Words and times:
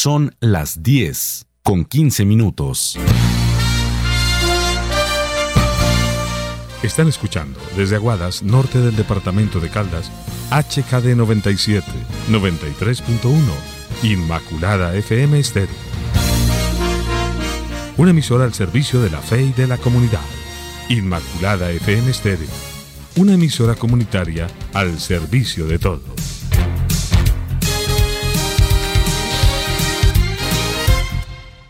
Son 0.00 0.36
las 0.38 0.84
10 0.84 1.46
con 1.64 1.84
15 1.84 2.24
minutos. 2.24 2.96
Están 6.84 7.08
escuchando 7.08 7.58
desde 7.76 7.96
Aguadas, 7.96 8.44
norte 8.44 8.78
del 8.78 8.94
departamento 8.94 9.58
de 9.58 9.70
Caldas, 9.70 10.12
HKD 10.52 11.16
97, 11.16 11.84
93.1, 12.30 13.32
Inmaculada 14.04 14.94
FM 14.94 15.40
Estéreo. 15.40 15.74
Una 17.96 18.12
emisora 18.12 18.44
al 18.44 18.54
servicio 18.54 19.02
de 19.02 19.10
la 19.10 19.18
fe 19.20 19.42
y 19.42 19.52
de 19.52 19.66
la 19.66 19.78
comunidad. 19.78 20.22
Inmaculada 20.90 21.72
FM 21.72 22.08
Estéreo. 22.08 22.46
Una 23.16 23.34
emisora 23.34 23.74
comunitaria 23.74 24.46
al 24.74 25.00
servicio 25.00 25.66
de 25.66 25.80
todos. 25.80 26.37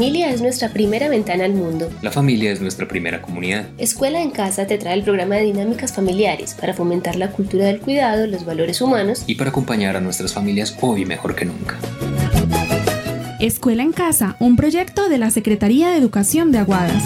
Familia 0.00 0.30
es 0.30 0.40
nuestra 0.40 0.70
primera 0.70 1.10
ventana 1.10 1.44
al 1.44 1.52
mundo. 1.52 1.90
La 2.00 2.10
familia 2.10 2.50
es 2.50 2.62
nuestra 2.62 2.88
primera 2.88 3.20
comunidad. 3.20 3.66
Escuela 3.76 4.22
en 4.22 4.30
Casa 4.30 4.66
te 4.66 4.78
trae 4.78 4.94
el 4.94 5.02
programa 5.02 5.34
de 5.34 5.42
dinámicas 5.42 5.92
familiares 5.92 6.56
para 6.58 6.72
fomentar 6.72 7.16
la 7.16 7.32
cultura 7.32 7.66
del 7.66 7.80
cuidado, 7.80 8.26
los 8.26 8.46
valores 8.46 8.80
humanos 8.80 9.24
y 9.26 9.34
para 9.34 9.50
acompañar 9.50 9.96
a 9.96 10.00
nuestras 10.00 10.32
familias 10.32 10.74
hoy 10.80 11.04
mejor 11.04 11.34
que 11.34 11.44
nunca. 11.44 11.76
Escuela 13.40 13.82
en 13.82 13.92
Casa, 13.92 14.36
un 14.40 14.56
proyecto 14.56 15.10
de 15.10 15.18
la 15.18 15.30
Secretaría 15.30 15.90
de 15.90 15.98
Educación 15.98 16.50
de 16.50 16.60
Aguadas. 16.60 17.04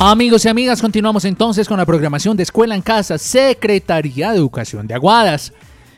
Amigos 0.00 0.44
y 0.44 0.48
amigas, 0.48 0.80
continuamos 0.80 1.24
entonces 1.24 1.66
con 1.66 1.76
la 1.76 1.84
programación 1.84 2.36
de 2.36 2.44
Escuela 2.44 2.76
en 2.76 2.82
Casa, 2.82 3.18
Secretaría 3.18 4.30
de 4.30 4.36
Educación 4.36 4.86
de 4.86 4.94
Aguadas, 4.94 5.52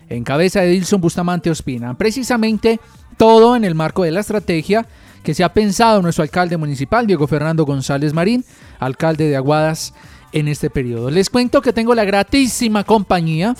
en 0.09 0.25
cabeza 0.25 0.63
de 0.63 0.69
Dilson 0.69 1.03
Bustamante 1.03 1.51
Ospina. 1.51 1.93
Precisamente 1.93 2.81
todo 3.19 3.57
en 3.57 3.65
el 3.65 3.75
marco 3.75 4.03
de 4.03 4.11
la 4.11 4.21
estrategia 4.21 4.87
que 5.23 5.35
se 5.35 5.45
ha 5.45 5.53
pensado 5.53 6.01
nuestro 6.01 6.23
alcalde 6.23 6.57
municipal, 6.57 7.07
Diego 7.07 7.27
Fernando 7.27 7.67
González 7.67 8.15
Marín, 8.15 8.43
alcalde 8.79 9.29
de 9.29 9.37
Aguadas 9.37 9.93
en 10.33 10.49
este 10.49 10.71
periodo. 10.71 11.11
Les 11.11 11.29
cuento 11.29 11.61
que 11.61 11.75
tengo 11.75 11.95
la 11.95 12.05
gratísima 12.07 12.85
compañía 12.85 13.55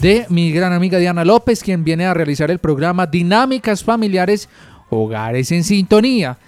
de 0.00 0.24
mi 0.30 0.50
gran 0.50 0.72
amiga 0.72 0.96
Diana 0.96 1.26
López, 1.26 1.62
quien 1.62 1.84
viene 1.84 2.06
a 2.06 2.14
realizar 2.14 2.50
el 2.50 2.58
programa 2.58 3.06
Dinámicas 3.06 3.84
Familiares 3.84 4.48
Hogares 4.88 5.52
en 5.52 5.62
Sintonía. 5.62 6.38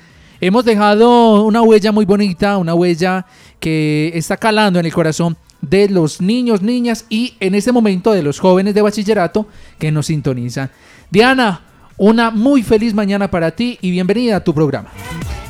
Hemos 0.42 0.64
dejado 0.64 1.44
una 1.44 1.60
huella 1.60 1.92
muy 1.92 2.06
bonita, 2.06 2.56
una 2.56 2.74
huella 2.74 3.26
que 3.58 4.10
está 4.14 4.38
calando 4.38 4.78
en 4.80 4.86
el 4.86 4.92
corazón 4.92 5.36
de 5.60 5.90
los 5.90 6.22
niños, 6.22 6.62
niñas 6.62 7.04
y 7.10 7.34
en 7.40 7.54
este 7.54 7.72
momento 7.72 8.12
de 8.12 8.22
los 8.22 8.40
jóvenes 8.40 8.74
de 8.74 8.80
bachillerato 8.80 9.46
que 9.78 9.92
nos 9.92 10.06
sintonizan. 10.06 10.70
Diana, 11.10 11.60
una 11.98 12.30
muy 12.30 12.62
feliz 12.62 12.94
mañana 12.94 13.30
para 13.30 13.50
ti 13.50 13.78
y 13.82 13.90
bienvenida 13.90 14.36
a 14.36 14.40
tu 14.44 14.54
programa. 14.54 14.90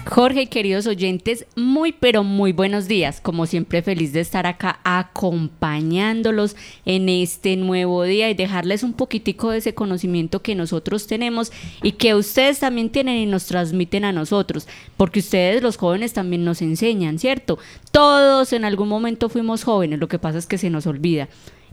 Jorge 0.07 0.49
queridos 0.49 0.87
oyentes, 0.87 1.47
muy 1.57 1.93
pero 1.93 2.25
muy 2.25 2.53
buenos 2.53 2.89
días. 2.89 3.21
Como 3.21 3.47
siempre, 3.47 3.83
feliz 3.83 4.13
de 4.13 4.21
estar 4.21 4.47
acá 4.47 4.81
acompañándolos 4.83 6.57
en 6.87 7.09
este 7.09 7.57
nuevo 7.57 8.03
día 8.05 8.31
y 8.31 8.35
dejarles 8.35 8.83
un 8.83 8.95
poquitico 8.95 9.51
de 9.51 9.59
ese 9.59 9.75
conocimiento 9.75 10.41
que 10.43 10.55
nosotros 10.55 11.07
tenemos 11.07 11.53
y 11.83 11.93
que 11.93 12.15
ustedes 12.15 12.61
también 12.61 12.89
tienen 12.89 13.19
y 13.19 13.27
nos 13.27 13.47
transmiten 13.47 14.05
a 14.05 14.13
nosotros, 14.13 14.67
porque 14.97 15.21
ustedes 15.21 15.63
los 15.63 15.77
jóvenes 15.77 16.15
también 16.15 16.45
nos 16.45 16.63
enseñan, 16.63 17.19
¿cierto? 17.19 17.59
Todos 17.93 18.53
en 18.55 18.65
algún 18.65 18.89
momento 18.89 19.29
fuimos 19.29 19.65
jóvenes, 19.65 20.01
lo 20.01 20.09
que 20.09 20.19
pasa 20.19 20.39
es 20.39 20.47
que 20.47 20.59
se 20.59 20.71
nos 20.71 20.87
olvida 20.87 21.29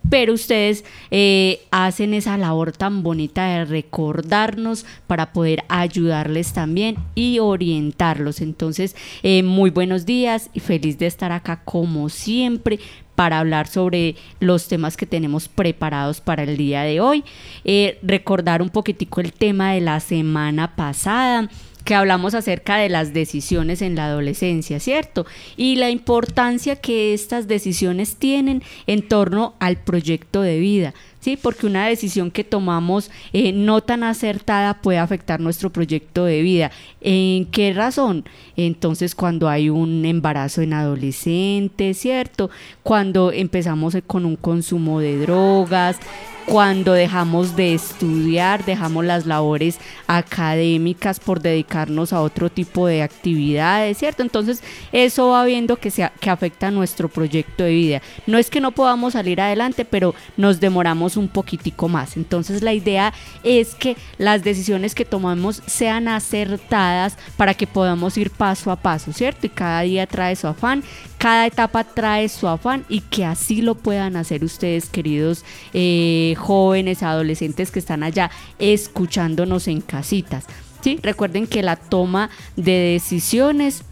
pero 0.10 0.34
ustedes 0.34 0.86
eh, 1.12 1.62
hacen 1.72 2.14
esa 2.14 2.38
labor 2.38 2.72
tan 2.72 3.04
bonita 3.04 3.46
de 3.48 3.66
recordarnos 3.66 4.86
para 5.08 5.34
poder 5.34 5.64
ayudarles 5.68 6.54
también 6.54 6.98
y 7.16 7.40
orientarlos. 7.40 8.42
Entonces, 8.42 8.96
eh, 9.24 9.44
muy 9.44 9.70
buenos 9.70 10.06
días 10.06 10.50
y 10.54 10.60
feliz 10.60 10.98
de 10.98 11.08
estar 11.08 11.32
acá 11.32 11.62
como 11.64 12.10
siempre 12.10 12.80
para 13.16 13.40
hablar 13.40 13.68
sobre 13.68 14.16
los 14.40 14.68
temas 14.68 14.96
que 14.96 15.08
tenemos 15.08 15.48
preparados 15.48 16.22
para 16.22 16.44
el 16.44 16.56
día 16.56 16.84
de 16.84 17.02
hoy. 17.02 17.24
Eh, 17.66 17.98
recordar 18.04 18.62
un 18.62 18.70
poquitico 18.70 19.22
el 19.22 19.34
tema 19.34 19.74
de 19.74 19.82
la 19.82 20.00
semana 20.00 20.76
pasada 20.76 21.50
que 21.88 21.96
hablamos 21.96 22.34
acerca 22.34 22.76
de 22.76 22.90
las 22.90 23.14
decisiones 23.14 23.82
en 23.82 23.96
la 23.96 24.08
adolescencia, 24.08 24.78
¿cierto? 24.82 25.26
Y 25.56 25.78
la 25.78 25.90
importancia 25.90 26.76
que 26.76 27.14
estas 27.14 27.48
decisiones 27.48 28.18
tienen 28.18 28.62
en 28.88 29.08
torno 29.08 29.56
al 29.60 29.78
proyecto 29.78 30.42
de 30.42 30.60
vida. 30.60 30.94
¿Sí? 31.20 31.36
Porque 31.36 31.66
una 31.66 31.88
decisión 31.88 32.32
que 32.32 32.44
tomamos 32.44 33.12
eh, 33.34 33.52
no 33.52 33.82
tan 33.82 34.04
acertada 34.04 34.76
puede 34.76 35.00
afectar 35.00 35.40
nuestro 35.40 35.72
proyecto 35.72 36.26
de 36.26 36.42
vida. 36.42 36.72
¿En 37.02 37.46
qué 37.46 37.74
razón? 37.74 38.26
Entonces, 38.56 39.16
cuando 39.16 39.50
hay 39.50 39.70
un 39.70 40.06
embarazo 40.06 40.62
en 40.62 40.74
adolescentes, 40.74 41.98
¿cierto? 41.98 42.50
Cuando 42.84 43.32
empezamos 43.32 43.98
con 44.06 44.26
un 44.26 44.36
consumo 44.36 45.00
de 45.00 45.18
drogas, 45.18 46.00
cuando 46.48 46.94
dejamos 46.94 47.58
de 47.58 47.74
estudiar, 47.74 48.64
dejamos 48.64 49.04
las 49.04 49.26
labores 49.26 49.80
académicas 50.08 51.20
por 51.20 51.42
dedicarnos 51.42 52.14
a 52.14 52.22
otro 52.22 52.50
tipo 52.50 52.88
de 52.88 53.02
actividades, 53.04 53.98
¿cierto? 53.98 54.24
Entonces 54.24 54.64
eso 54.94 55.28
va 55.28 55.44
viendo 55.44 55.76
que, 55.76 55.92
se, 55.92 56.10
que 56.22 56.30
afecta 56.30 56.68
a 56.68 56.72
nuestro 56.72 57.10
proyecto 57.10 57.66
de 57.66 57.72
vida. 57.72 58.02
No 58.28 58.38
es 58.38 58.50
que 58.50 58.62
no 58.62 58.72
podamos 58.72 59.14
salir 59.14 59.42
adelante, 59.42 59.84
pero 59.84 60.16
nos 60.38 60.62
demoramos 60.62 61.07
un 61.16 61.28
poquitico 61.28 61.88
más. 61.88 62.18
Entonces 62.18 62.62
la 62.62 62.74
idea 62.74 63.14
es 63.44 63.76
que 63.76 63.96
las 64.18 64.44
decisiones 64.44 64.96
que 64.96 65.06
tomamos 65.06 65.62
sean 65.66 66.08
acertadas 66.08 67.18
para 67.38 67.54
que 67.54 67.68
podamos 67.68 68.18
ir 68.18 68.32
paso 68.32 68.72
a 68.72 68.76
paso, 68.76 69.14
¿cierto? 69.14 69.46
Y 69.46 69.50
cada 69.50 69.82
día 69.82 70.08
trae 70.08 70.36
su 70.36 70.48
afán, 70.48 70.84
cada 71.18 71.46
etapa 71.46 71.84
trae 71.84 72.28
su 72.30 72.48
afán 72.48 72.86
y 72.90 73.02
que 73.02 73.26
así 73.26 73.62
lo 73.62 73.76
puedan 73.76 74.16
hacer 74.16 74.44
ustedes, 74.44 74.90
queridos 74.90 75.46
eh, 75.74 76.36
jóvenes, 76.38 77.04
adolescentes 77.04 77.72
que 77.72 77.80
están 77.80 78.04
allá 78.04 78.32
escuchándonos 78.60 79.68
en 79.68 79.82
casitas. 79.82 80.46
¿sí? 80.82 81.00
Recuerden 81.02 81.48
que 81.48 81.64
la 81.64 81.76
toma 81.76 82.30
de 82.56 82.94
decisiones 82.94 83.84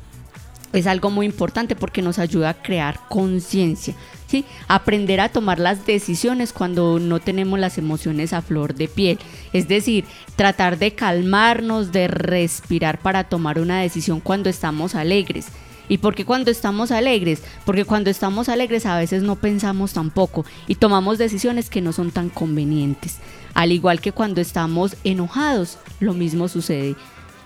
es 0.73 0.87
algo 0.87 1.09
muy 1.09 1.25
importante 1.25 1.75
porque 1.75 2.01
nos 2.01 2.19
ayuda 2.19 2.49
a 2.49 2.61
crear 2.61 2.99
conciencia. 3.07 3.95
¿Sí? 4.35 4.45
Aprender 4.67 5.21
a 5.21 5.29
tomar 5.29 5.59
las 5.59 5.85
decisiones 5.85 6.51
cuando 6.51 6.99
no 6.99 7.19
tenemos 7.19 7.57
las 7.57 7.77
emociones 7.77 8.33
a 8.33 8.41
flor 8.41 8.75
de 8.75 8.87
piel. 8.89 9.17
Es 9.53 9.67
decir, 9.67 10.03
tratar 10.35 10.77
de 10.77 10.91
calmarnos, 10.91 11.91
de 11.93 12.07
respirar 12.07 12.99
para 12.99 13.25
tomar 13.25 13.59
una 13.59 13.79
decisión 13.79 14.19
cuando 14.19 14.49
estamos 14.49 14.95
alegres. 14.95 15.47
¿Y 15.87 15.99
por 15.99 16.15
qué 16.15 16.25
cuando 16.25 16.51
estamos 16.51 16.91
alegres? 16.91 17.43
Porque 17.63 17.85
cuando 17.85 18.09
estamos 18.09 18.49
alegres 18.49 18.85
a 18.85 18.97
veces 18.97 19.21
no 19.23 19.35
pensamos 19.35 19.93
tampoco 19.93 20.43
y 20.67 20.75
tomamos 20.75 21.17
decisiones 21.17 21.69
que 21.69 21.81
no 21.81 21.93
son 21.93 22.11
tan 22.11 22.29
convenientes. 22.29 23.19
Al 23.53 23.71
igual 23.71 24.01
que 24.01 24.11
cuando 24.11 24.41
estamos 24.41 24.97
enojados, 25.03 25.77
lo 25.99 26.13
mismo 26.13 26.47
sucede. 26.47 26.95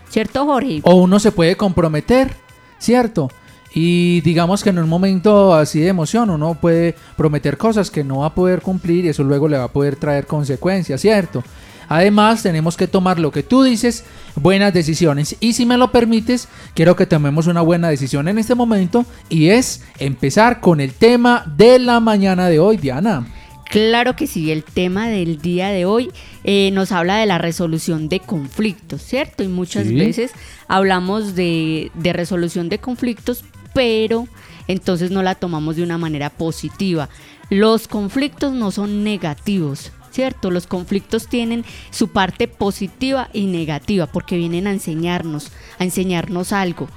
¿Cierto, 0.10 0.46
Jorge? 0.46 0.80
O 0.84 0.96
uno 0.96 1.20
se 1.20 1.32
puede 1.32 1.56
comprometer, 1.56 2.34
¿cierto? 2.80 3.30
Y 3.74 4.22
digamos 4.22 4.64
que 4.64 4.72
en 4.72 4.80
un 4.80 4.90
momento 4.90 5.54
así 5.54 5.80
de 5.80 5.90
emoción 5.90 6.30
uno 6.30 6.56
puede 6.56 6.96
prometer 7.16 7.58
cosas 7.58 7.92
que 7.92 8.04
no 8.04 8.20
va 8.20 8.28
a 8.28 8.34
poder 8.34 8.62
cumplir 8.62 9.06
y 9.06 9.10
eso 9.10 9.24
luego 9.24 9.48
le 9.48 9.58
va 9.58 9.66
a 9.66 9.72
poder 9.72 9.96
traer 9.96 10.26
consecuencias, 10.26 11.02
¿cierto? 11.02 11.44
Además, 11.90 12.44
tenemos 12.44 12.78
que 12.78 12.88
tomar 12.88 13.18
lo 13.18 13.32
que 13.32 13.42
tú 13.42 13.64
dices, 13.64 14.04
buenas 14.36 14.72
decisiones. 14.74 15.36
Y 15.40 15.54
si 15.54 15.66
me 15.66 15.76
lo 15.76 15.92
permites, 15.92 16.48
quiero 16.76 16.96
que 16.96 17.08
tomemos 17.08 17.48
una 17.48 17.62
buena 17.62 17.90
decisión 17.90 18.28
en 18.28 18.38
este 18.38 18.54
momento 18.54 19.06
y 19.28 19.50
es 19.50 19.82
empezar 19.98 20.62
con 20.62 20.82
el 20.82 20.94
tema 20.94 21.52
de 21.58 21.80
la 21.80 22.00
mañana 22.00 22.48
de 22.48 22.60
hoy, 22.60 22.78
Diana. 22.78 23.26
Claro 23.70 24.16
que 24.16 24.26
sí, 24.26 24.52
el 24.52 24.64
tema 24.64 25.08
del 25.10 25.38
día 25.40 25.70
de 25.70 25.86
hoy 25.86 26.10
eh, 26.44 26.72
nos 26.72 26.92
habla 26.92 27.18
de 27.18 27.28
la 27.28 27.38
resolución 27.38 28.10
de 28.10 28.20
conflictos, 28.20 29.02
¿cierto? 29.04 29.44
Y 29.44 29.48
muchas 29.48 29.86
Sí. 29.88 29.94
veces 29.94 30.32
hablamos 30.68 31.36
de, 31.36 31.92
de 31.94 32.12
resolución 32.14 32.68
de 32.68 32.80
conflictos, 32.80 33.44
pero 33.76 34.28
entonces 34.68 35.12
no 35.12 35.22
la 35.22 35.36
tomamos 35.36 35.76
de 35.76 35.84
una 35.84 36.00
manera 36.00 36.32
positiva. 36.32 37.10
Los 37.52 37.88
conflictos 37.88 38.54
no 38.54 38.72
son 38.72 39.04
negativos, 39.04 39.92
¿cierto? 40.12 40.50
Los 40.50 40.66
conflictos 40.66 41.28
tienen 41.28 41.64
su 41.92 42.08
parte 42.08 42.48
positiva 42.48 43.30
y 43.34 43.46
negativa 43.46 44.08
porque 44.08 44.36
vienen 44.38 44.66
a 44.66 44.72
enseñarnos, 44.72 45.52
a 45.78 45.84
enseñarnos 45.84 46.54
algo. 46.54 46.88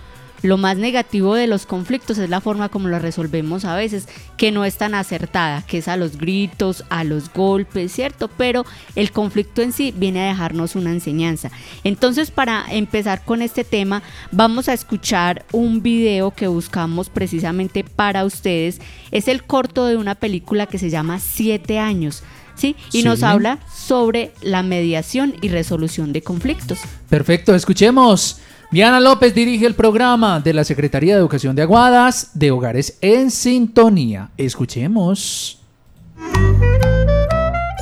Lo 0.43 0.57
más 0.57 0.77
negativo 0.77 1.35
de 1.35 1.47
los 1.47 1.67
conflictos 1.67 2.19
es 2.19 2.29
la 2.29 2.41
forma 2.41 2.69
como 2.69 2.89
los 2.89 3.01
resolvemos 3.01 3.65
a 3.65 3.77
veces, 3.77 4.09
que 4.37 4.51
no 4.51 4.65
es 4.65 4.77
tan 4.77 4.95
acertada, 4.95 5.63
que 5.63 5.79
es 5.79 5.89
a 5.89 5.97
los 5.97 6.19
gritos, 6.19 6.85
a 6.91 7.05
los 7.05 7.33
golpes, 7.33 7.93
¿cierto? 7.93 8.29
Pero 8.29 8.65
el 8.97 9.13
conflicto 9.13 9.63
en 9.63 9.73
sí 9.73 9.95
viene 9.97 10.23
a 10.23 10.27
dejarnos 10.29 10.75
una 10.75 10.91
enseñanza. 10.91 11.51
Entonces, 11.85 12.31
para 12.31 12.65
empezar 12.71 13.25
con 13.25 13.41
este 13.41 13.63
tema, 13.65 14.03
vamos 14.33 14.69
a 14.69 14.73
escuchar 14.73 15.45
un 15.53 15.83
video 15.83 16.33
que 16.33 16.49
buscamos 16.49 17.09
precisamente 17.09 17.85
para 17.85 18.25
ustedes. 18.25 18.81
Es 19.13 19.29
el 19.29 19.45
corto 19.45 19.87
de 19.87 19.97
una 19.97 20.15
película 20.17 20.67
que 20.67 20.79
se 20.79 20.91
llama 20.91 21.21
Siete 21.21 21.79
años. 21.79 22.23
¿Sí? 22.55 22.77
Y 22.93 22.99
Sí. 23.01 23.03
nos 23.03 23.23
habla 23.23 23.59
sobre 23.75 24.33
la 24.43 24.63
mediación 24.63 25.35
y 25.41 25.49
resolución 25.49 26.13
de 26.13 26.23
conflictos. 26.23 26.81
Perfecto, 27.09 27.55
escuchemos. 27.55 28.41
Diana 28.73 29.01
López 29.01 29.35
dirige 29.35 29.67
el 29.67 29.75
programa 29.75 30.41
de 30.41 30.55
la 30.55 30.65
Secretaría 30.65 31.13
de 31.13 31.21
Educación 31.21 31.55
de 31.55 31.61
Aguadas 31.61 32.31
de 32.33 32.53
Hogares 32.53 32.97
en 33.03 33.31
Sintonía. 33.31 34.31
Escuchemos. 34.39 35.61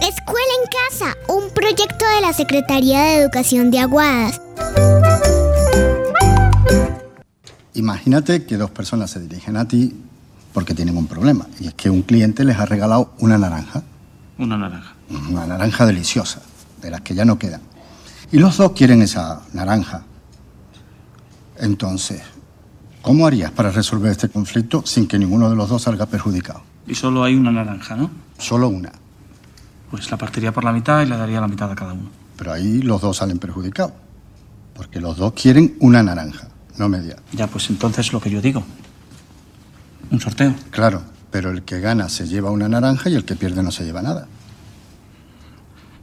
Escuela 0.02 0.52
en 0.58 0.68
Casa, 0.90 1.16
un 1.28 1.48
proyecto 1.54 2.04
de 2.16 2.20
la 2.22 2.32
Secretaría 2.32 3.02
de 3.02 3.18
Educación 3.18 3.70
de 3.70 3.78
Aguadas. 3.78 4.40
Imagínate 7.74 8.44
que 8.44 8.56
dos 8.56 8.72
personas 8.72 9.12
se 9.12 9.20
dirigen 9.20 9.56
a 9.58 9.68
ti 9.68 9.94
porque 10.52 10.74
tienen 10.74 10.96
un 10.96 11.06
problema. 11.06 11.46
Y 11.60 11.68
es 11.68 11.74
que 11.74 11.88
un 11.88 12.02
cliente 12.02 12.42
les 12.42 12.58
ha 12.58 12.66
regalado 12.66 13.14
una 13.20 13.38
naranja. 13.38 13.84
Una 14.38 14.56
naranja. 14.56 14.94
Una 15.08 15.46
naranja 15.46 15.86
deliciosa, 15.86 16.42
de 16.82 16.90
las 16.90 17.02
que 17.02 17.14
ya 17.14 17.24
no 17.24 17.38
quedan. 17.38 17.60
Y 18.32 18.38
los 18.40 18.56
dos 18.56 18.72
quieren 18.72 19.02
esa 19.02 19.42
naranja. 19.52 20.02
Entonces, 21.60 22.22
¿cómo 23.02 23.26
harías 23.26 23.50
para 23.50 23.70
resolver 23.70 24.10
este 24.10 24.30
conflicto 24.30 24.82
sin 24.86 25.06
que 25.06 25.18
ninguno 25.18 25.50
de 25.50 25.56
los 25.56 25.68
dos 25.68 25.82
salga 25.82 26.06
perjudicado? 26.06 26.62
Y 26.86 26.94
solo 26.94 27.22
hay 27.22 27.34
una 27.34 27.52
naranja, 27.52 27.96
¿no? 27.96 28.10
Solo 28.38 28.68
una. 28.68 28.90
Pues 29.90 30.10
la 30.10 30.16
partiría 30.16 30.52
por 30.52 30.64
la 30.64 30.72
mitad 30.72 31.02
y 31.02 31.06
le 31.06 31.16
daría 31.16 31.40
la 31.40 31.48
mitad 31.48 31.70
a 31.70 31.74
cada 31.74 31.92
uno. 31.92 32.08
Pero 32.36 32.52
ahí 32.52 32.80
los 32.80 33.02
dos 33.02 33.18
salen 33.18 33.38
perjudicados. 33.38 33.92
Porque 34.74 35.00
los 35.00 35.18
dos 35.18 35.34
quieren 35.34 35.76
una 35.80 36.02
naranja, 36.02 36.48
no 36.78 36.88
media. 36.88 37.16
Ya, 37.32 37.46
pues 37.46 37.68
entonces 37.68 38.10
lo 38.14 38.20
que 38.20 38.30
yo 38.30 38.40
digo. 38.40 38.64
Un 40.10 40.18
sorteo. 40.18 40.54
Claro, 40.70 41.02
pero 41.30 41.50
el 41.50 41.62
que 41.62 41.80
gana 41.80 42.08
se 42.08 42.26
lleva 42.26 42.50
una 42.50 42.68
naranja 42.68 43.10
y 43.10 43.14
el 43.14 43.26
que 43.26 43.36
pierde 43.36 43.62
no 43.62 43.70
se 43.70 43.84
lleva 43.84 44.00
nada. 44.00 44.26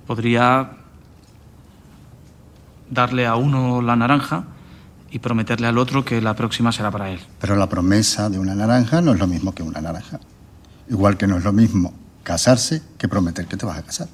Podría 0.06 0.70
darle 2.92 3.26
a 3.26 3.36
uno 3.36 3.82
la 3.82 3.96
naranja 3.96 4.46
y 5.10 5.20
prometerle 5.20 5.68
al 5.68 5.78
otro 5.78 6.04
que 6.04 6.22
la 6.22 6.36
próxima 6.36 6.72
será 6.72 6.92
para 6.92 7.10
él. 7.10 7.20
Pero 7.40 7.56
la 7.56 7.70
promesa 7.70 8.30
de 8.30 8.40
una 8.40 8.56
naranja 8.56 9.02
no 9.02 9.14
es 9.14 9.20
lo 9.20 9.28
mismo 9.28 9.54
que 9.54 9.64
una 9.64 9.82
naranja. 9.82 10.20
Igual 10.90 11.18
que 11.18 11.28
no 11.28 11.38
es 11.38 11.44
lo 11.44 11.54
mismo 11.54 11.94
casarse 12.24 12.82
que 12.98 13.08
prometer 13.08 13.46
que 13.48 13.56
te 13.58 13.66
vas 13.66 13.78
a 13.78 13.84
casar. 13.84 14.10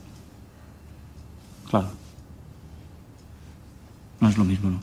Claro. 1.70 1.92
No 4.20 4.30
es 4.30 4.38
lo 4.38 4.44
mismo, 4.44 4.70
¿no? 4.70 4.80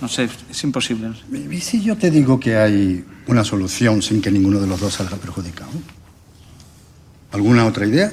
No 0.00 0.08
sé, 0.08 0.28
es 0.50 0.64
imposible. 0.64 1.12
¿Y 1.32 1.60
si 1.60 1.80
yo 1.80 1.96
te 1.96 2.10
digo 2.10 2.40
que 2.40 2.56
hay 2.56 3.04
una 3.28 3.44
solución 3.44 4.02
sin 4.02 4.20
que 4.20 4.32
ninguno 4.32 4.58
de 4.58 4.66
los 4.66 4.80
dos 4.80 4.94
salga 4.94 5.16
perjudicado? 5.16 5.70
¿Alguna 7.30 7.64
otra 7.66 7.86
idea? 7.86 8.12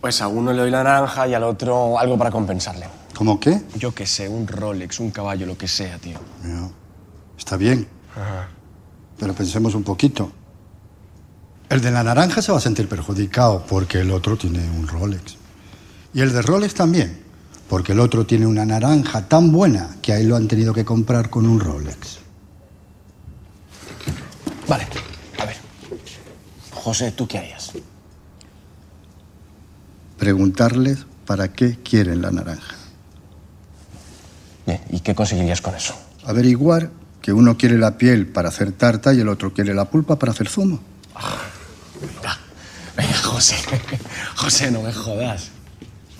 Pues 0.00 0.22
a 0.22 0.28
uno 0.28 0.52
le 0.52 0.60
doy 0.60 0.70
la 0.70 0.84
naranja 0.84 1.26
y 1.26 1.34
al 1.34 1.42
otro 1.42 1.98
algo 1.98 2.16
para 2.16 2.30
compensarle. 2.30 2.86
¿Cómo 3.16 3.40
qué? 3.40 3.62
Yo 3.76 3.92
qué 3.92 4.06
sé, 4.06 4.28
un 4.28 4.46
Rolex, 4.46 5.00
un 5.00 5.10
caballo, 5.10 5.44
lo 5.44 5.58
que 5.58 5.66
sea, 5.66 5.98
tío. 5.98 6.18
No. 6.44 6.70
Está 7.36 7.56
bien, 7.56 7.88
pero 9.18 9.34
pensemos 9.34 9.74
un 9.74 9.82
poquito. 9.82 10.30
El 11.68 11.80
de 11.80 11.90
la 11.90 12.02
naranja 12.02 12.40
se 12.40 12.52
va 12.52 12.58
a 12.58 12.60
sentir 12.60 12.88
perjudicado 12.88 13.64
porque 13.68 14.00
el 14.00 14.10
otro 14.10 14.36
tiene 14.36 14.60
un 14.70 14.86
Rolex. 14.86 15.36
Y 16.14 16.20
el 16.20 16.32
de 16.32 16.42
Rolex 16.42 16.74
también, 16.74 17.22
porque 17.68 17.92
el 17.92 18.00
otro 18.00 18.24
tiene 18.24 18.46
una 18.46 18.64
naranja 18.64 19.28
tan 19.28 19.52
buena 19.52 19.96
que 20.00 20.12
a 20.12 20.18
él 20.18 20.28
lo 20.28 20.36
han 20.36 20.48
tenido 20.48 20.72
que 20.72 20.84
comprar 20.84 21.28
con 21.28 21.46
un 21.46 21.60
Rolex. 21.60 22.18
Vale, 24.66 24.86
a 25.38 25.44
ver. 25.44 25.56
José, 26.72 27.12
¿tú 27.12 27.26
qué 27.26 27.38
harías? 27.38 27.72
Preguntarles 30.18 31.06
para 31.26 31.52
qué 31.52 31.78
quieren 31.82 32.22
la 32.22 32.30
naranja. 32.30 32.74
Bien, 34.66 34.80
¿y 34.90 35.00
qué 35.00 35.14
conseguirías 35.14 35.62
con 35.62 35.74
eso? 35.74 35.94
Averiguar 36.24 36.90
que 37.22 37.32
uno 37.32 37.56
quiere 37.56 37.78
la 37.78 37.96
piel 37.96 38.26
para 38.26 38.48
hacer 38.48 38.72
tarta 38.72 39.14
y 39.14 39.20
el 39.20 39.28
otro 39.28 39.54
quiere 39.54 39.74
la 39.74 39.86
pulpa 39.86 40.18
para 40.18 40.32
hacer 40.32 40.48
zumo. 40.48 40.80
Venga, 42.96 43.14
José. 43.22 43.56
José, 44.36 44.70
no 44.70 44.82
me 44.82 44.92
jodas. 44.92 45.50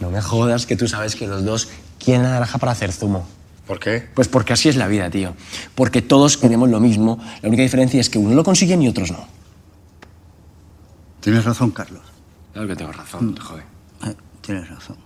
No 0.00 0.10
me 0.10 0.22
jodas 0.22 0.66
que 0.66 0.76
tú 0.76 0.86
sabes 0.86 1.16
que 1.16 1.26
los 1.26 1.44
dos 1.44 1.68
quieren 1.98 2.22
la 2.22 2.30
naranja 2.30 2.58
para 2.58 2.72
hacer 2.72 2.92
zumo. 2.92 3.26
¿Por 3.66 3.80
qué? 3.80 4.08
Pues 4.14 4.28
porque 4.28 4.52
así 4.52 4.68
es 4.68 4.76
la 4.76 4.86
vida, 4.86 5.10
tío. 5.10 5.34
Porque 5.74 6.02
todos 6.02 6.38
queremos 6.38 6.70
lo 6.70 6.80
mismo. 6.80 7.18
La 7.42 7.48
única 7.48 7.62
diferencia 7.62 8.00
es 8.00 8.08
que 8.08 8.18
uno 8.18 8.34
lo 8.34 8.44
consigue 8.44 8.76
y 8.76 8.88
otros 8.88 9.10
no. 9.10 9.26
Tienes 11.20 11.44
razón, 11.44 11.72
Carlos. 11.72 12.02
Claro 12.52 12.68
que 12.68 12.76
tengo 12.76 12.92
razón, 12.92 13.34
te 13.34 13.40
jode. 13.40 13.77
Tienes 14.48 14.70
razón. 14.70 14.96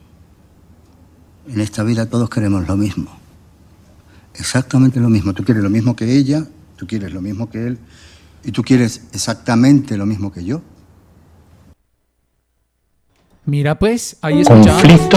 En 1.48 1.60
esta 1.60 1.82
vida 1.82 2.06
todos 2.06 2.30
queremos 2.30 2.68
lo 2.68 2.76
mismo. 2.76 3.10
Exactamente 4.34 5.00
lo 5.00 5.08
mismo. 5.08 5.32
Tú 5.32 5.42
quieres 5.42 5.64
lo 5.64 5.68
mismo 5.68 5.96
que 5.96 6.16
ella, 6.16 6.46
tú 6.76 6.86
quieres 6.86 7.12
lo 7.12 7.20
mismo 7.20 7.50
que 7.50 7.66
él, 7.66 7.78
y 8.44 8.52
tú 8.52 8.62
quieres 8.62 9.02
exactamente 9.12 9.96
lo 9.96 10.06
mismo 10.06 10.30
que 10.30 10.44
yo. 10.44 10.62
Mira 13.44 13.76
pues, 13.80 14.16
ahí 14.20 14.42
escuchábamos, 14.42 15.10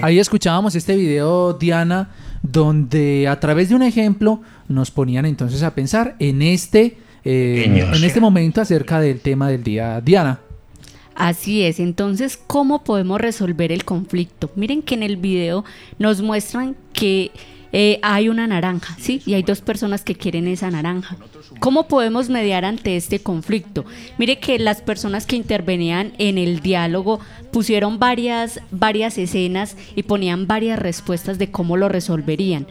ahí 0.00 0.18
escuchábamos 0.20 0.74
este 0.74 0.96
video, 0.96 1.52
Diana, 1.52 2.12
donde 2.42 3.28
a 3.28 3.38
través 3.40 3.68
de 3.68 3.74
un 3.74 3.82
ejemplo 3.82 4.40
nos 4.68 4.90
ponían 4.90 5.26
entonces 5.26 5.62
a 5.62 5.74
pensar 5.74 6.16
en 6.18 6.40
este, 6.40 6.96
eh, 7.26 7.90
en 7.92 8.04
este 8.04 8.22
momento 8.22 8.62
acerca 8.62 9.00
del 9.00 9.20
tema 9.20 9.50
del 9.50 9.62
día. 9.62 10.00
Diana. 10.00 10.45
Así 11.16 11.62
es, 11.62 11.80
entonces, 11.80 12.36
¿cómo 12.36 12.84
podemos 12.84 13.20
resolver 13.20 13.72
el 13.72 13.84
conflicto? 13.84 14.50
Miren 14.54 14.82
que 14.82 14.94
en 14.94 15.02
el 15.02 15.16
video 15.16 15.64
nos 15.98 16.20
muestran 16.20 16.76
que 16.92 17.30
eh, 17.72 17.98
hay 18.02 18.28
una 18.28 18.46
naranja, 18.46 18.96
¿sí? 19.00 19.22
Y 19.26 19.34
hay 19.34 19.42
dos 19.42 19.60
personas 19.60 20.02
que 20.02 20.14
quieren 20.14 20.46
esa 20.46 20.70
naranja. 20.70 21.16
¿Cómo 21.58 21.88
podemos 21.88 22.28
mediar 22.28 22.64
ante 22.64 22.96
este 22.96 23.18
conflicto? 23.18 23.84
Mire 24.18 24.38
que 24.38 24.58
las 24.58 24.82
personas 24.82 25.26
que 25.26 25.36
intervenían 25.36 26.12
en 26.18 26.38
el 26.38 26.60
diálogo 26.60 27.20
pusieron 27.50 27.98
varias, 27.98 28.60
varias 28.70 29.18
escenas 29.18 29.76
y 29.94 30.02
ponían 30.02 30.46
varias 30.46 30.78
respuestas 30.78 31.38
de 31.38 31.50
cómo 31.50 31.76
lo 31.76 31.88
resolverían. 31.88 32.66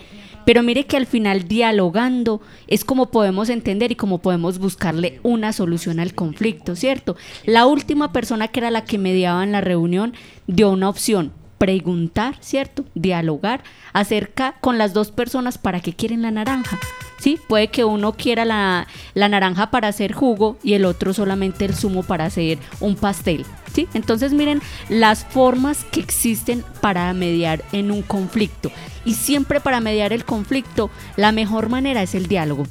Pero 0.45 0.63
mire 0.63 0.85
que 0.85 0.97
al 0.97 1.05
final 1.05 1.47
dialogando 1.47 2.41
es 2.67 2.85
como 2.85 3.07
podemos 3.11 3.49
entender 3.49 3.91
y 3.91 3.95
como 3.95 4.19
podemos 4.19 4.59
buscarle 4.59 5.19
una 5.23 5.53
solución 5.53 5.99
al 5.99 6.13
conflicto, 6.13 6.75
¿cierto? 6.75 7.15
La 7.45 7.65
última 7.65 8.11
persona 8.11 8.47
que 8.47 8.59
era 8.59 8.71
la 8.71 8.85
que 8.85 8.97
mediaba 8.97 9.43
en 9.43 9.51
la 9.51 9.61
reunión 9.61 10.13
dio 10.47 10.69
una 10.69 10.89
opción, 10.89 11.33
preguntar, 11.57 12.35
¿cierto? 12.41 12.85
Dialogar 12.93 13.63
acerca 13.93 14.55
con 14.61 14.77
las 14.77 14.93
dos 14.93 15.11
personas 15.11 15.57
para 15.57 15.79
qué 15.79 15.93
quieren 15.93 16.21
la 16.21 16.31
naranja. 16.31 16.79
¿Sí? 17.25 17.39
Puede 17.47 17.69
que 17.69 17.83
uno 17.83 18.13
quiera 18.13 18.45
la, 18.45 18.85
la, 19.15 19.27
naranja 19.27 19.71
para 19.71 19.87
hacer 19.87 20.13
jugo 20.13 20.57
y 20.61 20.75
el 20.75 20.85
otro 20.85 21.11
solamente 21.11 21.65
el 21.65 21.73
zumo 21.73 22.03
para 22.03 22.25
hacer 22.25 22.59
un 22.79 22.95
pastel. 22.95 23.47
¿sí? 23.73 23.87
Entonces 23.95 24.31
miren 24.31 24.61
las 24.89 25.25
formas 25.25 25.85
que 25.85 26.01
existen 26.01 26.63
para 26.81 27.11
mediar 27.15 27.63
en 27.71 27.89
un 27.89 28.03
conflicto. 28.03 28.71
Y 29.05 29.15
siempre 29.15 29.59
para 29.59 29.79
mediar 29.79 30.13
el 30.13 30.23
conflicto, 30.23 30.91
la 31.15 31.31
mejor 31.31 31.67
manera 31.69 32.03
es 32.03 32.13
el 32.13 32.27
diálogo. 32.27 32.67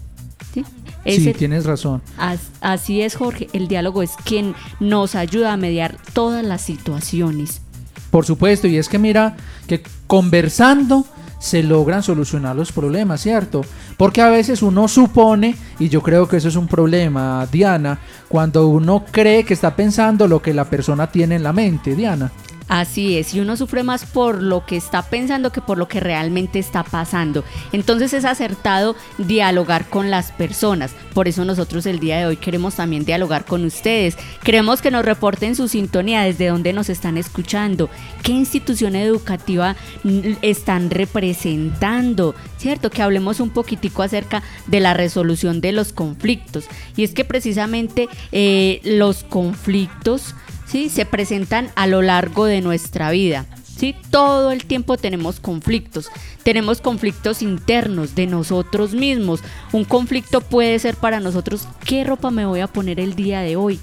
Sí, 0.53 0.65
sí 1.05 1.35
tienes 1.35 1.65
razón. 1.65 2.01
así 2.61 3.03
es, 3.03 3.17
Jorge. 3.17 3.49
El 3.55 3.67
diálogo 3.67 4.05
es 4.05 4.13
quien 4.23 4.55
nos 4.79 5.17
ayuda 5.17 5.53
a 5.53 5.57
mediar 5.57 5.97
todas 6.13 6.45
las 6.45 6.63
situaciones. 6.63 7.61
Por 8.13 8.25
supuesto, 8.25 8.69
y 8.69 8.77
es 8.77 8.89
que 8.89 9.01
mira 9.01 9.37
que 9.67 9.83
conversando 10.07 11.05
se 11.45 11.63
logran 11.63 12.03
solucionar 12.03 12.57
los 12.57 12.73
problemas, 12.73 13.21
¿cierto? 13.21 13.61
Porque 13.99 14.23
a 14.23 14.31
veces 14.31 14.63
uno 14.63 14.89
supone, 14.89 15.55
y 15.79 15.91
yo 15.91 16.03
creo 16.03 16.27
que 16.27 16.39
eso 16.39 16.49
es 16.49 16.57
un 16.57 16.67
problema, 16.67 17.47
Diana, 17.53 17.99
cuando 18.29 18.67
uno 18.69 19.05
cree 19.11 19.45
que 19.45 19.53
está 19.53 19.77
pensando 19.77 20.27
lo 20.27 20.41
que 20.41 20.55
la 20.55 20.65
persona 20.65 21.07
tiene 21.07 21.35
en 21.35 21.43
la 21.43 21.53
mente, 21.53 21.95
Diana. 21.95 22.33
Así 22.67 23.19
es, 23.19 23.35
y 23.35 23.41
uno 23.41 23.59
sufre 23.59 23.83
más 23.83 24.07
por 24.07 24.43
lo 24.43 24.65
que 24.65 24.77
está 24.77 25.03
pensando 25.03 25.53
que 25.53 25.61
por 25.61 25.77
lo 25.77 25.87
que 25.87 26.01
realmente 26.01 26.59
está 26.59 26.83
pasando. 26.83 27.45
Entonces 27.73 28.15
es 28.15 28.25
acertado 28.25 28.97
dialogar 29.19 29.91
con 29.91 30.11
las 30.11 30.33
personas. 30.33 30.93
Por 31.13 31.29
eso 31.29 31.45
nosotros 31.45 31.85
el 31.85 32.01
día 32.01 32.19
de 32.19 32.27
hoy 32.27 32.37
queremos 32.39 32.77
también 32.77 33.05
dialogar 33.05 33.45
con 33.45 33.67
ustedes. 33.67 34.17
Queremos 34.43 34.81
que 34.81 34.91
nos 34.91 35.05
reporten 35.05 35.55
su 35.57 35.69
sintonía 35.69 36.23
desde 36.23 36.49
donde 36.49 36.73
nos 36.73 36.89
están 36.89 37.19
escuchando, 37.19 37.91
qué 38.23 38.33
institución 38.33 38.97
educativa 38.97 39.77
están 40.41 40.91
representando, 40.91 42.35
¿cierto? 42.57 42.89
Que 42.89 43.03
hablemos 43.03 43.41
un 43.41 43.51
poquitico 43.51 44.03
acerca 44.03 44.43
de 44.67 44.81
la 44.81 44.95
resolución 44.95 45.61
de 45.61 45.73
los 45.73 45.93
conflictos. 45.93 46.65
Y 46.97 47.05
es 47.05 47.13
que 47.13 47.27
precisamente 47.27 48.09
eh, 48.33 48.81
los 48.85 49.23
conflictos 49.23 50.35
se 50.89 51.07
presentan 51.07 51.71
a 51.77 51.87
lo 51.87 52.03
largo 52.03 52.47
de 52.47 52.61
nuestra 52.61 53.11
vida. 53.11 53.47
¿sí? 53.77 53.95
Todo 54.11 54.51
el 54.51 54.65
tiempo 54.65 54.97
tenemos 54.97 55.41
conflictos. 55.41 56.11
Tenemos 56.43 56.81
conflictos 56.81 57.43
internos 57.43 58.15
de 58.15 58.27
nosotros 58.27 58.93
mismos. 58.93 59.41
Un 59.73 59.85
conflicto 59.85 60.41
puede 60.41 60.79
ser 60.79 60.97
para 60.97 61.21
nosotros 61.21 61.69
qué 61.85 62.05
ropa 62.05 62.31
me 62.31 62.47
voy 62.47 62.61
a 62.61 62.67
poner 62.67 63.01
el 63.01 63.15
día 63.15 63.41
de 63.41 63.57
hoy, 63.57 63.81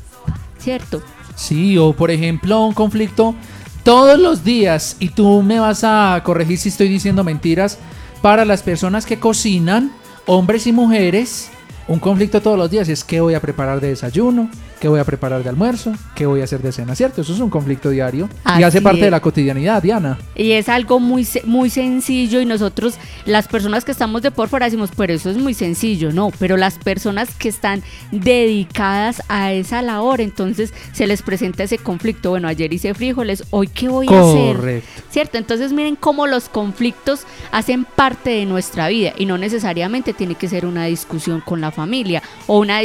¿cierto? 0.59 1.01
Sí, 1.35 1.77
o 1.77 1.93
por 1.93 2.11
ejemplo 2.11 2.65
un 2.65 2.73
conflicto 2.73 3.35
todos 3.83 4.19
los 4.19 4.43
días 4.43 4.97
y 4.99 5.09
tú 5.09 5.41
me 5.41 5.59
vas 5.59 5.83
a 5.83 6.21
corregir 6.23 6.57
si 6.57 6.69
estoy 6.69 6.87
diciendo 6.87 7.23
mentiras 7.23 7.79
para 8.21 8.45
las 8.45 8.61
personas 8.61 9.05
que 9.05 9.17
cocinan, 9.19 9.91
hombres 10.25 10.67
y 10.67 10.71
mujeres. 10.71 11.49
Un 11.87 11.99
conflicto 11.99 12.41
todos 12.41 12.57
los 12.57 12.69
días 12.69 12.87
es 12.89 13.03
qué 13.03 13.21
voy 13.21 13.33
a 13.33 13.39
preparar 13.39 13.81
de 13.81 13.89
desayuno, 13.89 14.49
qué 14.79 14.87
voy 14.87 14.99
a 14.99 15.03
preparar 15.03 15.43
de 15.43 15.49
almuerzo, 15.49 15.93
qué 16.15 16.25
voy 16.25 16.41
a 16.41 16.45
hacer 16.45 16.61
de 16.61 16.71
cena, 16.71 16.95
¿cierto? 16.95 17.21
Eso 17.21 17.33
es 17.33 17.39
un 17.39 17.49
conflicto 17.49 17.89
diario 17.89 18.29
y 18.57 18.63
hace 18.63 18.81
parte 18.81 19.01
de 19.01 19.11
la 19.11 19.19
cotidianidad, 19.19 19.81
Diana. 19.81 20.17
Y 20.35 20.51
es 20.51 20.69
algo 20.69 20.99
muy, 20.99 21.27
muy 21.45 21.69
sencillo 21.69 22.39
y 22.39 22.45
nosotros, 22.45 22.95
las 23.25 23.47
personas 23.47 23.83
que 23.83 23.91
estamos 23.91 24.21
de 24.21 24.31
por 24.31 24.47
fuera 24.47 24.65
decimos, 24.65 24.89
pero 24.95 25.13
eso 25.13 25.29
es 25.29 25.37
muy 25.37 25.53
sencillo, 25.53 26.11
no, 26.11 26.31
pero 26.39 26.55
las 26.55 26.77
personas 26.77 27.33
que 27.35 27.49
están 27.49 27.83
dedicadas 28.11 29.21
a 29.27 29.51
esa 29.51 29.81
labor, 29.81 30.21
entonces 30.21 30.73
se 30.93 31.07
les 31.07 31.21
presenta 31.21 31.63
ese 31.63 31.77
conflicto, 31.77 32.31
bueno, 32.31 32.47
ayer 32.47 32.71
hice 32.73 32.93
frijoles, 32.93 33.43
hoy 33.49 33.67
qué 33.67 33.89
voy 33.89 34.07
a 34.07 34.19
hacer, 34.19 34.83
¿cierto? 35.09 35.37
Entonces 35.37 35.73
miren 35.73 35.95
cómo 35.95 36.25
los 36.27 36.47
conflictos 36.49 37.21
hacen 37.51 37.85
parte 37.85 38.29
de 38.29 38.45
nuestra 38.45 38.87
vida 38.87 39.13
y 39.17 39.25
no 39.25 39.37
necesariamente 39.37 40.13
tiene 40.13 40.35
que 40.35 40.47
ser 40.47 40.65
una 40.65 40.85
discusión 40.85 41.41
con 41.41 41.61
la 41.61 41.70
familia 41.71 42.21
o 42.47 42.59
una 42.59 42.79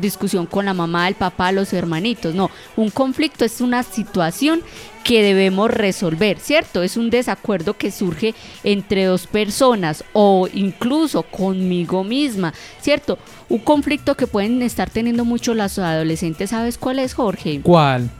discusión 0.00 0.46
con 0.46 0.64
la 0.64 0.74
mamá, 0.74 1.08
el 1.08 1.14
papá, 1.14 1.52
los 1.52 1.72
hermanitos. 1.72 2.34
No, 2.34 2.50
un 2.76 2.90
conflicto 2.90 3.44
es 3.44 3.60
una 3.60 3.82
situación 3.82 4.62
que 5.04 5.22
debemos 5.22 5.70
resolver, 5.70 6.38
¿cierto? 6.38 6.82
Es 6.82 6.96
un 6.96 7.10
desacuerdo 7.10 7.74
que 7.74 7.90
surge 7.90 8.34
entre 8.64 9.04
dos 9.04 9.26
personas 9.26 10.04
o 10.12 10.48
incluso 10.52 11.22
conmigo 11.22 12.04
misma, 12.04 12.52
¿cierto? 12.80 13.18
Un 13.48 13.60
conflicto 13.60 14.16
que 14.16 14.26
pueden 14.26 14.62
estar 14.62 14.90
teniendo 14.90 15.24
mucho 15.24 15.54
las 15.54 15.78
adolescentes, 15.78 16.50
¿sabes 16.50 16.78
cuál 16.78 16.98
es, 16.98 17.14
Jorge? 17.14 17.60
¿Cuál? 17.62 18.10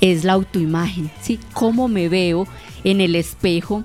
Es 0.00 0.24
la 0.24 0.32
autoimagen, 0.32 1.10
¿sí? 1.20 1.38
¿Cómo 1.52 1.88
me 1.88 2.08
veo 2.08 2.48
en 2.84 3.00
el 3.00 3.14
espejo? 3.14 3.84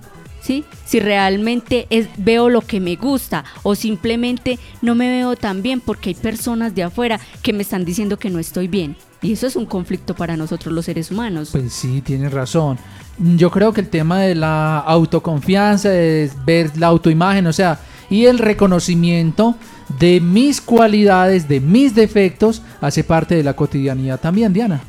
Si 0.85 0.99
realmente 0.99 1.87
es, 1.89 2.07
veo 2.17 2.49
lo 2.49 2.61
que 2.61 2.79
me 2.79 2.95
gusta 2.95 3.43
o 3.63 3.75
simplemente 3.75 4.57
no 4.81 4.95
me 4.95 5.09
veo 5.09 5.35
tan 5.35 5.61
bien 5.61 5.81
porque 5.81 6.09
hay 6.09 6.15
personas 6.15 6.73
de 6.73 6.83
afuera 6.83 7.19
que 7.41 7.53
me 7.53 7.63
están 7.63 7.85
diciendo 7.85 8.17
que 8.17 8.29
no 8.29 8.39
estoy 8.39 8.67
bien. 8.67 8.95
Y 9.21 9.33
eso 9.33 9.47
es 9.47 9.55
un 9.55 9.65
conflicto 9.65 10.15
para 10.15 10.37
nosotros 10.37 10.73
los 10.73 10.85
seres 10.85 11.11
humanos. 11.11 11.49
Pues 11.51 11.73
sí, 11.73 12.01
tienes 12.01 12.31
razón. 12.31 12.77
Yo 13.17 13.49
creo 13.49 13.73
que 13.73 13.81
el 13.81 13.89
tema 13.89 14.21
de 14.21 14.35
la 14.35 14.77
autoconfianza, 14.79 15.89
de 15.89 16.29
ver 16.45 16.77
la 16.77 16.87
autoimagen, 16.87 17.47
o 17.47 17.53
sea, 17.53 17.79
y 18.09 18.25
el 18.25 18.37
reconocimiento 18.37 19.55
de 19.99 20.21
mis 20.21 20.61
cualidades, 20.61 21.47
de 21.47 21.59
mis 21.59 21.95
defectos, 21.95 22.61
hace 22.79 23.03
parte 23.03 23.35
de 23.35 23.43
la 23.43 23.55
cotidianidad 23.55 24.19
también, 24.19 24.53
Diana. 24.53 24.81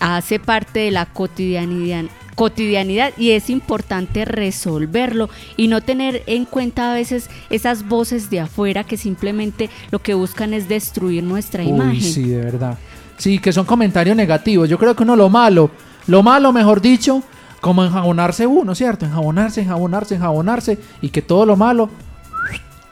Hace 0.00 0.40
parte 0.40 0.80
de 0.80 0.90
la 0.90 1.06
cotidianidad 1.06 2.06
cotidianidad 2.34 3.12
y 3.16 3.30
es 3.30 3.50
importante 3.50 4.24
resolverlo 4.24 5.28
y 5.56 5.68
no 5.68 5.80
tener 5.80 6.22
en 6.26 6.44
cuenta 6.44 6.92
a 6.92 6.94
veces 6.94 7.30
esas 7.50 7.88
voces 7.88 8.30
de 8.30 8.40
afuera 8.40 8.84
que 8.84 8.96
simplemente 8.96 9.70
lo 9.90 10.00
que 10.00 10.14
buscan 10.14 10.54
es 10.54 10.68
destruir 10.68 11.22
nuestra 11.22 11.62
Uy, 11.62 11.68
imagen. 11.70 12.02
Sí, 12.02 12.24
de 12.24 12.40
verdad. 12.40 12.78
Sí, 13.16 13.38
que 13.38 13.52
son 13.52 13.64
comentarios 13.64 14.16
negativos. 14.16 14.68
Yo 14.68 14.78
creo 14.78 14.94
que 14.94 15.02
uno 15.02 15.16
lo 15.16 15.28
malo, 15.28 15.70
lo 16.06 16.22
malo 16.22 16.52
mejor 16.52 16.80
dicho, 16.80 17.22
como 17.60 17.84
enjabonarse 17.84 18.46
uno, 18.46 18.74
¿cierto? 18.74 19.06
Enjabonarse, 19.06 19.62
enjabonarse, 19.62 20.16
enjabonarse 20.16 20.78
y 21.00 21.08
que 21.08 21.22
todo 21.22 21.46
lo 21.46 21.56
malo 21.56 21.88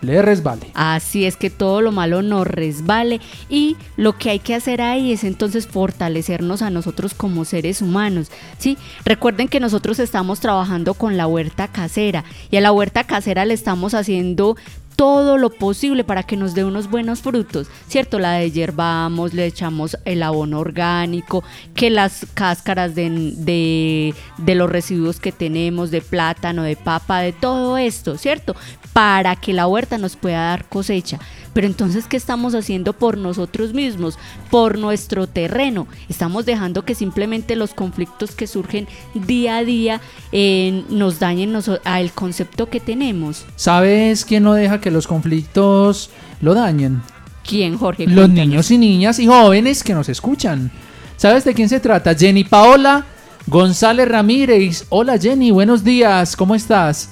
le 0.02 0.20
resbale. 0.20 0.66
Así 0.74 1.24
es 1.24 1.36
que 1.36 1.48
todo 1.48 1.80
lo 1.80 1.92
malo 1.92 2.22
nos 2.22 2.46
resbale 2.46 3.20
y 3.48 3.76
lo 3.96 4.18
que 4.18 4.30
hay 4.30 4.38
que 4.40 4.54
hacer 4.54 4.82
ahí 4.82 5.12
es 5.12 5.24
entonces 5.24 5.66
fortalecernos 5.66 6.60
a 6.60 6.70
nosotros 6.70 7.14
como 7.14 7.44
seres 7.44 7.80
humanos, 7.80 8.30
¿sí? 8.58 8.76
Recuerden 9.04 9.48
que 9.48 9.60
nosotros 9.60 9.98
estamos 9.98 10.40
trabajando 10.40 10.94
con 10.94 11.16
la 11.16 11.26
huerta 11.26 11.68
casera 11.68 12.24
y 12.50 12.56
a 12.56 12.60
la 12.60 12.72
huerta 12.72 13.04
casera 13.04 13.44
le 13.44 13.54
estamos 13.54 13.94
haciendo 13.94 14.56
todo 14.96 15.38
lo 15.38 15.50
posible 15.50 16.04
para 16.04 16.22
que 16.22 16.36
nos 16.36 16.54
dé 16.54 16.64
unos 16.64 16.90
buenos 16.90 17.20
frutos, 17.20 17.68
¿cierto? 17.88 18.18
La 18.18 18.32
deshiervamos, 18.32 19.34
le 19.34 19.46
echamos 19.46 19.96
el 20.04 20.22
abono 20.22 20.60
orgánico, 20.60 21.42
que 21.74 21.90
las 21.90 22.26
cáscaras 22.34 22.94
de, 22.94 23.10
de, 23.36 24.14
de, 24.38 24.54
los 24.54 24.70
residuos 24.70 25.20
que 25.20 25.32
tenemos, 25.32 25.90
de 25.90 26.00
plátano, 26.00 26.62
de 26.62 26.76
papa, 26.76 27.20
de 27.20 27.32
todo 27.32 27.78
esto, 27.78 28.16
¿cierto? 28.18 28.54
Para 28.92 29.36
que 29.36 29.52
la 29.52 29.66
huerta 29.66 29.98
nos 29.98 30.16
pueda 30.16 30.48
dar 30.48 30.68
cosecha. 30.68 31.18
Pero 31.52 31.66
entonces, 31.66 32.06
¿qué 32.06 32.16
estamos 32.16 32.54
haciendo 32.54 32.92
por 32.92 33.18
nosotros 33.18 33.74
mismos? 33.74 34.18
Por 34.50 34.78
nuestro 34.78 35.26
terreno. 35.26 35.86
Estamos 36.08 36.46
dejando 36.46 36.84
que 36.84 36.94
simplemente 36.94 37.56
los 37.56 37.74
conflictos 37.74 38.32
que 38.32 38.46
surgen 38.46 38.88
día 39.14 39.58
a 39.58 39.64
día 39.64 40.00
eh, 40.32 40.84
nos 40.88 41.18
dañen 41.18 41.56
al 41.84 42.12
concepto 42.12 42.68
que 42.68 42.80
tenemos. 42.80 43.44
¿Sabes 43.56 44.24
quién 44.24 44.44
no 44.44 44.54
deja 44.54 44.80
que 44.80 44.90
los 44.90 45.06
conflictos 45.06 46.10
lo 46.40 46.54
dañen? 46.54 47.02
¿Quién, 47.46 47.76
Jorge? 47.76 48.06
Los 48.06 48.28
niños 48.28 48.70
y 48.70 48.78
niñas 48.78 49.18
y 49.18 49.26
jóvenes 49.26 49.82
que 49.82 49.94
nos 49.94 50.08
escuchan. 50.08 50.70
¿Sabes 51.16 51.44
de 51.44 51.54
quién 51.54 51.68
se 51.68 51.80
trata? 51.80 52.14
Jenny 52.14 52.44
Paola 52.44 53.06
González 53.46 54.08
Ramírez. 54.08 54.86
Hola 54.88 55.18
Jenny, 55.18 55.50
buenos 55.50 55.82
días, 55.82 56.36
¿cómo 56.36 56.54
estás? 56.54 57.10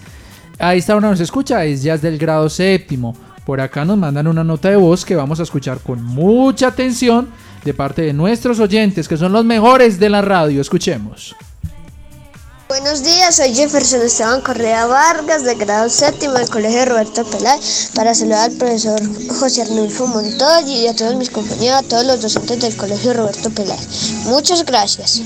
Ahí 0.59 0.79
está 0.79 0.97
una 0.97 1.11
nos 1.11 1.21
escucha, 1.21 1.65
es 1.65 1.83
ya 1.83 1.97
del 1.97 2.19
grado 2.19 2.49
séptimo. 2.49 3.17
Por 3.45 3.61
acá 3.61 3.85
nos 3.85 3.99
mandan 3.99 4.27
una 4.27 4.45
nota 4.45 4.71
de 4.71 4.77
voz 4.77 5.05
que 5.05 5.17
vamos 5.17 5.41
a 5.41 5.45
escuchar 5.45 5.81
con 5.81 6.03
mucha 6.03 6.69
atención 6.69 7.29
de 7.65 7.75
parte 7.75 8.03
de 8.03 8.13
nuestros 8.13 8.61
oyentes, 8.61 9.09
que 9.09 9.17
son 9.17 9.33
los 9.33 9.45
mejores 9.45 9.99
de 9.99 10.11
la 10.11 10.23
radio. 10.23 10.61
Escuchemos. 10.61 11.35
Buenos 12.71 13.03
días, 13.03 13.35
soy 13.35 13.53
Jefferson 13.53 14.01
Esteban 14.03 14.41
Correa 14.43 14.87
Vargas, 14.87 15.43
de 15.43 15.57
grado 15.57 15.89
séptimo 15.91 16.35
del 16.35 16.49
Colegio 16.49 16.85
Roberto 16.85 17.25
Peláez, 17.25 17.91
para 17.97 18.15
saludar 18.15 18.49
al 18.49 18.57
profesor 18.57 19.01
José 19.41 19.63
Arnulfo 19.63 20.07
Montoya 20.07 20.69
y 20.69 20.87
a 20.87 20.95
todos 20.95 21.17
mis 21.17 21.31
compañeros, 21.31 21.81
a 21.81 21.83
todos 21.83 22.07
los 22.07 22.23
docentes 22.23 22.61
del 22.61 22.77
Colegio 22.77 23.13
Roberto 23.13 23.51
Peláez. 23.51 24.13
Muchas 24.27 24.65
gracias. 24.65 25.21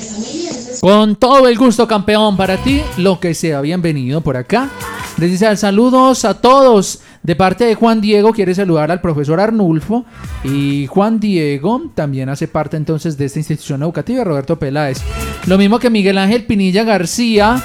Con 0.80 1.16
todo 1.16 1.47
el 1.47 1.59
gusto, 1.59 1.87
campeón, 1.87 2.35
para 2.38 2.62
ti, 2.64 2.83
lo 2.97 3.21
que 3.21 3.35
sea, 3.35 3.61
bienvenido 3.61 4.23
por 4.23 4.38
acá. 4.38 4.71
Les 5.18 5.30
dice 5.30 5.54
saludos 5.59 6.25
a 6.25 6.40
todos. 6.40 7.00
De 7.25 7.35
parte 7.35 7.64
de 7.64 7.75
Juan 7.75 8.02
Diego, 8.02 8.35
quiere 8.35 8.54
saludar 8.54 8.90
al 8.90 9.00
profesor 9.00 9.40
Arnulfo. 9.40 10.04
Y 10.45 10.87
Juan 10.88 11.19
Diego 11.19 11.90
también 11.95 12.28
hace 12.28 12.49
parte 12.49 12.76
entonces 12.76 13.16
de 13.16 13.25
esta 13.25 13.38
institución 13.38 13.83
educativa, 13.83 14.23
Roberto 14.25 14.59
Peláez. 14.59 15.00
Lo 15.47 15.57
mismo 15.57 15.78
que 15.78 15.88
Miguel 15.88 16.19
Ángel 16.19 16.45
Pinilla 16.45 16.85
García. 16.85 17.62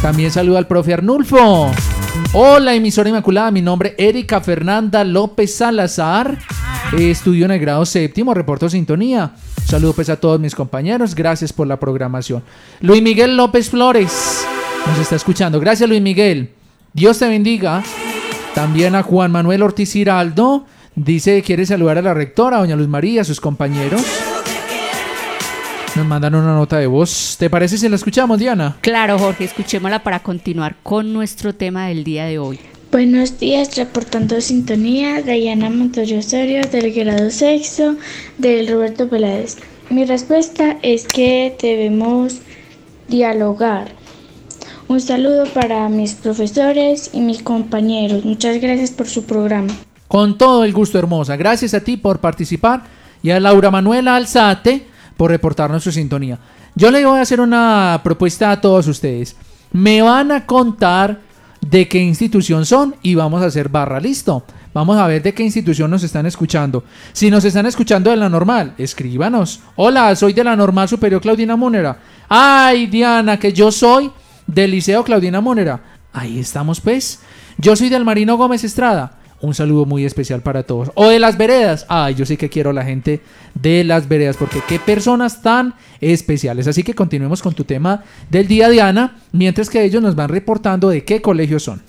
También 0.00 0.30
saluda 0.30 0.58
al 0.58 0.68
profe 0.68 0.94
Arnulfo. 0.94 1.72
Hola, 2.32 2.76
emisora 2.76 3.08
inmaculada. 3.08 3.50
Mi 3.50 3.60
nombre 3.60 3.96
Erika 3.98 4.40
Fernanda 4.40 5.02
López 5.02 5.52
Salazar. 5.52 6.38
Estudio 6.96 7.46
en 7.46 7.50
el 7.50 7.58
grado 7.58 7.84
séptimo, 7.84 8.34
reporto 8.34 8.70
sintonía. 8.70 9.32
Saludos 9.64 9.96
pues 9.96 10.10
a 10.10 10.16
todos 10.20 10.38
mis 10.38 10.54
compañeros. 10.54 11.16
Gracias 11.16 11.52
por 11.52 11.66
la 11.66 11.80
programación. 11.80 12.44
Luis 12.80 13.02
Miguel 13.02 13.36
López 13.36 13.68
Flores 13.68 14.46
nos 14.86 14.96
está 15.00 15.16
escuchando. 15.16 15.58
Gracias, 15.58 15.88
Luis 15.88 16.00
Miguel. 16.00 16.52
Dios 16.92 17.18
te 17.18 17.28
bendiga. 17.28 17.82
También 18.56 18.94
a 18.94 19.02
Juan 19.02 19.32
Manuel 19.32 19.62
Ortiz 19.62 19.92
Giraldo. 19.92 20.64
Dice 20.94 21.36
que 21.36 21.42
quiere 21.42 21.66
saludar 21.66 21.98
a 21.98 22.02
la 22.02 22.14
rectora, 22.14 22.56
doña 22.56 22.74
Luz 22.74 22.88
María, 22.88 23.20
a 23.20 23.24
sus 23.24 23.38
compañeros. 23.38 24.02
Nos 25.94 26.06
mandan 26.06 26.34
una 26.34 26.54
nota 26.54 26.78
de 26.78 26.86
voz. 26.86 27.36
¿Te 27.38 27.50
parece 27.50 27.76
si 27.76 27.86
la 27.86 27.96
escuchamos, 27.96 28.38
Diana? 28.38 28.78
Claro, 28.80 29.18
Jorge, 29.18 29.44
escuchémosla 29.44 30.02
para 30.02 30.20
continuar 30.20 30.76
con 30.82 31.12
nuestro 31.12 31.54
tema 31.54 31.88
del 31.88 32.02
día 32.02 32.24
de 32.24 32.38
hoy. 32.38 32.58
Buenos 32.90 33.38
días, 33.38 33.76
reportando 33.76 34.40
sintonía, 34.40 35.20
Diana 35.20 35.68
Montoya 35.68 36.18
Osorio, 36.18 36.62
del 36.62 36.94
grado 36.94 37.30
sexto 37.30 37.96
del 38.38 38.68
Roberto 38.68 39.06
Peláez. 39.06 39.58
Mi 39.90 40.06
respuesta 40.06 40.78
es 40.80 41.06
que 41.06 41.54
debemos 41.60 42.38
dialogar 43.06 44.05
un 44.88 45.00
saludo 45.00 45.44
para 45.46 45.88
mis 45.88 46.14
profesores 46.14 47.10
y 47.12 47.20
mis 47.20 47.42
compañeros. 47.42 48.24
Muchas 48.24 48.60
gracias 48.60 48.90
por 48.90 49.08
su 49.08 49.24
programa. 49.24 49.72
Con 50.08 50.38
todo 50.38 50.64
el 50.64 50.72
gusto, 50.72 50.98
hermosa. 50.98 51.36
Gracias 51.36 51.74
a 51.74 51.80
ti 51.80 51.96
por 51.96 52.20
participar 52.20 52.84
y 53.22 53.30
a 53.30 53.40
Laura 53.40 53.70
Manuela 53.70 54.16
Alzate 54.16 54.86
por 55.16 55.30
reportarnos 55.30 55.82
su 55.82 55.90
sintonía. 55.90 56.38
Yo 56.74 56.90
le 56.90 57.04
voy 57.04 57.18
a 57.18 57.22
hacer 57.22 57.40
una 57.40 58.00
propuesta 58.04 58.50
a 58.50 58.60
todos 58.60 58.86
ustedes. 58.86 59.36
Me 59.72 60.02
van 60.02 60.30
a 60.30 60.46
contar 60.46 61.20
de 61.60 61.88
qué 61.88 61.98
institución 61.98 62.64
son 62.64 62.94
y 63.02 63.14
vamos 63.14 63.42
a 63.42 63.46
hacer 63.46 63.68
barra, 63.68 63.98
listo. 63.98 64.44
Vamos 64.72 64.98
a 64.98 65.06
ver 65.06 65.22
de 65.22 65.32
qué 65.32 65.42
institución 65.42 65.90
nos 65.90 66.02
están 66.02 66.26
escuchando. 66.26 66.84
Si 67.12 67.30
nos 67.30 67.44
están 67.44 67.64
escuchando 67.64 68.10
de 68.10 68.16
la 68.16 68.28
normal, 68.28 68.74
escríbanos. 68.76 69.60
Hola, 69.74 70.14
soy 70.14 70.34
de 70.34 70.44
la 70.44 70.54
normal 70.54 70.86
superior 70.86 71.20
Claudina 71.20 71.56
Monera. 71.56 71.98
Ay, 72.28 72.86
Diana, 72.86 73.38
que 73.38 73.54
yo 73.54 73.72
soy 73.72 74.10
del 74.46 74.70
Liceo 74.70 75.04
Claudina 75.04 75.40
Monera. 75.40 75.80
Ahí 76.12 76.38
estamos 76.38 76.80
pues. 76.80 77.20
Yo 77.58 77.76
soy 77.76 77.88
del 77.88 78.04
Marino 78.04 78.36
Gómez 78.36 78.64
Estrada. 78.64 79.18
Un 79.40 79.54
saludo 79.54 79.84
muy 79.84 80.04
especial 80.06 80.40
para 80.40 80.62
todos. 80.62 80.90
O 80.94 81.08
de 81.08 81.18
las 81.18 81.36
veredas. 81.36 81.84
Ay, 81.88 82.14
yo 82.14 82.24
sí 82.24 82.36
que 82.36 82.48
quiero 82.48 82.70
a 82.70 82.72
la 82.72 82.84
gente 82.84 83.20
de 83.54 83.84
las 83.84 84.08
veredas 84.08 84.36
porque 84.36 84.62
qué 84.66 84.78
personas 84.78 85.42
tan 85.42 85.74
especiales. 86.00 86.66
Así 86.66 86.82
que 86.82 86.94
continuemos 86.94 87.42
con 87.42 87.54
tu 87.54 87.64
tema 87.64 88.02
del 88.30 88.48
día, 88.48 88.70
Diana, 88.70 89.18
mientras 89.32 89.68
que 89.68 89.84
ellos 89.84 90.02
nos 90.02 90.14
van 90.14 90.30
reportando 90.30 90.88
de 90.88 91.04
qué 91.04 91.20
colegios 91.20 91.64
son. 91.64 91.82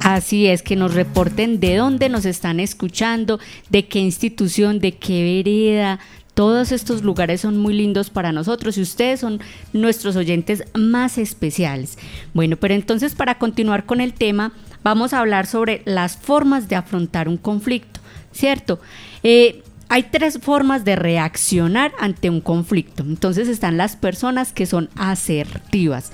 Así 0.00 0.48
es, 0.48 0.62
que 0.62 0.74
nos 0.74 0.94
reporten 0.94 1.60
de 1.60 1.76
dónde 1.76 2.08
nos 2.08 2.24
están 2.24 2.58
escuchando, 2.58 3.38
de 3.70 3.86
qué 3.86 4.00
institución, 4.00 4.80
de 4.80 4.96
qué 4.96 5.22
vereda, 5.44 6.00
todos 6.34 6.72
estos 6.72 7.02
lugares 7.02 7.42
son 7.42 7.58
muy 7.58 7.74
lindos 7.74 8.10
para 8.10 8.32
nosotros 8.32 8.78
y 8.78 8.82
ustedes 8.82 9.20
son 9.20 9.40
nuestros 9.72 10.16
oyentes 10.16 10.64
más 10.74 11.18
especiales. 11.18 11.98
Bueno, 12.32 12.56
pero 12.56 12.74
entonces 12.74 13.14
para 13.14 13.38
continuar 13.38 13.84
con 13.84 14.00
el 14.00 14.14
tema, 14.14 14.52
vamos 14.82 15.12
a 15.12 15.20
hablar 15.20 15.46
sobre 15.46 15.82
las 15.84 16.16
formas 16.16 16.68
de 16.68 16.76
afrontar 16.76 17.28
un 17.28 17.36
conflicto, 17.36 18.00
¿cierto? 18.32 18.80
Eh, 19.22 19.62
hay 19.88 20.04
tres 20.04 20.38
formas 20.40 20.86
de 20.86 20.96
reaccionar 20.96 21.92
ante 21.98 22.30
un 22.30 22.40
conflicto. 22.40 23.02
Entonces 23.02 23.48
están 23.48 23.76
las 23.76 23.96
personas 23.96 24.52
que 24.54 24.64
son 24.64 24.88
asertivas. 24.96 26.12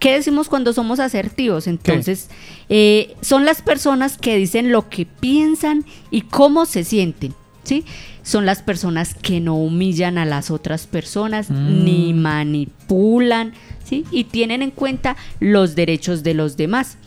¿Qué 0.00 0.12
decimos 0.12 0.48
cuando 0.48 0.72
somos 0.72 0.98
asertivos? 0.98 1.68
Entonces, 1.68 2.28
eh, 2.68 3.14
son 3.22 3.44
las 3.44 3.62
personas 3.62 4.18
que 4.18 4.36
dicen 4.36 4.72
lo 4.72 4.88
que 4.88 5.06
piensan 5.06 5.84
y 6.10 6.22
cómo 6.22 6.66
se 6.66 6.84
sienten, 6.84 7.32
¿sí? 7.62 7.84
Son 8.26 8.44
las 8.44 8.60
personas 8.60 9.14
que 9.14 9.38
no 9.40 9.54
humillan 9.54 10.18
a 10.18 10.24
las 10.24 10.50
otras 10.50 10.88
personas 10.88 11.48
Mm. 11.48 11.84
ni 11.84 12.12
manipulan, 12.12 13.52
¿sí? 13.84 14.04
Y 14.10 14.24
tienen 14.24 14.62
en 14.62 14.72
cuenta 14.72 15.16
los 15.38 15.76
derechos 15.76 16.24
de 16.24 16.34
los 16.34 16.56
demás. 16.56 16.98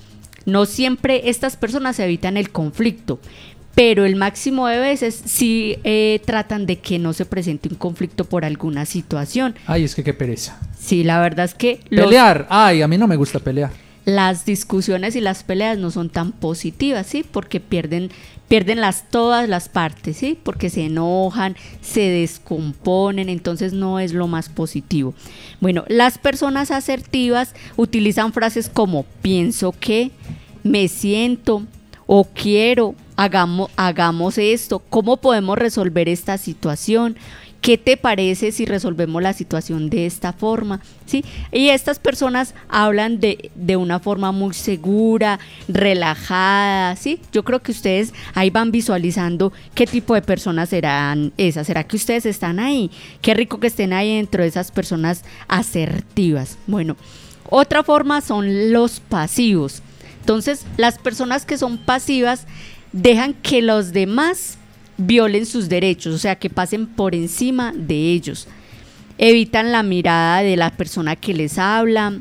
No 0.46 0.66
siempre 0.66 1.30
estas 1.30 1.58
personas 1.58 2.00
evitan 2.00 2.38
el 2.38 2.52
conflicto, 2.52 3.20
pero 3.76 4.06
el 4.06 4.16
máximo 4.16 4.68
de 4.68 4.80
veces 4.80 5.22
sí 5.26 5.76
eh, 5.84 6.22
tratan 6.26 6.66
de 6.66 6.80
que 6.80 7.00
no 7.00 7.12
se 7.12 7.26
presente 7.26 7.68
un 7.70 7.76
conflicto 7.76 8.24
por 8.24 8.46
alguna 8.46 8.86
situación. 8.86 9.56
Ay, 9.68 9.84
es 9.84 9.96
que 9.96 10.04
qué 10.06 10.14
pereza. 10.14 10.58
Sí, 10.80 11.04
la 11.04 11.20
verdad 11.20 11.44
es 11.46 11.54
que 11.54 11.82
los- 11.90 12.06
Pelear. 12.06 12.48
Ay, 12.50 12.82
a 12.82 12.88
mí 12.88 12.98
no 12.98 13.08
me 13.08 13.18
gusta 13.18 13.40
pelear. 13.40 13.72
Las 14.06 14.46
discusiones 14.46 15.16
y 15.16 15.22
las 15.22 15.44
peleas 15.44 15.78
no 15.78 15.92
son 15.92 16.10
tan 16.10 16.32
positivas, 16.32 17.08
¿sí? 17.08 17.24
Porque 17.30 17.60
pierden, 17.60 18.10
pierden 18.48 18.82
las, 18.82 19.10
todas 19.10 19.48
las 19.48 19.70
partes, 19.70 20.18
¿sí? 20.18 20.38
Porque 20.42 20.70
se 20.70 20.86
enojan, 20.86 21.56
se 21.82 22.02
descomponen, 22.02 23.30
entonces 23.30 23.74
no 23.74 24.00
es 24.00 24.14
lo 24.14 24.28
más 24.28 24.50
positivo. 24.50 25.14
Bueno, 25.62 25.86
las 25.88 26.18
personas 26.18 26.72
asertivas 26.72 27.54
utilizan 27.78 28.34
frases 28.34 28.70
como 28.70 29.04
pienso 29.22 29.74
que, 29.80 30.12
me 30.64 30.88
siento 30.88 31.64
o 32.06 32.26
quiero, 32.26 32.96
hagamos, 33.16 33.70
hagamos 33.76 34.38
esto, 34.38 34.80
¿cómo 34.90 35.18
podemos 35.18 35.58
resolver 35.58 36.10
esta 36.10 36.38
situación? 36.38 37.18
¿Qué 37.62 37.78
te 37.78 37.98
parece 37.98 38.52
si 38.54 38.66
resolvemos 38.66 39.22
la 39.22 39.34
situación 39.34 39.90
de 39.90 40.06
esta 40.06 40.32
forma? 40.32 40.80
¿Sí? 41.06 41.26
Y 41.52 41.70
estas 41.70 42.00
personas 42.00 42.56
hablan 42.70 43.20
de, 43.20 43.52
de 43.56 43.76
una 43.76 44.00
forma 44.00 44.32
muy 44.32 44.54
segura, 44.54 45.40
relajada, 45.68 46.96
¿sí? 46.96 47.20
Yo 47.34 47.44
creo 47.44 47.62
que 47.62 47.74
ustedes 47.74 48.14
ahí 48.34 48.50
van 48.50 48.72
visualizando 48.72 49.52
qué 49.76 49.86
tipo 49.86 50.14
de 50.14 50.22
personas 50.22 50.70
serán 50.70 51.34
esas. 51.38 51.68
¿Será 51.68 51.84
que 51.84 51.98
ustedes 51.98 52.26
están 52.26 52.60
ahí? 52.60 52.92
Qué 53.22 53.34
rico 53.34 53.60
que 53.60 53.68
estén 53.68 53.92
ahí 53.92 54.16
dentro 54.16 54.44
de 54.44 54.50
esas 54.50 54.72
personas 54.72 55.26
asertivas. 55.50 56.58
Bueno, 56.66 56.96
otra 57.50 57.84
forma 57.84 58.22
son 58.22 58.72
los 58.72 59.00
pasivos. 59.00 59.82
Entonces, 60.22 60.66
las 60.78 60.98
personas 61.00 61.46
que 61.46 61.58
son 61.58 61.78
pasivas 61.78 62.46
dejan 62.92 63.34
que 63.34 63.62
los 63.62 63.92
demás 63.92 64.59
violen 65.00 65.46
sus 65.46 65.70
derechos, 65.70 66.14
o 66.14 66.18
sea, 66.18 66.38
que 66.38 66.50
pasen 66.50 66.86
por 66.86 67.16
encima 67.16 67.74
de 67.76 68.12
ellos. 68.12 68.48
Evitan 69.18 69.72
la 69.72 69.84
mirada 69.84 70.44
de 70.44 70.56
la 70.56 70.70
persona 70.72 71.16
que 71.16 71.34
les 71.34 71.58
habla, 71.58 72.20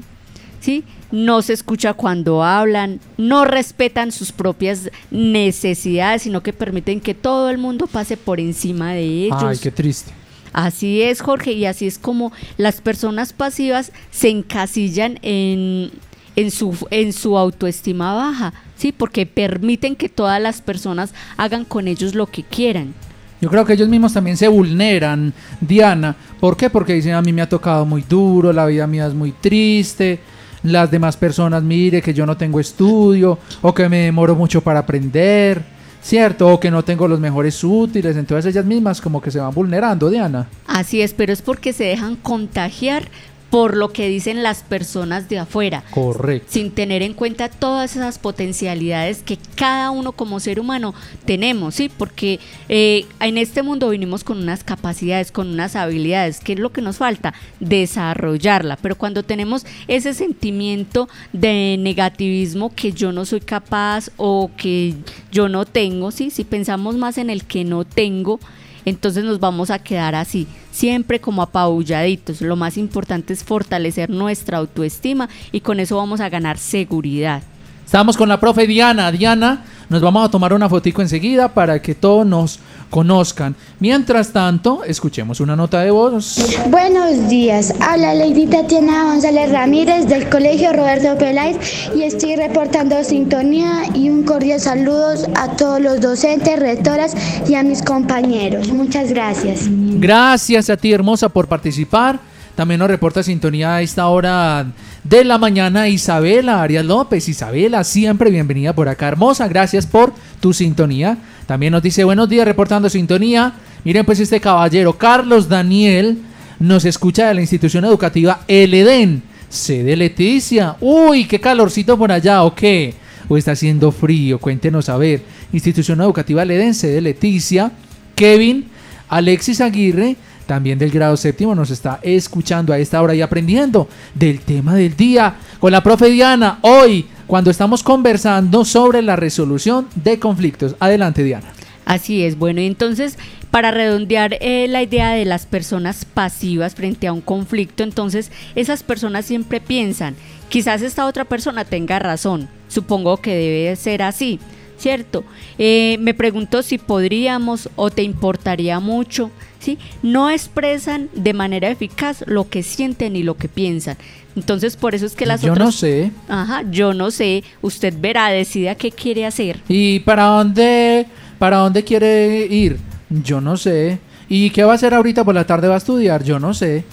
¿sí? 0.61 0.85
No 1.11 1.43
se 1.43 1.53
escucha 1.53 1.95
cuando 1.95 2.43
hablan, 2.43 3.01
no 3.17 3.45
respetan 3.45 4.13
sus 4.13 4.33
propias 4.33 4.91
necesidades, 5.11 6.23
sino 6.23 6.43
que 6.43 6.53
permiten 6.53 7.01
que 7.01 7.15
todo 7.15 7.51
el 7.51 7.59
mundo 7.59 7.87
pase 7.87 8.17
por 8.17 8.41
encima 8.41 8.93
de 8.93 9.05
ellos. 9.25 9.43
Ay, 9.43 9.59
qué 9.59 9.71
triste. 9.71 10.13
Así 10.53 11.03
es, 11.03 11.21
Jorge, 11.21 11.53
y 11.53 11.67
así 11.67 11.87
es 11.87 11.99
como 11.99 12.33
las 12.57 12.81
personas 12.81 13.33
pasivas 13.33 13.93
se 14.11 14.29
encasillan 14.29 15.19
en, 15.23 15.91
en, 16.39 16.53
su, 16.53 16.87
en 16.91 17.13
su 17.13 17.37
autoestima 17.37 18.15
baja, 18.15 18.53
¿sí? 18.77 18.93
Porque 18.93 19.27
permiten 19.27 19.97
que 19.97 20.09
todas 20.09 20.41
las 20.41 20.63
personas 20.63 21.13
hagan 21.37 21.65
con 21.65 21.89
ellos 21.89 22.15
lo 22.15 22.27
que 22.27 22.45
quieran. 22.45 22.95
Yo 23.41 23.51
creo 23.51 23.65
que 23.65 23.73
ellos 23.73 23.89
mismos 23.89 24.13
también 24.13 24.37
se 24.37 24.47
vulneran, 24.47 25.33
Diana. 25.61 26.15
¿Por 26.39 26.57
qué? 26.57 26.71
Porque 26.71 26.95
dicen 26.95 27.15
a 27.15 27.23
mí 27.23 27.33
me 27.33 27.43
ha 27.43 27.49
tocado 27.49 27.85
muy 27.85 28.05
duro, 28.09 28.53
la 28.53 28.67
vida 28.67 28.87
mía 28.87 29.09
es 29.09 29.15
muy 29.15 29.33
triste, 29.33 30.21
las 30.63 30.93
demás 30.93 31.17
personas 31.17 31.65
mire 31.65 32.01
que 32.01 32.15
yo 32.15 32.25
no 32.25 32.37
tengo 32.37 32.61
estudio 32.61 33.39
o 33.61 33.75
que 33.75 33.89
me 33.89 34.05
demoro 34.05 34.37
mucho 34.37 34.61
para 34.61 34.81
aprender, 34.81 35.65
¿cierto? 36.01 36.47
O 36.47 36.61
que 36.61 36.71
no 36.71 36.85
tengo 36.85 37.09
los 37.09 37.19
mejores 37.19 37.65
útiles, 37.65 38.17
entonces 38.17 38.55
ellas 38.55 38.65
mismas 38.65 39.01
como 39.01 39.21
que 39.21 39.33
se 39.33 39.41
van 39.41 39.53
vulnerando, 39.53 40.09
Diana. 40.09 40.47
Así 40.69 41.03
es, 41.03 41.15
pero 41.15 41.33
es 41.33 41.43
porque 41.43 41.73
se 41.73 41.85
dejan 41.85 42.15
contagiar 42.15 43.09
por 43.51 43.77
lo 43.77 43.93
que 43.93 44.09
dicen 44.09 44.43
las 44.43 44.63
personas 44.63 45.29
de 45.29 45.39
afuera. 45.39 45.85
Correcto. 45.91 46.49
Sin 46.51 46.71
tener 46.71 47.03
en 47.03 47.15
cuenta 47.15 47.49
todas 47.49 47.97
esas 47.97 48.19
potencialidades 48.19 49.23
que 49.23 49.39
cada 49.55 49.91
uno 49.91 50.13
como 50.13 50.41
ser 50.41 50.61
humano 50.61 50.95
tenemos, 51.25 51.77
¿sí? 51.77 51.89
Porque 51.89 52.41
eh, 52.69 53.07
en 53.21 53.39
este 53.39 53.63
mundo 53.63 53.89
vinimos 53.91 54.25
con 54.25 54.39
unas 54.39 54.65
capacidades, 54.65 55.33
con 55.33 55.49
unas 55.49 55.77
habilidades. 55.77 56.41
¿Qué 56.41 56.53
es 56.55 56.59
lo 56.59 56.73
que 56.73 56.83
nos 56.83 56.99
falta? 56.99 57.35
Desarrollarla. 57.61 58.77
Pero 58.77 58.97
cuando 58.97 59.23
tenemos 59.23 59.65
ese 59.87 60.13
sentimiento 60.15 61.09
de 61.33 61.77
negativismo 61.79 62.75
que 62.75 62.93
yo 62.93 63.13
no 63.13 63.25
soy 63.25 63.41
capaz 63.41 64.11
o 64.17 64.51
que 64.57 64.95
yo 65.33 65.49
no 65.49 65.65
tengo, 65.65 66.11
¿sí? 66.11 66.31
Si 66.31 66.45
pensamos 66.45 66.97
más 66.97 67.19
en 67.19 67.31
el 67.31 67.45
que 67.45 67.65
no 67.65 67.85
tengo, 67.85 68.41
entonces 68.89 69.25
nos 69.25 69.41
vamos 69.41 69.71
a 69.71 69.79
quedar 69.79 70.15
así, 70.15 70.47
siempre 70.71 71.21
como 71.21 71.43
apabulladitos. 71.43 72.41
Lo 72.41 72.57
más 72.57 72.77
importante 72.77 73.33
es 73.33 73.45
fortalecer 73.45 74.11
nuestra 74.11 74.59
autoestima 74.59 75.29
y 75.53 75.61
con 75.61 75.81
eso 75.81 75.97
vamos 75.97 76.21
a 76.21 76.29
ganar 76.29 76.59
seguridad. 76.59 77.43
Estamos 77.85 78.17
con 78.17 78.29
la 78.29 78.39
profe 78.39 78.67
Diana. 78.67 79.11
Diana, 79.11 79.65
nos 79.89 80.03
vamos 80.03 80.25
a 80.25 80.31
tomar 80.31 80.53
una 80.53 80.69
fotico 80.69 81.03
enseguida 81.03 81.49
para 81.49 81.81
que 81.81 81.95
todos 81.95 82.27
nos 82.27 82.59
conozcan. 82.91 83.55
Mientras 83.81 84.33
tanto, 84.33 84.85
escuchemos 84.85 85.41
una 85.41 85.57
nota 85.57 85.81
de 85.81 85.91
voz. 85.91 86.37
Buenos 86.71 87.29
días, 87.29 87.75
habla 87.81 88.15
Lady 88.15 88.47
Tatiana 88.47 89.05
González 89.05 89.51
Ramírez 89.51 90.07
del 90.07 90.29
Colegio 90.29 90.73
Roberto 90.73 91.17
Peláez 91.19 91.57
y 91.95 92.03
estoy 92.03 92.37
reportando 92.37 93.03
sintonía 93.05 93.83
y 93.95 94.11
un 94.11 94.25
cordial 94.25 94.61
saludos 94.61 95.27
a 95.35 95.57
todos 95.57 95.81
los 95.81 96.01
docentes, 96.01 96.59
rectoras 96.59 97.15
y 97.49 97.55
a 97.55 97.63
mis 97.63 97.83
compañeros. 97.83 98.69
Muchas 98.69 99.11
gracias. 99.11 99.69
Gracias 99.69 100.71
a 100.71 100.77
ti, 100.77 100.93
hermosa, 100.93 101.29
por 101.29 101.49
participar. 101.49 102.21
También 102.59 102.81
nos 102.81 102.91
reporta 102.91 103.23
sintonía 103.23 103.77
a 103.77 103.83
esta 103.83 104.09
hora 104.09 104.67
de 105.05 105.25
la 105.25 105.39
mañana 105.39 105.87
Isabela 105.89 106.61
Arias 106.61 106.85
López. 106.85 107.29
Isabela, 107.29 107.85
siempre 107.85 108.33
bienvenida 108.33 108.73
por 108.73 108.89
acá, 108.89 109.07
hermosa. 109.07 109.47
Gracias 109.47 109.87
por 109.87 110.13
tu 110.41 110.53
sintonía. 110.53 111.19
También 111.47 111.71
nos 111.71 111.85
dice 111.85 112.03
buenos 112.03 112.29
días 112.29 112.45
reportando 112.45 112.91
sintonía. 112.91 113.53
Miren 113.85 114.05
pues 114.05 114.19
este 114.19 114.41
caballero, 114.41 114.99
Carlos 114.99 115.49
Daniel, 115.49 116.19
nos 116.59 116.85
escucha 116.85 117.29
de 117.29 117.35
la 117.35 117.43
institución 117.43 117.85
educativa 117.85 118.41
El 118.49 118.75
Edén, 118.75 119.23
sede 119.49 119.97
Leticia. 119.97 120.75
Uy, 120.81 121.27
qué 121.27 121.39
calorcito 121.39 121.97
por 121.97 122.11
allá, 122.11 122.43
¿o 122.43 122.57
qué? 122.57 122.93
¿O 123.29 123.37
está 123.37 123.53
haciendo 123.53 123.93
frío? 123.93 124.41
Cuéntenos 124.41 124.89
a 124.89 124.97
ver. 124.97 125.23
Institución 125.53 126.01
educativa 126.01 126.43
El 126.43 126.51
Edén, 126.51 126.75
sede 126.75 127.01
Leticia. 127.03 127.71
Kevin, 128.17 128.67
Alexis 129.09 129.61
Aguirre, 129.61 130.17
también 130.49 130.79
del 130.79 130.91
grado 130.91 131.17
séptimo, 131.17 131.55
nos 131.55 131.71
está 131.71 132.01
escuchando 132.03 132.73
a 132.73 132.79
esta 132.79 133.01
hora 133.01 133.15
y 133.15 133.21
aprendiendo 133.21 133.87
del 134.15 134.41
tema 134.41 134.75
del 134.75 134.97
día 134.97 135.37
con 135.61 135.71
la 135.71 135.83
profe 135.83 136.09
Diana. 136.11 136.59
Hoy, 136.63 137.07
cuando 137.27 137.51
estamos 137.51 137.83
conversando 137.85 138.65
sobre 138.65 139.03
la 139.03 139.15
resolución 139.15 139.87
de 139.95 140.19
conflictos. 140.19 140.75
Adelante, 140.81 141.23
Diana. 141.23 141.53
Así 141.85 142.25
es, 142.25 142.39
bueno, 142.39 142.61
entonces 142.61 143.19
para 143.51 143.71
redondear 143.71 144.37
eh, 144.41 144.67
la 144.69 144.83
idea 144.83 145.13
de 145.13 145.25
las 145.25 145.47
personas 145.47 146.05
pasivas 146.05 146.75
frente 146.75 147.07
a 147.07 147.13
un 147.13 147.21
conflicto, 147.21 147.83
entonces 147.83 148.31
esas 148.55 148.83
personas 148.83 149.25
siempre 149.25 149.61
piensan, 149.61 150.15
quizás 150.49 150.83
esta 150.83 151.07
otra 151.07 151.25
persona 151.25 151.65
tenga 151.65 151.99
razón, 151.99 152.49
supongo 152.69 153.19
que 153.19 153.35
debe 153.35 153.77
ser 153.77 154.03
así, 154.03 154.39
¿cierto? 154.79 155.25
Eh, 155.59 155.97
me 156.01 156.15
pregunto 156.15 156.63
si 156.63 156.79
podríamos 156.79 157.69
o 157.77 157.91
te 157.91 158.03
importaría 158.03 158.81
mucho, 158.81 159.31
¿sí? 159.59 159.79
No 160.03 160.31
expresan 160.31 161.09
de 161.15 161.33
manera 161.35 161.69
eficaz 161.69 162.23
lo 162.27 162.49
que 162.49 162.63
sienten 162.63 163.17
y 163.17 163.23
lo 163.23 163.37
que 163.37 163.49
piensan. 163.49 163.97
Entonces, 164.37 164.77
por 164.77 164.95
eso 164.95 165.05
es 165.07 165.15
que 165.15 165.27
las 165.27 165.43
Yo 165.43 165.53
otras... 165.53 165.67
no 165.67 165.73
sé. 165.73 166.13
Ajá, 166.29 166.63
yo 166.71 166.95
no 166.95 167.11
sé. 167.11 167.43
Usted 167.61 167.93
verá, 167.99 168.29
decida 168.29 168.77
qué 168.77 168.93
quiere 168.93 169.27
hacer. 169.27 169.59
¿Y 169.69 169.99
para 170.01 170.25
dónde, 170.27 171.07
para 171.41 171.57
dónde 171.59 171.83
quiere 171.83 172.47
ir? 172.47 172.79
Yo 173.11 173.41
no 173.41 173.57
sé. 173.57 173.99
¿Y 174.29 174.51
qué 174.51 174.63
va 174.63 174.73
a 174.73 174.75
hacer 174.77 174.95
ahorita 174.95 175.25
por 175.25 175.35
la 175.35 175.45
tarde? 175.47 175.67
¿Va 175.67 175.75
a 175.75 175.79
estudiar? 175.79 176.23
Yo 176.23 176.39
no 176.39 176.55
sé. 176.55 176.85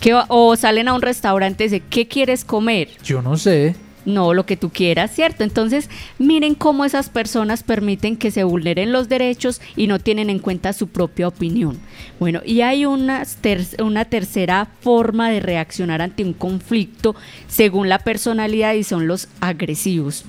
¿Qué 0.00 0.12
va- 0.14 0.24
o 0.28 0.56
salen 0.56 0.88
a 0.88 0.94
un 0.94 1.02
restaurante 1.02 1.64
y 1.64 1.68
dicen, 1.68 1.82
¿qué 1.90 2.06
quieres 2.08 2.44
comer? 2.44 2.88
Yo 3.04 3.20
no 3.20 3.36
sé. 3.36 3.74
No, 4.06 4.32
lo 4.34 4.46
que 4.46 4.56
tú 4.56 4.70
quieras, 4.70 5.10
¿cierto? 5.14 5.42
Entonces, 5.42 5.90
miren 6.18 6.54
cómo 6.54 6.84
esas 6.84 7.10
personas 7.10 7.64
permiten 7.64 8.16
que 8.16 8.30
se 8.30 8.44
vulneren 8.44 8.92
los 8.92 9.08
derechos 9.08 9.60
y 9.74 9.88
no 9.88 9.98
tienen 9.98 10.30
en 10.30 10.38
cuenta 10.38 10.72
su 10.72 10.86
propia 10.86 11.26
opinión. 11.26 11.76
Bueno, 12.20 12.40
y 12.44 12.60
hay 12.60 12.86
una, 12.86 13.24
ter- 13.40 13.66
una 13.82 14.04
tercera 14.04 14.68
forma 14.80 15.28
de 15.28 15.40
reaccionar 15.40 16.02
ante 16.02 16.22
un 16.22 16.34
conflicto 16.34 17.16
según 17.48 17.88
la 17.88 17.98
personalidad 17.98 18.74
y 18.74 18.84
son 18.84 19.08
los 19.08 19.28
agresivos. 19.40 20.24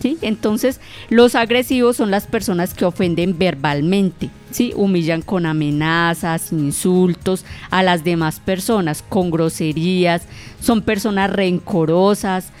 ¿Sí? 0.00 0.16
Entonces, 0.22 0.80
los 1.10 1.34
agresivos 1.34 1.96
son 1.96 2.12
las 2.12 2.28
personas 2.28 2.72
que 2.72 2.84
ofenden 2.84 3.36
verbalmente, 3.36 4.30
¿sí? 4.52 4.72
Humillan 4.76 5.22
con 5.22 5.44
amenazas, 5.44 6.52
insultos 6.52 7.44
a 7.70 7.82
las 7.82 8.04
demás 8.04 8.38
personas, 8.38 9.02
con 9.02 9.32
groserías, 9.32 10.22
son 10.60 10.82
personas 10.82 11.30
rencorosas, 11.30 12.52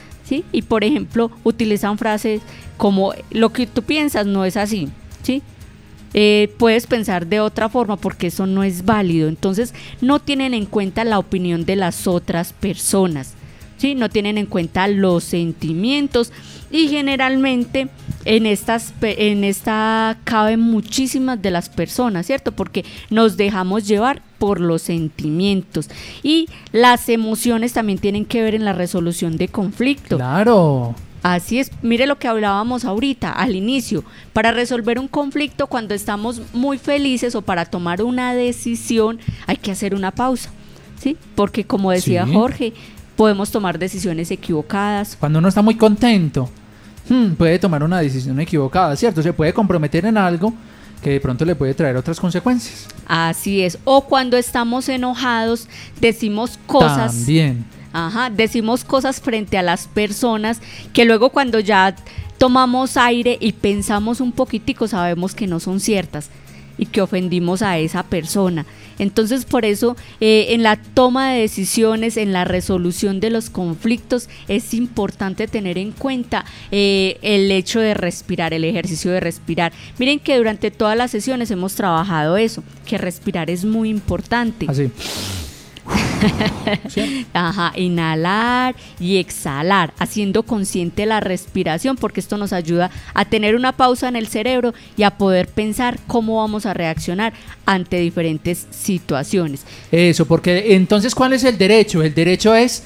Y 0.52 0.62
por 0.62 0.84
ejemplo, 0.84 1.30
utilizan 1.44 1.98
frases 1.98 2.40
como 2.76 3.12
lo 3.30 3.50
que 3.52 3.66
tú 3.66 3.82
piensas 3.82 4.26
no 4.26 4.44
es 4.44 4.56
así, 4.56 4.88
¿sí? 5.22 5.42
Eh, 6.14 6.52
puedes 6.58 6.86
pensar 6.86 7.26
de 7.26 7.40
otra 7.40 7.68
forma 7.68 7.96
porque 7.96 8.28
eso 8.28 8.46
no 8.46 8.62
es 8.62 8.84
válido. 8.84 9.28
Entonces, 9.28 9.74
no 10.00 10.20
tienen 10.20 10.54
en 10.54 10.66
cuenta 10.66 11.04
la 11.04 11.18
opinión 11.18 11.64
de 11.64 11.76
las 11.76 12.06
otras 12.06 12.52
personas. 12.52 13.34
¿sí? 13.78 13.94
No 13.94 14.10
tienen 14.10 14.38
en 14.38 14.46
cuenta 14.46 14.88
los 14.88 15.24
sentimientos 15.24 16.32
y 16.70 16.88
generalmente 16.88 17.88
en 18.24 18.46
estas 18.46 18.92
en 19.02 19.44
esta 19.44 20.18
caben 20.24 20.60
muchísimas 20.60 21.40
de 21.40 21.50
las 21.50 21.68
personas, 21.68 22.26
¿cierto? 22.26 22.52
Porque 22.52 22.84
nos 23.10 23.36
dejamos 23.36 23.86
llevar 23.86 24.22
por 24.38 24.60
los 24.60 24.82
sentimientos 24.82 25.88
y 26.22 26.48
las 26.72 27.08
emociones 27.08 27.72
también 27.72 27.98
tienen 27.98 28.24
que 28.24 28.42
ver 28.42 28.54
en 28.54 28.64
la 28.64 28.72
resolución 28.72 29.36
de 29.36 29.48
conflicto. 29.48 30.16
Claro. 30.16 30.94
Así 31.22 31.58
es, 31.58 31.72
mire 31.82 32.06
lo 32.06 32.18
que 32.18 32.28
hablábamos 32.28 32.84
ahorita 32.84 33.32
al 33.32 33.56
inicio, 33.56 34.04
para 34.32 34.52
resolver 34.52 35.00
un 35.00 35.08
conflicto 35.08 35.66
cuando 35.66 35.92
estamos 35.94 36.42
muy 36.52 36.78
felices 36.78 37.34
o 37.34 37.42
para 37.42 37.64
tomar 37.64 38.02
una 38.02 38.34
decisión 38.34 39.18
hay 39.48 39.56
que 39.56 39.72
hacer 39.72 39.96
una 39.96 40.12
pausa, 40.12 40.50
¿sí? 41.00 41.16
Porque 41.34 41.64
como 41.64 41.90
decía 41.90 42.24
Sí. 42.24 42.32
Jorge, 42.32 42.72
podemos 43.18 43.50
tomar 43.50 43.80
decisiones 43.80 44.30
equivocadas. 44.30 45.16
Cuando 45.18 45.40
uno 45.40 45.48
está 45.48 45.60
muy 45.60 45.74
contento, 45.74 46.48
hmm, 47.08 47.32
puede 47.32 47.58
tomar 47.58 47.82
una 47.82 47.98
decisión 47.98 48.38
equivocada, 48.38 48.94
¿cierto? 48.94 49.24
Se 49.24 49.32
puede 49.32 49.52
comprometer 49.52 50.06
en 50.06 50.16
algo 50.16 50.54
que 51.02 51.10
de 51.10 51.20
pronto 51.20 51.44
le 51.44 51.56
puede 51.56 51.74
traer 51.74 51.96
otras 51.96 52.20
consecuencias. 52.20 52.86
Así 53.08 53.60
es, 53.62 53.76
o 53.82 54.02
cuando 54.02 54.36
estamos 54.36 54.88
enojados 54.88 55.66
decimos 56.00 56.60
cosas 56.64 57.12
También. 57.12 57.64
Ajá, 57.92 58.30
decimos 58.30 58.84
cosas 58.84 59.20
frente 59.20 59.58
a 59.58 59.64
las 59.64 59.88
personas 59.88 60.60
que 60.92 61.04
luego 61.04 61.30
cuando 61.30 61.58
ya 61.58 61.96
tomamos 62.38 62.96
aire 62.96 63.36
y 63.40 63.50
pensamos 63.50 64.20
un 64.20 64.30
poquitico 64.30 64.86
sabemos 64.86 65.34
que 65.34 65.48
no 65.48 65.58
son 65.58 65.80
ciertas 65.80 66.30
y 66.78 66.86
que 66.86 67.02
ofendimos 67.02 67.62
a 67.62 67.78
esa 67.78 68.02
persona. 68.04 68.64
Entonces 68.98 69.44
por 69.44 69.64
eso 69.64 69.96
eh, 70.20 70.46
en 70.50 70.62
la 70.62 70.76
toma 70.76 71.32
de 71.32 71.40
decisiones, 71.40 72.16
en 72.16 72.32
la 72.32 72.44
resolución 72.44 73.20
de 73.20 73.30
los 73.30 73.50
conflictos 73.50 74.28
es 74.48 74.74
importante 74.74 75.46
tener 75.46 75.78
en 75.78 75.92
cuenta 75.92 76.44
eh, 76.70 77.18
el 77.22 77.50
hecho 77.50 77.80
de 77.80 77.94
respirar, 77.94 78.54
el 78.54 78.64
ejercicio 78.64 79.10
de 79.10 79.20
respirar. 79.20 79.72
Miren 79.98 80.20
que 80.20 80.36
durante 80.36 80.70
todas 80.70 80.96
las 80.96 81.10
sesiones 81.10 81.50
hemos 81.50 81.74
trabajado 81.74 82.36
eso, 82.36 82.62
que 82.86 82.98
respirar 82.98 83.50
es 83.50 83.64
muy 83.64 83.88
importante. 83.88 84.66
Así. 84.68 84.90
Ajá, 87.32 87.72
inhalar 87.76 88.74
y 89.00 89.18
exhalar, 89.18 89.92
haciendo 89.98 90.42
consciente 90.42 91.06
la 91.06 91.20
respiración, 91.20 91.96
porque 91.96 92.20
esto 92.20 92.36
nos 92.36 92.52
ayuda 92.52 92.90
a 93.14 93.24
tener 93.24 93.54
una 93.54 93.72
pausa 93.72 94.08
en 94.08 94.16
el 94.16 94.28
cerebro 94.28 94.74
y 94.96 95.02
a 95.02 95.12
poder 95.12 95.48
pensar 95.48 95.98
cómo 96.06 96.36
vamos 96.36 96.66
a 96.66 96.74
reaccionar 96.74 97.32
ante 97.66 97.98
diferentes 97.98 98.66
situaciones. 98.70 99.64
Eso, 99.90 100.26
porque 100.26 100.74
entonces, 100.74 101.14
¿cuál 101.14 101.32
es 101.32 101.44
el 101.44 101.58
derecho? 101.58 102.02
El 102.02 102.14
derecho 102.14 102.54
es 102.54 102.84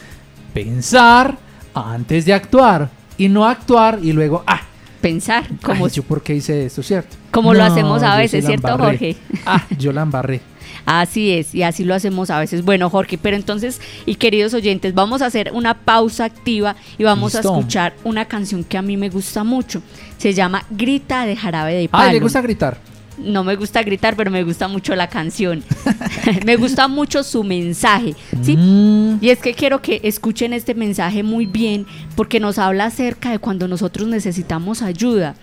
pensar 0.54 1.38
antes 1.74 2.24
de 2.24 2.34
actuar 2.34 2.90
y 3.16 3.28
no 3.28 3.46
actuar 3.46 3.98
y 4.02 4.12
luego, 4.12 4.42
ah, 4.46 4.62
pensar 5.00 5.44
como, 5.62 5.86
Ay, 5.86 5.92
yo 5.92 6.02
por 6.02 6.22
qué 6.22 6.34
hice 6.34 6.66
esto, 6.66 6.82
¿cierto? 6.82 7.16
como 7.30 7.54
lo 7.54 7.64
hacemos 7.64 8.02
a 8.02 8.16
veces, 8.16 8.44
¿cierto. 8.44 8.78
Jorge? 8.78 9.16
Ah, 9.46 9.66
yo 9.78 9.92
la 9.92 10.02
embarré. 10.02 10.51
Así 10.86 11.32
es, 11.32 11.54
y 11.54 11.62
así 11.62 11.84
lo 11.84 11.94
hacemos 11.94 12.30
a 12.30 12.38
veces. 12.38 12.64
Bueno, 12.64 12.90
Jorge, 12.90 13.18
pero 13.18 13.36
entonces, 13.36 13.80
y 14.06 14.16
queridos 14.16 14.54
oyentes, 14.54 14.94
vamos 14.94 15.22
a 15.22 15.26
hacer 15.26 15.50
una 15.52 15.74
pausa 15.74 16.24
activa 16.24 16.76
y 16.98 17.04
vamos 17.04 17.34
Listo. 17.34 17.54
a 17.54 17.58
escuchar 17.58 17.94
una 18.04 18.24
canción 18.24 18.64
que 18.64 18.78
a 18.78 18.82
mí 18.82 18.96
me 18.96 19.08
gusta 19.08 19.44
mucho. 19.44 19.82
Se 20.18 20.32
llama 20.34 20.64
Grita 20.70 21.26
de 21.26 21.36
Jarabe 21.36 21.74
de 21.74 21.88
Palo. 21.88 22.04
Ay, 22.04 22.14
¿le 22.14 22.20
gusta 22.20 22.40
gritar? 22.40 22.78
no 23.18 23.44
me 23.44 23.56
gusta 23.56 23.82
gritar, 23.82 24.16
pero 24.16 24.30
me 24.30 24.42
gusta 24.44 24.68
mucho 24.68 24.94
la 24.94 25.08
canción. 25.08 25.62
me 26.46 26.56
gusta 26.56 26.88
mucho 26.88 27.22
su 27.22 27.44
mensaje, 27.44 28.14
¿sí? 28.42 28.56
Mm. 28.56 29.18
Y 29.20 29.30
es 29.30 29.38
que 29.38 29.54
quiero 29.54 29.82
que 29.82 30.00
escuchen 30.02 30.52
este 30.52 30.74
mensaje 30.74 31.22
muy 31.22 31.46
bien 31.46 31.86
porque 32.16 32.40
nos 32.40 32.58
habla 32.58 32.86
acerca 32.86 33.30
de 33.30 33.38
cuando 33.38 33.68
nosotros 33.68 34.08
necesitamos 34.08 34.82
ayuda, 34.82 35.34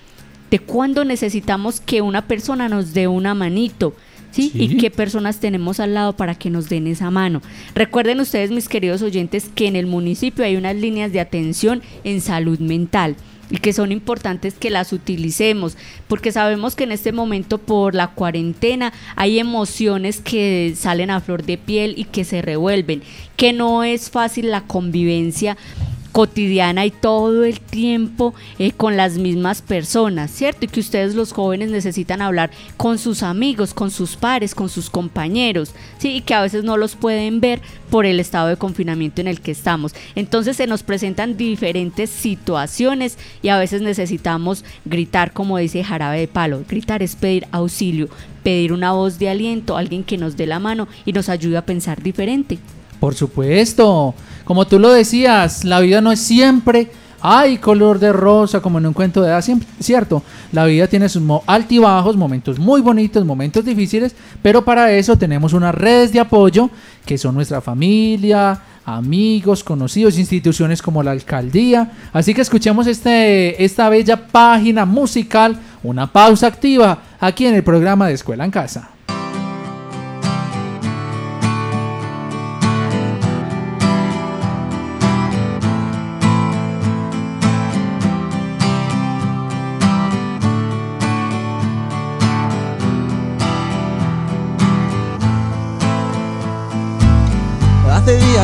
de 0.50 0.60
cuando 0.60 1.06
necesitamos 1.06 1.80
que 1.80 2.02
una 2.02 2.24
persona 2.24 2.70
nos 2.70 2.94
dé 2.94 3.08
una 3.08 3.34
manito. 3.34 3.96
¿Sí? 4.32 4.50
Sí. 4.52 4.64
Y 4.64 4.78
qué 4.78 4.92
personas 4.92 5.40
tenemos 5.40 5.80
al 5.80 5.94
lado 5.94 6.16
para 6.16 6.36
que 6.36 6.50
nos 6.50 6.70
den 6.70 6.88
esa 6.88 7.10
mano. 7.10 7.42
Recuerden 7.76 8.20
ustedes, 8.20 8.52
mis 8.52 8.70
queridos 8.70 9.02
oyentes, 9.02 9.50
que 9.54 9.68
en 9.68 9.76
el 9.76 9.88
municipio 9.88 10.46
hay 10.46 10.56
unas 10.56 10.76
líneas 10.76 11.12
de 11.12 11.20
atención 11.20 11.82
en 12.04 12.22
salud 12.22 12.60
mental 12.60 13.16
y 13.50 13.58
que 13.58 13.74
son 13.74 13.92
importantes 13.92 14.54
que 14.54 14.70
las 14.70 14.94
utilicemos, 14.94 15.76
porque 16.08 16.32
sabemos 16.32 16.76
que 16.76 16.84
en 16.84 16.92
este 16.92 17.12
momento 17.12 17.58
por 17.58 17.96
la 17.96 18.10
cuarentena 18.10 18.94
hay 19.16 19.40
emociones 19.40 20.22
que 20.22 20.74
salen 20.76 21.10
a 21.10 21.20
flor 21.20 21.44
de 21.44 21.58
piel 21.58 21.96
y 21.98 22.04
que 22.06 22.24
se 22.24 22.42
revuelven, 22.42 23.02
que 23.36 23.54
no 23.54 23.84
es 23.84 24.10
fácil 24.10 24.52
la 24.52 24.62
convivencia 24.62 25.58
cotidiana 26.12 26.86
y 26.86 26.92
todo 26.92 27.44
el 27.44 27.60
tiempo 27.60 28.34
eh, 28.58 28.72
con 28.72 28.98
las 28.98 29.18
mismas 29.18 29.62
personas, 29.62 30.32
¿cierto? 30.32 30.66
Y 30.66 30.68
que 30.68 30.80
ustedes 30.80 31.16
los 31.16 31.34
jóvenes 31.34 31.70
necesitan 31.70 32.22
hablar 32.22 32.52
con 32.78 32.98
sus 32.98 33.24
amigos, 33.24 33.74
con 33.74 33.92
sus 33.92 34.16
pares, 34.16 34.56
con 34.56 34.70
sus 34.70 34.90
compañeros, 34.90 35.74
¿sí? 35.98 36.16
Y 36.16 36.22
que 36.22 36.34
a 36.34 36.42
veces 36.42 36.64
no 36.64 36.78
los 36.78 36.96
pueden 36.96 37.40
ver 37.42 37.62
por 37.90 38.06
el 38.06 38.20
estado 38.20 38.48
de 38.48 38.58
confinamiento 38.58 39.22
en 39.22 39.28
el 39.28 39.42
que 39.42 39.52
estamos. 39.52 39.94
Entonces 40.16 40.58
se 40.58 40.68
nos 40.68 40.84
presentan 40.84 41.38
diferentes 41.38 42.10
situaciones 42.10 43.18
y 43.42 43.50
a 43.50 43.60
veces 43.60 43.82
necesitamos 43.82 44.64
gritar, 44.86 45.34
como 45.34 45.58
dice 45.58 45.84
Jarabe 45.84 46.20
de 46.20 46.28
Palo. 46.28 46.64
Gritar 46.68 47.04
es 47.04 47.16
pedir 47.16 47.48
auxilio, 47.52 48.10
pedir 48.44 48.74
una 48.74 48.92
voz 48.94 49.20
de 49.20 49.30
aliento, 49.30 49.78
alguien 49.78 50.04
que 50.04 50.18
nos 50.18 50.38
dé 50.38 50.48
la 50.48 50.60
mano 50.60 50.88
y 51.06 51.14
nos 51.14 51.30
ayude 51.30 51.58
a 51.58 51.66
pensar 51.66 52.02
diferente. 52.02 52.58
Por 53.00 53.16
supuesto, 53.16 54.14
como 54.44 54.68
tú 54.68 54.80
lo 54.80 54.92
decías, 54.92 55.64
la 55.64 55.80
vida 55.80 56.02
no 56.02 56.12
es 56.12 56.20
siempre, 56.20 56.92
ay, 57.22 57.58
color 57.58 58.00
de 58.00 58.12
rosa, 58.14 58.62
como 58.62 58.78
en 58.78 58.86
un 58.88 58.94
cuento 58.94 59.22
de 59.22 59.42
siempre- 59.42 59.68
cierto. 59.80 60.24
La 60.52 60.66
vida 60.66 60.88
tiene 60.88 61.08
sus 61.10 61.24
altibajos, 61.48 62.18
momentos 62.18 62.60
muy 62.60 62.82
bonitos, 62.82 63.26
momentos 63.26 63.64
difíciles, 63.64 64.16
pero 64.42 64.64
para 64.66 64.92
eso 64.92 65.18
tenemos 65.18 65.54
unas 65.54 65.76
redes 65.76 66.12
de 66.12 66.20
apoyo 66.20 66.70
que 67.06 67.18
son 67.18 67.36
nuestra 67.36 67.62
familia, 67.62 68.60
amigos, 68.86 69.64
conocidos, 69.64 70.18
instituciones 70.18 70.82
como 70.82 71.04
la 71.04 71.12
alcaldía. 71.12 71.92
Así 72.12 72.34
que 72.34 72.42
escuchemos 72.42 72.88
este, 72.88 73.64
esta 73.64 73.88
bella 73.90 74.28
página 74.28 74.86
musical, 74.86 75.58
una 75.84 76.12
pausa 76.12 76.48
activa, 76.48 77.00
aquí 77.20 77.46
en 77.46 77.56
el 77.56 77.64
programa 77.64 78.08
de 78.08 78.14
Escuela 78.16 78.46
en 78.46 78.52
Casa. 78.52 78.90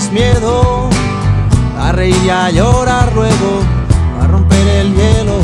Tienes 0.00 0.12
miedo? 0.12 0.88
A 1.78 1.92
reír 1.92 2.16
y 2.24 2.30
a 2.30 2.50
llorar 2.50 3.12
luego, 3.14 3.62
a 4.22 4.26
romper 4.26 4.66
el 4.68 4.94
hielo 4.94 5.40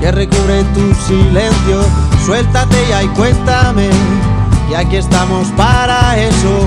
que 0.00 0.10
recubre 0.12 0.64
tu 0.74 0.94
silencio. 0.94 1.82
Suéltate 2.24 2.76
ya 2.88 3.02
y 3.02 3.08
cuéntame, 3.08 3.90
y 4.70 4.74
aquí 4.74 4.96
estamos 4.96 5.48
para 5.56 6.18
eso, 6.18 6.66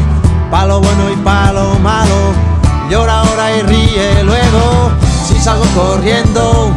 pa' 0.51 0.65
lo 0.65 0.79
bueno 0.79 1.11
y 1.11 1.15
pa' 1.17 1.51
lo 1.51 1.79
malo. 1.79 2.33
Llora 2.89 3.21
ahora 3.21 3.55
y 3.55 3.61
ríe 3.61 4.23
luego, 4.23 4.91
si 5.27 5.39
salgo 5.39 5.65
corriendo, 5.75 6.71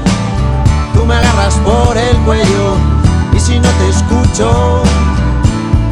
tú 0.94 1.04
me 1.04 1.14
agarras 1.14 1.54
por 1.56 1.96
el 1.96 2.16
cuello, 2.18 2.76
y 3.34 3.40
si 3.40 3.58
no 3.58 3.68
te 3.68 3.88
escucho, 3.88 4.82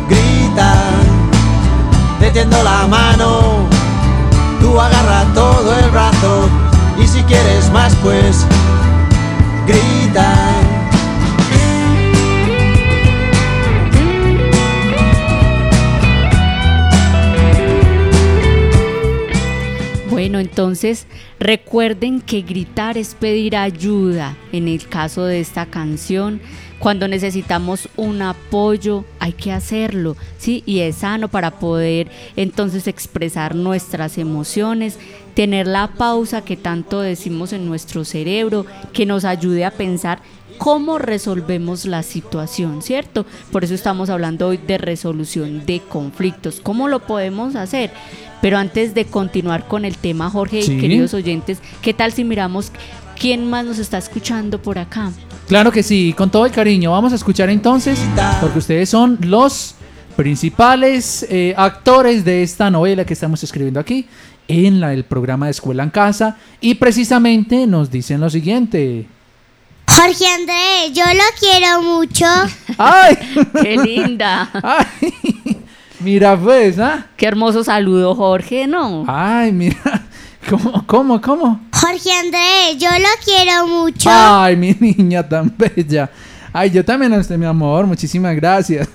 grita 0.08 0.74
te 2.20 2.30
tiendo 2.30 2.62
la 2.62 2.86
mano, 2.86 3.66
agarra 4.80 5.24
todo 5.34 5.74
el 5.78 5.90
brazo 5.90 6.48
y 7.02 7.06
si 7.06 7.22
quieres 7.22 7.70
más 7.70 7.94
pues 7.96 8.46
grita. 9.66 10.54
Bueno, 20.10 20.38
entonces 20.38 21.06
recuerden 21.38 22.20
que 22.20 22.42
gritar 22.42 22.96
es 22.96 23.14
pedir 23.14 23.56
ayuda. 23.56 24.36
En 24.52 24.68
el 24.68 24.88
caso 24.88 25.24
de 25.24 25.40
esta 25.40 25.66
canción, 25.66 26.40
cuando 26.84 27.08
necesitamos 27.08 27.88
un 27.96 28.20
apoyo, 28.20 29.06
hay 29.18 29.32
que 29.32 29.52
hacerlo, 29.52 30.18
¿sí? 30.36 30.62
Y 30.66 30.80
es 30.80 30.96
sano 30.96 31.28
para 31.28 31.52
poder 31.52 32.10
entonces 32.36 32.88
expresar 32.88 33.54
nuestras 33.54 34.18
emociones, 34.18 34.98
tener 35.32 35.66
la 35.66 35.88
pausa 35.96 36.44
que 36.44 36.58
tanto 36.58 37.00
decimos 37.00 37.54
en 37.54 37.64
nuestro 37.64 38.04
cerebro, 38.04 38.66
que 38.92 39.06
nos 39.06 39.24
ayude 39.24 39.64
a 39.64 39.70
pensar 39.70 40.18
cómo 40.58 40.98
resolvemos 40.98 41.86
la 41.86 42.02
situación, 42.02 42.82
¿cierto? 42.82 43.24
Por 43.50 43.64
eso 43.64 43.72
estamos 43.72 44.10
hablando 44.10 44.46
hoy 44.48 44.58
de 44.58 44.76
resolución 44.76 45.64
de 45.64 45.80
conflictos. 45.80 46.60
¿Cómo 46.62 46.88
lo 46.88 47.00
podemos 47.00 47.56
hacer? 47.56 47.92
Pero 48.42 48.58
antes 48.58 48.92
de 48.92 49.06
continuar 49.06 49.66
con 49.68 49.86
el 49.86 49.96
tema, 49.96 50.28
Jorge 50.28 50.60
Sí. 50.60 50.76
queridos 50.76 51.14
oyentes, 51.14 51.60
¿qué 51.80 51.94
tal 51.94 52.12
si 52.12 52.24
miramos 52.24 52.72
quién 53.18 53.48
más 53.48 53.64
nos 53.64 53.78
está 53.78 53.96
escuchando 53.96 54.60
por 54.60 54.78
acá? 54.78 55.12
Claro 55.48 55.70
que 55.70 55.82
sí, 55.82 56.14
con 56.16 56.30
todo 56.30 56.46
el 56.46 56.52
cariño. 56.52 56.90
Vamos 56.92 57.12
a 57.12 57.16
escuchar 57.16 57.50
entonces, 57.50 57.98
porque 58.40 58.58
ustedes 58.58 58.88
son 58.88 59.18
los 59.22 59.74
principales 60.16 61.26
eh, 61.28 61.54
actores 61.56 62.24
de 62.24 62.42
esta 62.42 62.70
novela 62.70 63.04
que 63.04 63.12
estamos 63.12 63.42
escribiendo 63.42 63.78
aquí 63.78 64.06
en 64.48 64.80
la, 64.80 64.92
el 64.92 65.04
programa 65.04 65.46
de 65.46 65.52
Escuela 65.52 65.82
en 65.82 65.90
Casa 65.90 66.36
y 66.60 66.74
precisamente 66.74 67.66
nos 67.66 67.90
dicen 67.90 68.20
lo 68.20 68.30
siguiente. 68.30 69.06
Jorge 69.86 70.26
Andrés, 70.26 70.92
yo 70.92 71.04
lo 71.04 71.24
quiero 71.38 71.82
mucho. 71.82 72.24
¡Ay! 72.78 73.16
¡Qué 73.60 73.76
linda! 73.76 74.50
Mira 76.00 76.38
pues, 76.38 76.78
¿ah? 76.78 77.06
Qué 77.16 77.26
hermoso 77.26 77.64
saludo, 77.64 78.14
Jorge, 78.14 78.66
¿no? 78.66 79.04
Ay, 79.06 79.52
mira. 79.52 80.03
¿Cómo, 80.48 80.86
cómo, 80.86 81.20
cómo? 81.20 81.60
Jorge 81.72 82.12
Andrés, 82.12 82.76
yo 82.78 82.90
lo 82.90 83.08
quiero 83.24 83.66
mucho. 83.66 84.10
Ay, 84.12 84.56
mi 84.56 84.72
niña 84.80 85.26
tan 85.26 85.54
bella. 85.56 86.10
Ay, 86.52 86.70
yo 86.70 86.84
también 86.84 87.12
a 87.14 87.18
usted, 87.18 87.38
mi 87.38 87.46
amor. 87.46 87.86
Muchísimas 87.86 88.36
gracias. 88.36 88.88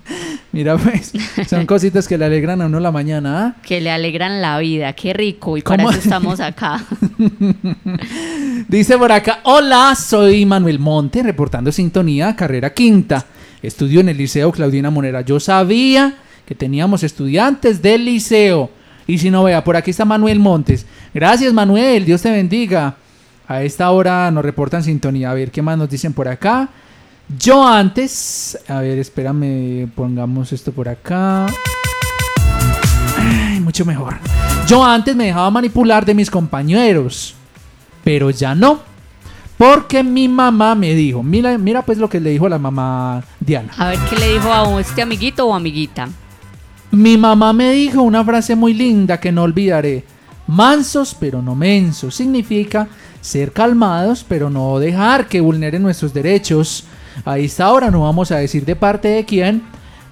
Mira, 0.52 0.76
pues, 0.76 1.12
son 1.48 1.64
cositas 1.66 2.08
que 2.08 2.18
le 2.18 2.24
alegran 2.24 2.60
a 2.60 2.66
uno 2.66 2.80
la 2.80 2.90
mañana, 2.90 3.46
¿ah? 3.46 3.56
Que 3.62 3.80
le 3.80 3.90
alegran 3.90 4.42
la 4.42 4.58
vida, 4.58 4.92
qué 4.94 5.12
rico, 5.12 5.56
y 5.56 5.62
para 5.62 5.84
eso 5.84 5.92
estamos 5.92 6.40
acá. 6.40 6.84
Dice 8.68 8.98
por 8.98 9.12
acá, 9.12 9.40
hola, 9.44 9.94
soy 9.94 10.44
Manuel 10.44 10.78
Monte, 10.78 11.22
reportando 11.22 11.70
sintonía, 11.70 12.34
carrera 12.34 12.74
quinta. 12.74 13.24
Estudio 13.62 14.00
en 14.00 14.08
el 14.08 14.16
Liceo 14.16 14.50
Claudina 14.52 14.90
Monera. 14.90 15.20
Yo 15.20 15.40
sabía 15.40 16.16
que 16.44 16.54
teníamos 16.54 17.02
estudiantes 17.02 17.80
del 17.80 18.04
liceo. 18.04 18.70
Y 19.06 19.18
si 19.18 19.30
no 19.30 19.44
vea, 19.44 19.62
por 19.62 19.76
aquí 19.76 19.90
está 19.90 20.04
Manuel 20.04 20.40
Montes. 20.40 20.86
Gracias, 21.14 21.52
Manuel, 21.52 22.04
Dios 22.04 22.22
te 22.22 22.30
bendiga. 22.30 22.96
A 23.48 23.62
esta 23.62 23.90
hora 23.90 24.30
nos 24.30 24.44
reportan 24.44 24.82
sintonía. 24.82 25.30
A 25.30 25.34
ver 25.34 25.50
qué 25.50 25.62
más 25.62 25.78
nos 25.78 25.88
dicen 25.88 26.12
por 26.12 26.26
acá. 26.26 26.68
Yo 27.38 27.66
antes, 27.66 28.58
a 28.68 28.80
ver, 28.80 28.98
espérame, 28.98 29.88
pongamos 29.94 30.52
esto 30.52 30.72
por 30.72 30.88
acá. 30.88 31.46
Ay, 33.18 33.60
mucho 33.60 33.84
mejor. 33.84 34.16
Yo 34.66 34.84
antes 34.84 35.14
me 35.14 35.26
dejaba 35.26 35.50
manipular 35.50 36.04
de 36.04 36.14
mis 36.14 36.30
compañeros, 36.30 37.34
pero 38.02 38.30
ya 38.30 38.54
no. 38.54 38.80
Porque 39.56 40.02
mi 40.02 40.28
mamá 40.28 40.74
me 40.74 40.94
dijo, 40.94 41.22
mira, 41.22 41.56
mira 41.56 41.82
pues 41.82 41.98
lo 41.98 42.08
que 42.08 42.20
le 42.20 42.30
dijo 42.30 42.48
la 42.48 42.58
mamá 42.58 43.24
Diana. 43.40 43.72
A 43.78 43.88
ver 43.88 43.98
qué 44.10 44.16
le 44.16 44.34
dijo 44.34 44.52
a 44.52 44.80
este 44.80 45.02
amiguito 45.02 45.46
o 45.46 45.54
amiguita. 45.54 46.08
Mi 46.90 47.16
mamá 47.16 47.52
me 47.52 47.72
dijo 47.72 48.02
una 48.02 48.24
frase 48.24 48.54
muy 48.54 48.74
linda 48.74 49.18
que 49.18 49.32
no 49.32 49.42
olvidaré. 49.42 50.04
Mansos 50.46 51.16
pero 51.18 51.42
no 51.42 51.54
mensos. 51.54 52.14
Significa 52.14 52.88
ser 53.20 53.52
calmados 53.52 54.24
pero 54.26 54.50
no 54.50 54.78
dejar 54.78 55.26
que 55.26 55.40
vulneren 55.40 55.82
nuestros 55.82 56.14
derechos. 56.14 56.84
A 57.24 57.38
esta 57.38 57.72
hora 57.72 57.90
no 57.90 58.02
vamos 58.02 58.30
a 58.30 58.36
decir 58.36 58.64
de 58.64 58.76
parte 58.76 59.08
de 59.08 59.24
quién 59.24 59.62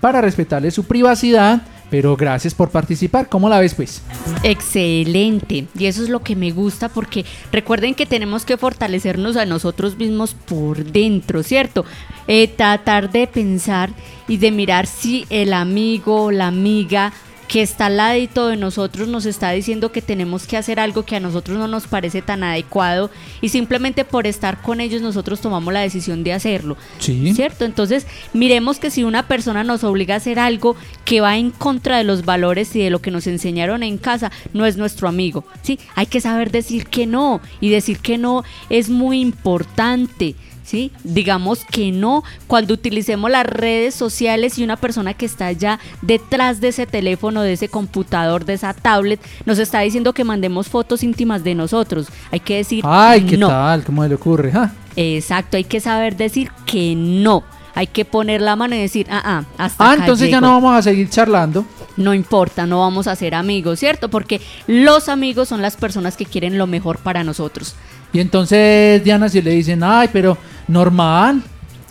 para 0.00 0.20
respetarle 0.20 0.70
su 0.70 0.84
privacidad 0.84 1.62
pero 1.90 2.16
gracias 2.16 2.54
por 2.54 2.70
participar. 2.70 3.28
¿Cómo 3.28 3.48
la 3.48 3.60
ves, 3.60 3.74
pues? 3.74 4.02
Excelente. 4.42 5.66
Y 5.78 5.86
eso 5.86 6.02
es 6.02 6.08
lo 6.08 6.20
que 6.22 6.36
me 6.36 6.50
gusta 6.50 6.88
porque 6.88 7.24
recuerden 7.52 7.94
que 7.94 8.06
tenemos 8.06 8.44
que 8.44 8.56
fortalecernos 8.56 9.36
a 9.36 9.46
nosotros 9.46 9.96
mismos 9.96 10.34
por 10.34 10.84
dentro, 10.84 11.42
¿cierto? 11.42 11.84
Eh, 12.26 12.48
tratar 12.48 13.10
de 13.10 13.26
pensar 13.26 13.90
y 14.28 14.38
de 14.38 14.50
mirar 14.50 14.86
si 14.86 15.26
el 15.30 15.52
amigo 15.52 16.24
o 16.24 16.30
la 16.30 16.46
amiga 16.48 17.12
que 17.48 17.62
está 17.62 17.87
al 17.87 17.96
ladito 17.96 18.48
de 18.48 18.57
nosotros 18.57 19.09
nos 19.09 19.26
está 19.26 19.50
diciendo 19.50 19.92
que 19.92 20.02
tenemos 20.02 20.46
que 20.46 20.57
hacer 20.57 20.80
algo 20.80 21.04
que 21.04 21.16
a 21.16 21.20
nosotros 21.20 21.59
no 21.59 21.68
nos 21.68 21.87
parece 21.87 22.22
tan 22.22 22.42
adecuado 22.42 23.11
y 23.40 23.50
simplemente 23.50 24.04
por 24.04 24.26
estar 24.26 24.62
con 24.62 24.80
ellos 24.80 25.02
nosotros 25.02 25.40
tomamos 25.40 25.72
la 25.72 25.80
decisión 25.80 26.24
de 26.24 26.33
hacerlo. 26.33 26.76
Sí. 26.98 27.33
¿Cierto? 27.35 27.64
Entonces, 27.64 28.07
miremos 28.33 28.78
que 28.78 28.90
si 28.90 29.04
una 29.04 29.28
persona 29.28 29.64
nos 29.64 29.85
obliga 29.85 30.14
a 30.14 30.18
hacer 30.18 30.38
algo 30.38 30.76
que 31.04 31.20
va 31.20 31.37
en 31.37 31.50
contra 31.50 31.98
de 31.98 32.04
los 32.04 32.24
valores 32.24 32.74
y 32.76 32.83
de 32.83 32.90
lo 32.90 33.00
que 33.00 33.11
nos 33.11 33.26
enseñaron 33.26 33.83
en 33.83 33.98
casa, 33.98 34.33
no 34.52 34.66
es 34.66 34.76
nuestro 34.76 35.09
amigo. 35.09 35.44
Sí, 35.62 35.78
hay 35.94 36.07
que 36.07 36.20
saber 36.20 36.50
decir 36.50 36.87
que 36.87 37.07
no 37.07 37.40
y 37.61 37.70
decir 37.70 37.98
que 37.98 38.18
no 38.18 38.44
es 38.70 38.88
muy 38.88 39.20
importante. 39.20 40.35
¿Sí? 40.64 40.90
Digamos 41.05 41.64
que 41.64 41.92
no 41.92 42.24
cuando 42.46 42.74
utilicemos 42.74 43.31
las 43.31 43.46
redes 43.46 43.94
sociales 43.94 44.59
y 44.59 44.64
una 44.64 44.77
persona 44.77 45.14
que 45.14 45.27
está 45.27 45.53
ya 45.53 45.79
detrás 46.03 46.61
de 46.61 46.68
ese 46.68 46.87
teléfono, 46.87 47.42
de 47.42 47.53
ese 47.53 47.68
computador, 47.68 48.44
de 48.44 48.55
esa 48.55 48.74
tablet, 48.74 49.20
nos 49.44 49.59
está 49.59 49.81
diciendo 49.81 50.12
que 50.12 50.24
mandemos 50.24 50.68
fotos 50.68 51.03
íntimas 51.03 51.44
de 51.44 51.55
nosotros. 51.55 52.09
Hay 52.33 52.40
que 52.40 52.57
decir 52.57 52.83
Ay, 52.87 53.22
¿qué 53.22 53.38
tal? 53.38 53.85
¿Cómo 53.85 54.05
le 54.05 54.14
ocurre? 54.14 54.53
Exacto, 54.96 55.57
hay 55.57 55.64
que 55.64 55.81
saber 55.81 56.16
decir 56.16 56.50
que 56.66 56.94
no. 56.96 57.44
Hay 57.77 57.88
que 57.88 58.05
poner 58.05 58.40
la 58.40 58.55
mano 58.55 58.77
y 58.77 58.79
decir, 58.79 59.09
ah, 59.11 59.20
ah, 59.24 59.44
hasta 59.59 59.90
Ah, 59.90 59.94
entonces 59.98 60.31
ya 60.31 60.40
no 60.40 60.48
vamos 60.48 60.77
a 60.77 60.83
seguir 60.83 61.11
charlando. 61.11 61.64
No 61.96 62.14
importa, 62.14 62.66
no 62.66 62.81
vamos 62.81 63.09
a 63.09 63.16
ser 63.16 63.35
amigos, 63.35 63.81
¿cierto? 63.81 64.09
Porque 64.09 64.40
los 64.68 65.09
amigos 65.09 65.48
son 65.48 65.61
las 65.61 65.77
personas 65.77 66.16
que 66.16 66.24
quieren 66.24 66.57
lo 66.57 66.68
mejor 66.68 66.98
para 66.98 67.24
nosotros. 67.24 67.74
Y 68.14 68.20
entonces, 68.20 69.03
Diana, 69.03 69.29
si 69.29 69.42
le 69.42 69.50
dicen, 69.50 69.83
ay, 69.83 70.09
pero 70.12 70.38
normal. 70.68 71.42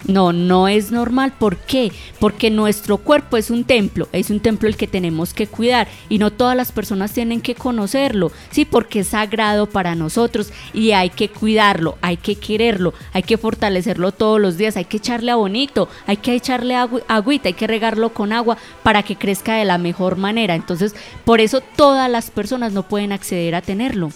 No, 0.08 0.32
no 0.32 0.70
es 0.70 0.90
normal. 0.90 1.34
¿Por 1.38 1.58
qué? 1.58 1.92
Porque 2.18 2.50
nuestro 2.50 2.98
cuerpo 2.98 3.36
es 3.36 3.50
un 3.50 3.66
templo, 3.66 4.08
es 4.14 4.30
un 4.30 4.40
templo 4.40 4.70
el 4.70 4.78
que 4.78 4.88
tenemos 4.88 5.34
que 5.34 5.48
cuidar 5.48 5.90
y 6.08 6.20
no 6.20 6.32
todas 6.32 6.56
las 6.56 6.72
personas 6.72 7.12
tienen 7.12 7.42
que 7.42 7.56
conocerlo, 7.56 8.32
sí, 8.52 8.64
porque 8.64 9.02
es 9.02 9.10
sagrado 9.10 9.68
para 9.68 9.96
nosotros 9.96 10.52
y 10.74 10.92
hay 10.92 11.10
que 11.10 11.28
cuidarlo, 11.30 11.98
hay 12.02 12.18
que 12.18 12.36
quererlo, 12.36 12.94
hay 13.12 13.24
que 13.24 13.38
fortalecerlo 13.38 14.14
todos 14.14 14.40
los 14.40 14.58
días, 14.58 14.78
hay 14.78 14.86
que 14.86 14.98
echarle 14.98 15.32
a 15.32 15.36
bonito, 15.36 15.90
hay 16.06 16.18
que 16.18 16.36
echarle 16.36 16.76
agüita, 16.76 17.50
hay 17.50 17.54
que 17.54 17.68
regarlo 17.68 18.14
con 18.14 18.32
agua 18.32 18.58
para 18.82 19.04
que 19.04 19.18
crezca 19.18 19.56
de 19.56 19.66
la 19.66 19.78
mejor 19.78 20.18
manera. 20.18 20.56
Entonces, 20.56 20.96
por 21.26 21.42
eso 21.42 21.62
todas 21.76 22.10
las 22.10 22.32
personas 22.32 22.72
no 22.72 22.84
pueden 22.84 23.12
acceder 23.12 23.56
a 23.56 23.62
tenerlo. 23.62 24.10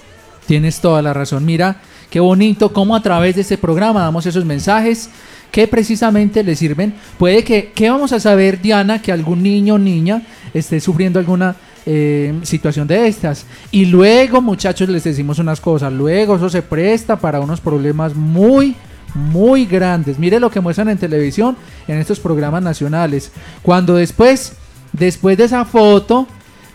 Tienes 0.48 0.80
toda 0.80 1.02
la 1.02 1.14
razón. 1.14 1.46
Mira, 1.46 1.82
qué 2.10 2.20
bonito 2.20 2.72
cómo 2.74 2.96
a 2.96 3.02
través 3.02 3.36
de 3.36 3.42
este 3.42 3.58
programa 3.58 4.02
damos 4.02 4.26
esos 4.26 4.46
mensajes 4.46 5.10
que 5.52 5.68
precisamente 5.68 6.44
le 6.44 6.56
sirven. 6.56 6.94
Puede 7.18 7.44
que, 7.44 7.72
¿qué 7.74 7.90
vamos 7.90 8.12
a 8.12 8.20
saber, 8.20 8.62
Diana, 8.62 9.02
que 9.02 9.12
algún 9.12 9.42
niño 9.44 9.76
o 9.76 9.78
niña 9.78 10.22
esté 10.54 10.80
sufriendo 10.80 11.20
alguna 11.20 11.56
eh, 11.86 12.34
situación 12.44 12.88
de 12.88 13.08
estas? 13.08 13.46
Y 13.72 13.86
luego, 13.86 14.42
muchachos, 14.42 14.90
les 14.90 15.04
decimos 15.04 15.40
unas 15.40 15.60
cosas. 15.60 15.92
Luego 15.92 16.36
eso 16.36 16.50
se 16.50 16.62
presta 16.62 17.16
para 17.18 17.40
unos 17.40 17.62
problemas 17.62 18.16
muy, 18.16 18.76
muy 19.14 19.66
grandes. 19.66 20.20
Mire 20.20 20.40
lo 20.40 20.52
que 20.52 20.60
muestran 20.60 20.90
en 20.90 20.98
televisión 20.98 21.58
en 21.88 21.98
estos 21.98 22.20
programas 22.20 22.62
nacionales. 22.62 23.32
Cuando 23.62 23.96
después, 23.96 24.54
después 24.94 25.38
de 25.38 25.46
esa 25.46 25.66
foto, 25.66 26.28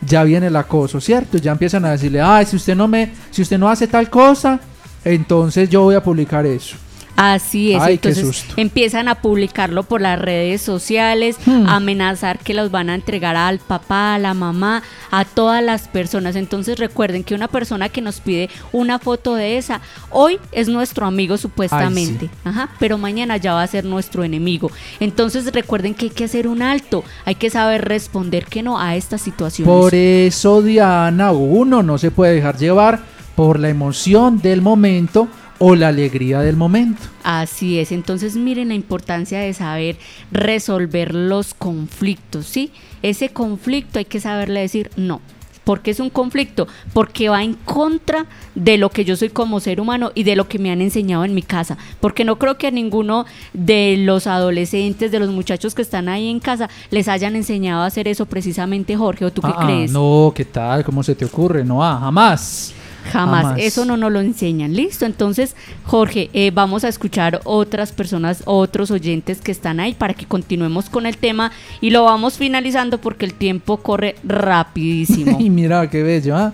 ya 0.04 0.24
viene 0.24 0.48
el 0.48 0.56
acoso, 0.56 1.00
¿cierto? 1.00 1.38
Ya 1.38 1.52
empiezan 1.52 1.84
a 1.84 1.92
decirle, 1.92 2.20
ay, 2.20 2.46
si 2.46 2.56
usted 2.56 2.74
no 2.74 2.88
me, 2.88 3.12
si 3.30 3.42
usted 3.42 3.58
no 3.58 3.68
hace 3.68 3.86
tal 3.86 4.10
cosa, 4.10 4.58
entonces 5.04 5.68
yo 5.68 5.82
voy 5.82 5.94
a 5.94 6.02
publicar 6.02 6.46
eso. 6.46 6.76
Así 7.16 7.74
es, 7.74 7.82
entonces 7.86 8.46
empiezan 8.56 9.06
a 9.06 9.16
publicarlo 9.16 9.82
por 9.82 10.00
las 10.00 10.18
redes 10.18 10.62
sociales, 10.62 11.36
hmm. 11.44 11.66
a 11.66 11.76
amenazar 11.76 12.38
que 12.38 12.54
los 12.54 12.70
van 12.70 12.88
a 12.88 12.94
entregar 12.94 13.36
al 13.36 13.58
papá, 13.58 14.14
a 14.14 14.18
la 14.18 14.32
mamá, 14.32 14.82
a 15.10 15.24
todas 15.24 15.62
las 15.62 15.88
personas. 15.88 16.36
Entonces 16.36 16.78
recuerden 16.78 17.22
que 17.22 17.34
una 17.34 17.48
persona 17.48 17.90
que 17.90 18.00
nos 18.00 18.20
pide 18.20 18.48
una 18.72 18.98
foto 18.98 19.34
de 19.34 19.58
esa, 19.58 19.82
hoy 20.10 20.38
es 20.52 20.68
nuestro 20.68 21.04
amigo 21.06 21.36
supuestamente, 21.36 22.30
Ajá, 22.44 22.70
pero 22.78 22.96
mañana 22.96 23.36
ya 23.36 23.54
va 23.54 23.62
a 23.62 23.66
ser 23.66 23.84
nuestro 23.84 24.24
enemigo. 24.24 24.70
Entonces 24.98 25.52
recuerden 25.52 25.94
que 25.94 26.06
hay 26.06 26.10
que 26.10 26.24
hacer 26.24 26.48
un 26.48 26.62
alto, 26.62 27.04
hay 27.26 27.34
que 27.34 27.50
saber 27.50 27.84
responder 27.84 28.46
que 28.46 28.62
no 28.62 28.80
a 28.80 28.96
estas 28.96 29.20
situaciones. 29.20 29.72
Por 29.72 29.94
eso, 29.94 30.62
Diana, 30.62 31.32
uno 31.32 31.82
no 31.82 31.98
se 31.98 32.10
puede 32.10 32.34
dejar 32.34 32.56
llevar 32.56 33.12
por 33.42 33.58
la 33.58 33.70
emoción 33.70 34.38
del 34.40 34.62
momento 34.62 35.26
o 35.58 35.74
la 35.74 35.88
alegría 35.88 36.38
del 36.38 36.54
momento. 36.54 37.02
Así 37.24 37.80
es, 37.80 37.90
entonces 37.90 38.36
miren 38.36 38.68
la 38.68 38.74
importancia 38.74 39.40
de 39.40 39.52
saber 39.52 39.96
resolver 40.30 41.12
los 41.12 41.52
conflictos, 41.52 42.46
¿sí? 42.46 42.70
Ese 43.02 43.30
conflicto 43.30 43.98
hay 43.98 44.04
que 44.04 44.20
saberle 44.20 44.60
decir 44.60 44.92
no. 44.94 45.20
¿Por 45.64 45.80
qué 45.80 45.90
es 45.90 45.98
un 45.98 46.08
conflicto? 46.08 46.68
Porque 46.92 47.30
va 47.30 47.42
en 47.42 47.54
contra 47.54 48.26
de 48.54 48.78
lo 48.78 48.90
que 48.90 49.04
yo 49.04 49.16
soy 49.16 49.30
como 49.30 49.58
ser 49.58 49.80
humano 49.80 50.12
y 50.14 50.22
de 50.22 50.36
lo 50.36 50.46
que 50.46 50.60
me 50.60 50.70
han 50.70 50.80
enseñado 50.80 51.24
en 51.24 51.34
mi 51.34 51.42
casa. 51.42 51.76
Porque 51.98 52.24
no 52.24 52.38
creo 52.38 52.58
que 52.58 52.68
a 52.68 52.70
ninguno 52.70 53.26
de 53.54 53.96
los 53.98 54.28
adolescentes, 54.28 55.10
de 55.10 55.18
los 55.18 55.30
muchachos 55.30 55.74
que 55.74 55.82
están 55.82 56.08
ahí 56.08 56.30
en 56.30 56.38
casa, 56.38 56.70
les 56.90 57.08
hayan 57.08 57.34
enseñado 57.34 57.82
a 57.82 57.86
hacer 57.86 58.06
eso 58.06 58.26
precisamente, 58.26 58.96
Jorge. 58.96 59.24
¿O 59.24 59.32
tú 59.32 59.42
qué 59.42 59.52
ah, 59.52 59.64
crees? 59.64 59.90
No, 59.90 60.32
¿qué 60.32 60.44
tal? 60.44 60.84
¿Cómo 60.84 61.02
se 61.02 61.16
te 61.16 61.24
ocurre? 61.24 61.64
No, 61.64 61.82
ah, 61.82 61.98
jamás. 62.00 62.74
Jamás. 63.10 63.58
Eso 63.58 63.84
no 63.84 63.96
nos 63.96 64.12
lo 64.12 64.20
enseñan. 64.20 64.74
Listo. 64.74 65.06
Entonces, 65.06 65.56
Jorge, 65.84 66.30
eh, 66.32 66.50
vamos 66.52 66.84
a 66.84 66.88
escuchar 66.88 67.40
otras 67.44 67.92
personas, 67.92 68.42
otros 68.46 68.90
oyentes 68.90 69.40
que 69.40 69.52
están 69.52 69.80
ahí 69.80 69.94
para 69.94 70.14
que 70.14 70.26
continuemos 70.26 70.88
con 70.88 71.06
el 71.06 71.16
tema 71.16 71.52
y 71.80 71.90
lo 71.90 72.04
vamos 72.04 72.38
finalizando 72.38 72.98
porque 72.98 73.24
el 73.24 73.34
tiempo 73.34 73.78
corre 73.78 74.16
rapidísimo. 74.24 75.36
y 75.40 75.50
mira, 75.50 75.88
qué 75.88 76.02
bello. 76.02 76.36
¿ah? 76.36 76.52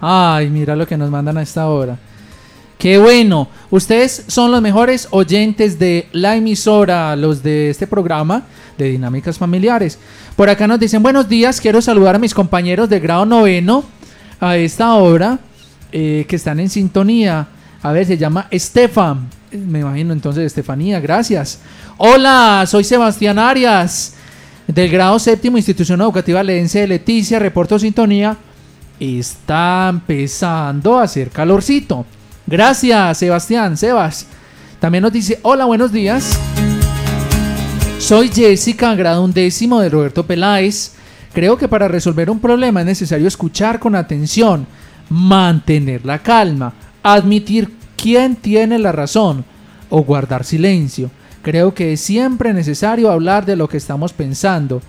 Ay, 0.00 0.50
mira 0.50 0.74
lo 0.74 0.86
que 0.86 0.96
nos 0.96 1.10
mandan 1.10 1.36
a 1.36 1.42
esta 1.42 1.68
hora. 1.68 1.98
Qué 2.82 2.98
bueno. 2.98 3.48
Ustedes 3.70 4.24
son 4.26 4.50
los 4.50 4.60
mejores 4.60 5.06
oyentes 5.12 5.78
de 5.78 6.08
la 6.10 6.34
emisora, 6.34 7.14
los 7.14 7.40
de 7.40 7.70
este 7.70 7.86
programa 7.86 8.42
de 8.76 8.86
Dinámicas 8.86 9.38
Familiares. 9.38 10.00
Por 10.34 10.50
acá 10.50 10.66
nos 10.66 10.80
dicen 10.80 11.00
buenos 11.00 11.28
días, 11.28 11.60
quiero 11.60 11.80
saludar 11.80 12.16
a 12.16 12.18
mis 12.18 12.34
compañeros 12.34 12.88
de 12.88 12.98
grado 12.98 13.24
noveno 13.24 13.84
a 14.40 14.56
esta 14.56 14.94
hora. 14.94 15.38
Eh, 15.94 16.24
que 16.26 16.36
están 16.36 16.58
en 16.58 16.70
sintonía. 16.70 17.46
A 17.82 17.92
ver, 17.92 18.06
se 18.06 18.16
llama 18.16 18.46
Estefan. 18.50 19.28
Me 19.50 19.80
imagino 19.80 20.14
entonces 20.14 20.46
Estefanía, 20.46 21.00
gracias. 21.00 21.58
Hola, 21.98 22.64
soy 22.66 22.82
Sebastián 22.82 23.38
Arias, 23.38 24.14
del 24.66 24.90
grado 24.90 25.18
séptimo, 25.18 25.58
institución 25.58 26.00
educativa 26.00 26.42
Ledense 26.42 26.80
de 26.80 26.86
Leticia, 26.86 27.38
reporto 27.38 27.78
sintonía. 27.78 28.38
Está 28.98 29.88
empezando 29.90 30.98
a 30.98 31.02
hacer 31.02 31.28
calorcito. 31.28 32.06
Gracias, 32.46 33.18
Sebastián, 33.18 33.76
Sebas. 33.76 34.26
También 34.80 35.02
nos 35.02 35.12
dice, 35.12 35.40
hola, 35.42 35.66
buenos 35.66 35.92
días. 35.92 36.38
Soy 37.98 38.30
Jessica, 38.30 38.94
grado 38.94 39.22
undécimo 39.22 39.78
de 39.80 39.90
Roberto 39.90 40.26
Peláez. 40.26 40.92
Creo 41.34 41.58
que 41.58 41.68
para 41.68 41.86
resolver 41.86 42.30
un 42.30 42.40
problema 42.40 42.80
es 42.80 42.86
necesario 42.86 43.28
escuchar 43.28 43.78
con 43.78 43.94
atención 43.94 44.66
mantener 45.10 46.04
la 46.04 46.18
calma, 46.18 46.72
admitir 47.02 47.72
quién 47.96 48.36
tiene 48.36 48.78
la 48.78 48.92
razón 48.92 49.44
o 49.90 50.02
guardar 50.02 50.44
silencio. 50.44 51.10
Creo 51.42 51.74
que 51.74 51.92
es 51.92 52.00
siempre 52.00 52.52
necesario 52.54 53.10
hablar 53.10 53.44
de 53.44 53.56
lo 53.56 53.68
que 53.68 53.76
estamos 53.76 54.12
pensando. 54.12 54.80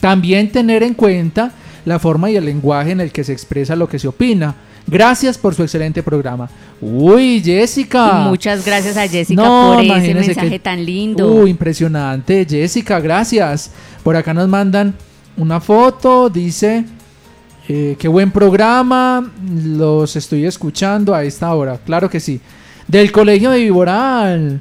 También 0.00 0.50
tener 0.50 0.82
en 0.82 0.94
cuenta 0.94 1.52
la 1.84 1.98
forma 1.98 2.30
y 2.30 2.36
el 2.36 2.44
lenguaje 2.44 2.92
en 2.92 3.00
el 3.00 3.12
que 3.12 3.24
se 3.24 3.32
expresa 3.32 3.76
lo 3.76 3.88
que 3.88 3.98
se 3.98 4.08
opina. 4.08 4.54
Gracias 4.86 5.38
por 5.38 5.54
su 5.54 5.62
excelente 5.62 6.02
programa. 6.02 6.48
Uy, 6.80 7.40
Jessica. 7.44 8.24
Muchas 8.28 8.64
gracias 8.64 8.96
a 8.96 9.06
Jessica 9.06 9.42
por 9.42 9.84
ese 9.84 10.14
mensaje 10.14 10.58
tan 10.58 10.84
lindo. 10.84 11.32
Uy, 11.32 11.50
impresionante. 11.50 12.46
Jessica, 12.48 12.98
gracias. 12.98 13.70
Por 14.02 14.16
acá 14.16 14.34
nos 14.34 14.48
mandan 14.48 14.94
una 15.36 15.60
foto, 15.60 16.28
dice 16.28 16.84
Eh, 17.72 17.94
qué 17.96 18.08
buen 18.08 18.32
programa, 18.32 19.30
los 19.64 20.16
estoy 20.16 20.44
escuchando 20.44 21.14
a 21.14 21.22
esta 21.22 21.54
hora, 21.54 21.78
claro 21.78 22.10
que 22.10 22.18
sí. 22.18 22.40
Del 22.88 23.12
Colegio 23.12 23.52
de 23.52 23.60
Viboral. 23.60 24.60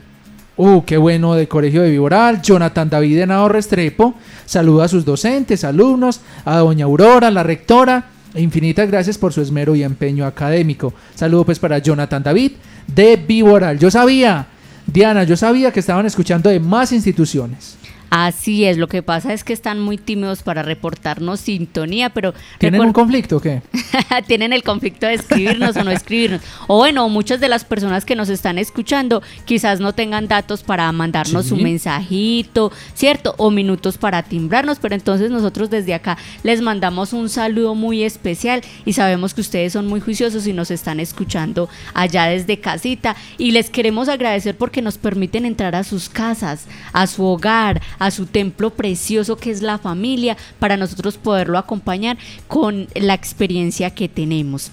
Uh, 0.56 0.84
qué 0.86 0.96
bueno 0.96 1.34
del 1.34 1.48
Colegio 1.48 1.82
de 1.82 1.90
Viboral. 1.90 2.40
Jonathan 2.40 2.88
David 2.88 3.22
Henao 3.22 3.50
Restrepo. 3.50 4.14
Saluda 4.46 4.86
a 4.86 4.88
sus 4.88 5.06
docentes, 5.06 5.64
alumnos, 5.64 6.22
a 6.46 6.58
doña 6.58 6.86
Aurora, 6.86 7.32
la 7.32 7.42
rectora. 7.42 8.10
Infinitas 8.36 8.88
gracias 8.92 9.18
por 9.18 9.34
su 9.34 9.42
esmero 9.42 9.74
y 9.74 9.82
empeño 9.82 10.24
académico. 10.24 10.94
Saludo 11.16 11.46
pues 11.46 11.58
para 11.58 11.80
Jonathan 11.80 12.22
David 12.22 12.52
de 12.86 13.16
Viboral. 13.16 13.80
Yo 13.80 13.90
sabía, 13.90 14.46
Diana, 14.86 15.24
yo 15.24 15.36
sabía 15.36 15.72
que 15.72 15.80
estaban 15.80 16.06
escuchando 16.06 16.52
de 16.52 16.60
más 16.60 16.92
instituciones. 16.92 17.79
Así 18.10 18.66
es, 18.66 18.78
lo 18.78 18.88
que 18.88 19.04
pasa 19.04 19.34
es 19.34 19.44
que 19.44 19.54
están 19.54 19.80
muy 19.80 19.98
tímidos 19.98 20.44
para 20.44 20.64
reportarnos 20.64 21.40
sintonía, 21.40 22.10
pero... 22.10 22.34
¿Tienen 22.58 22.82
un 22.82 22.94
conflicto 22.94 23.38
o 23.38 23.40
qué? 23.40 23.62
Tienen 24.28 24.54
el 24.54 24.64
conflicto 24.64 25.06
de 25.06 25.14
escribirnos 25.14 25.76
o 25.78 25.84
no 25.84 25.92
escribirnos. 25.92 26.42
O 26.68 26.78
bueno, 26.78 27.08
muchas 27.10 27.40
de 27.40 27.50
las 27.50 27.66
personas 27.66 28.06
que 28.06 28.16
nos 28.16 28.30
están 28.30 28.58
escuchando 28.58 29.22
quizás 29.46 29.80
no 29.80 29.94
tengan 29.94 30.28
datos 30.28 30.64
para 30.64 30.92
mandarnos 30.92 31.48
Sí. 31.48 31.54
un 31.54 31.64
mensajito, 31.64 32.72
¿cierto? 32.94 33.36
O 33.38 33.52
minutos 33.52 33.98
para 33.98 34.24
timbrarnos, 34.24 34.80
pero 34.80 34.96
entonces 34.96 35.32
nosotros 35.32 35.70
desde 35.70 35.94
acá 35.94 36.18
les 36.44 36.62
mandamos 36.62 37.14
un 37.14 37.30
saludo 37.30 37.76
muy 37.76 38.04
especial 38.04 38.62
y 38.86 38.94
sabemos 38.94 39.34
que 39.34 39.42
ustedes 39.42 39.74
son 39.74 39.88
muy 39.88 40.00
juiciosos 40.00 40.48
y 40.48 40.54
nos 40.54 40.72
están 40.72 41.00
escuchando 41.00 41.70
allá 41.94 42.26
desde 42.26 42.60
casita 42.60 43.16
y 43.38 43.52
les 43.52 43.70
queremos 43.70 44.10
agradecer 44.10 44.58
porque 44.58 44.82
nos 44.82 44.98
permiten 44.98 45.46
entrar 45.46 45.76
a 45.76 45.84
sus 45.84 46.10
casas, 46.10 46.66
a 46.94 47.08
su 47.08 47.24
hogar, 47.24 47.82
a 48.00 48.12
su 48.12 48.26
templo 48.26 48.72
precioso 48.72 49.38
que 49.38 49.52
es 49.52 49.62
la 49.62 49.78
familia, 49.78 50.38
para 50.58 50.78
nosotros 50.78 51.18
poderlo 51.18 51.58
acompañar 51.58 52.18
con 52.48 52.88
la 52.96 53.14
experiencia 53.14 53.92
que 53.92 54.10
tenemos. 54.10 54.72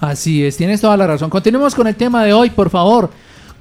Así 0.00 0.44
es, 0.44 0.56
tienes 0.56 0.80
toda 0.80 0.96
la 0.96 1.06
razón. 1.06 1.30
Continuemos 1.30 1.74
con 1.74 1.86
el 1.86 1.94
tema 1.94 2.24
de 2.24 2.32
hoy, 2.32 2.50
por 2.50 2.70
favor. 2.70 3.10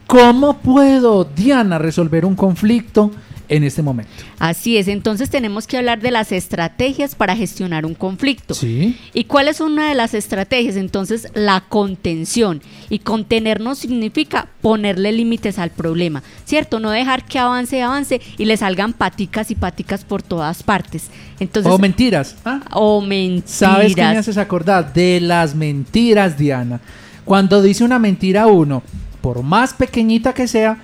¿Cómo 0.07 0.57
puedo, 0.57 1.23
Diana, 1.23 1.77
resolver 1.77 2.25
un 2.25 2.35
conflicto 2.35 3.11
en 3.51 3.65
este 3.65 3.81
momento? 3.81 4.11
Así 4.39 4.77
es, 4.77 4.87
entonces 4.87 5.29
tenemos 5.29 5.67
que 5.67 5.77
hablar 5.77 5.99
de 5.99 6.09
las 6.09 6.31
estrategias 6.31 7.15
para 7.15 7.35
gestionar 7.35 7.85
un 7.85 7.93
conflicto. 7.93 8.53
Sí. 8.53 8.97
¿Y 9.13 9.25
cuál 9.25 9.49
es 9.49 9.59
una 9.59 9.89
de 9.89 9.95
las 9.95 10.13
estrategias? 10.13 10.77
Entonces, 10.77 11.27
la 11.33 11.65
contención. 11.67 12.61
Y 12.89 12.99
contener 12.99 13.59
no 13.59 13.75
significa 13.75 14.47
ponerle 14.61 15.11
límites 15.11 15.59
al 15.59 15.69
problema, 15.69 16.23
¿cierto? 16.45 16.79
No 16.79 16.91
dejar 16.91 17.25
que 17.25 17.39
avance, 17.39 17.81
avance 17.81 18.21
y 18.37 18.45
le 18.45 18.55
salgan 18.55 18.93
paticas 18.93 19.51
y 19.51 19.55
paticas 19.55 20.05
por 20.05 20.23
todas 20.23 20.63
partes. 20.63 21.09
Entonces, 21.39 21.71
o 21.71 21.77
mentiras. 21.77 22.37
¿ah? 22.45 22.61
o 22.71 23.01
mentiras. 23.01 23.51
¿Sabes 23.51 23.95
qué 23.95 24.01
me 24.01 24.17
haces 24.17 24.37
acordar? 24.37 24.93
De 24.93 25.19
las 25.19 25.55
mentiras, 25.55 26.37
Diana. 26.37 26.79
Cuando 27.25 27.61
dice 27.61 27.83
una 27.83 27.99
mentira 27.99 28.47
uno, 28.47 28.81
por 29.21 29.43
más 29.43 29.73
pequeñita 29.73 30.33
que 30.33 30.47
sea, 30.47 30.77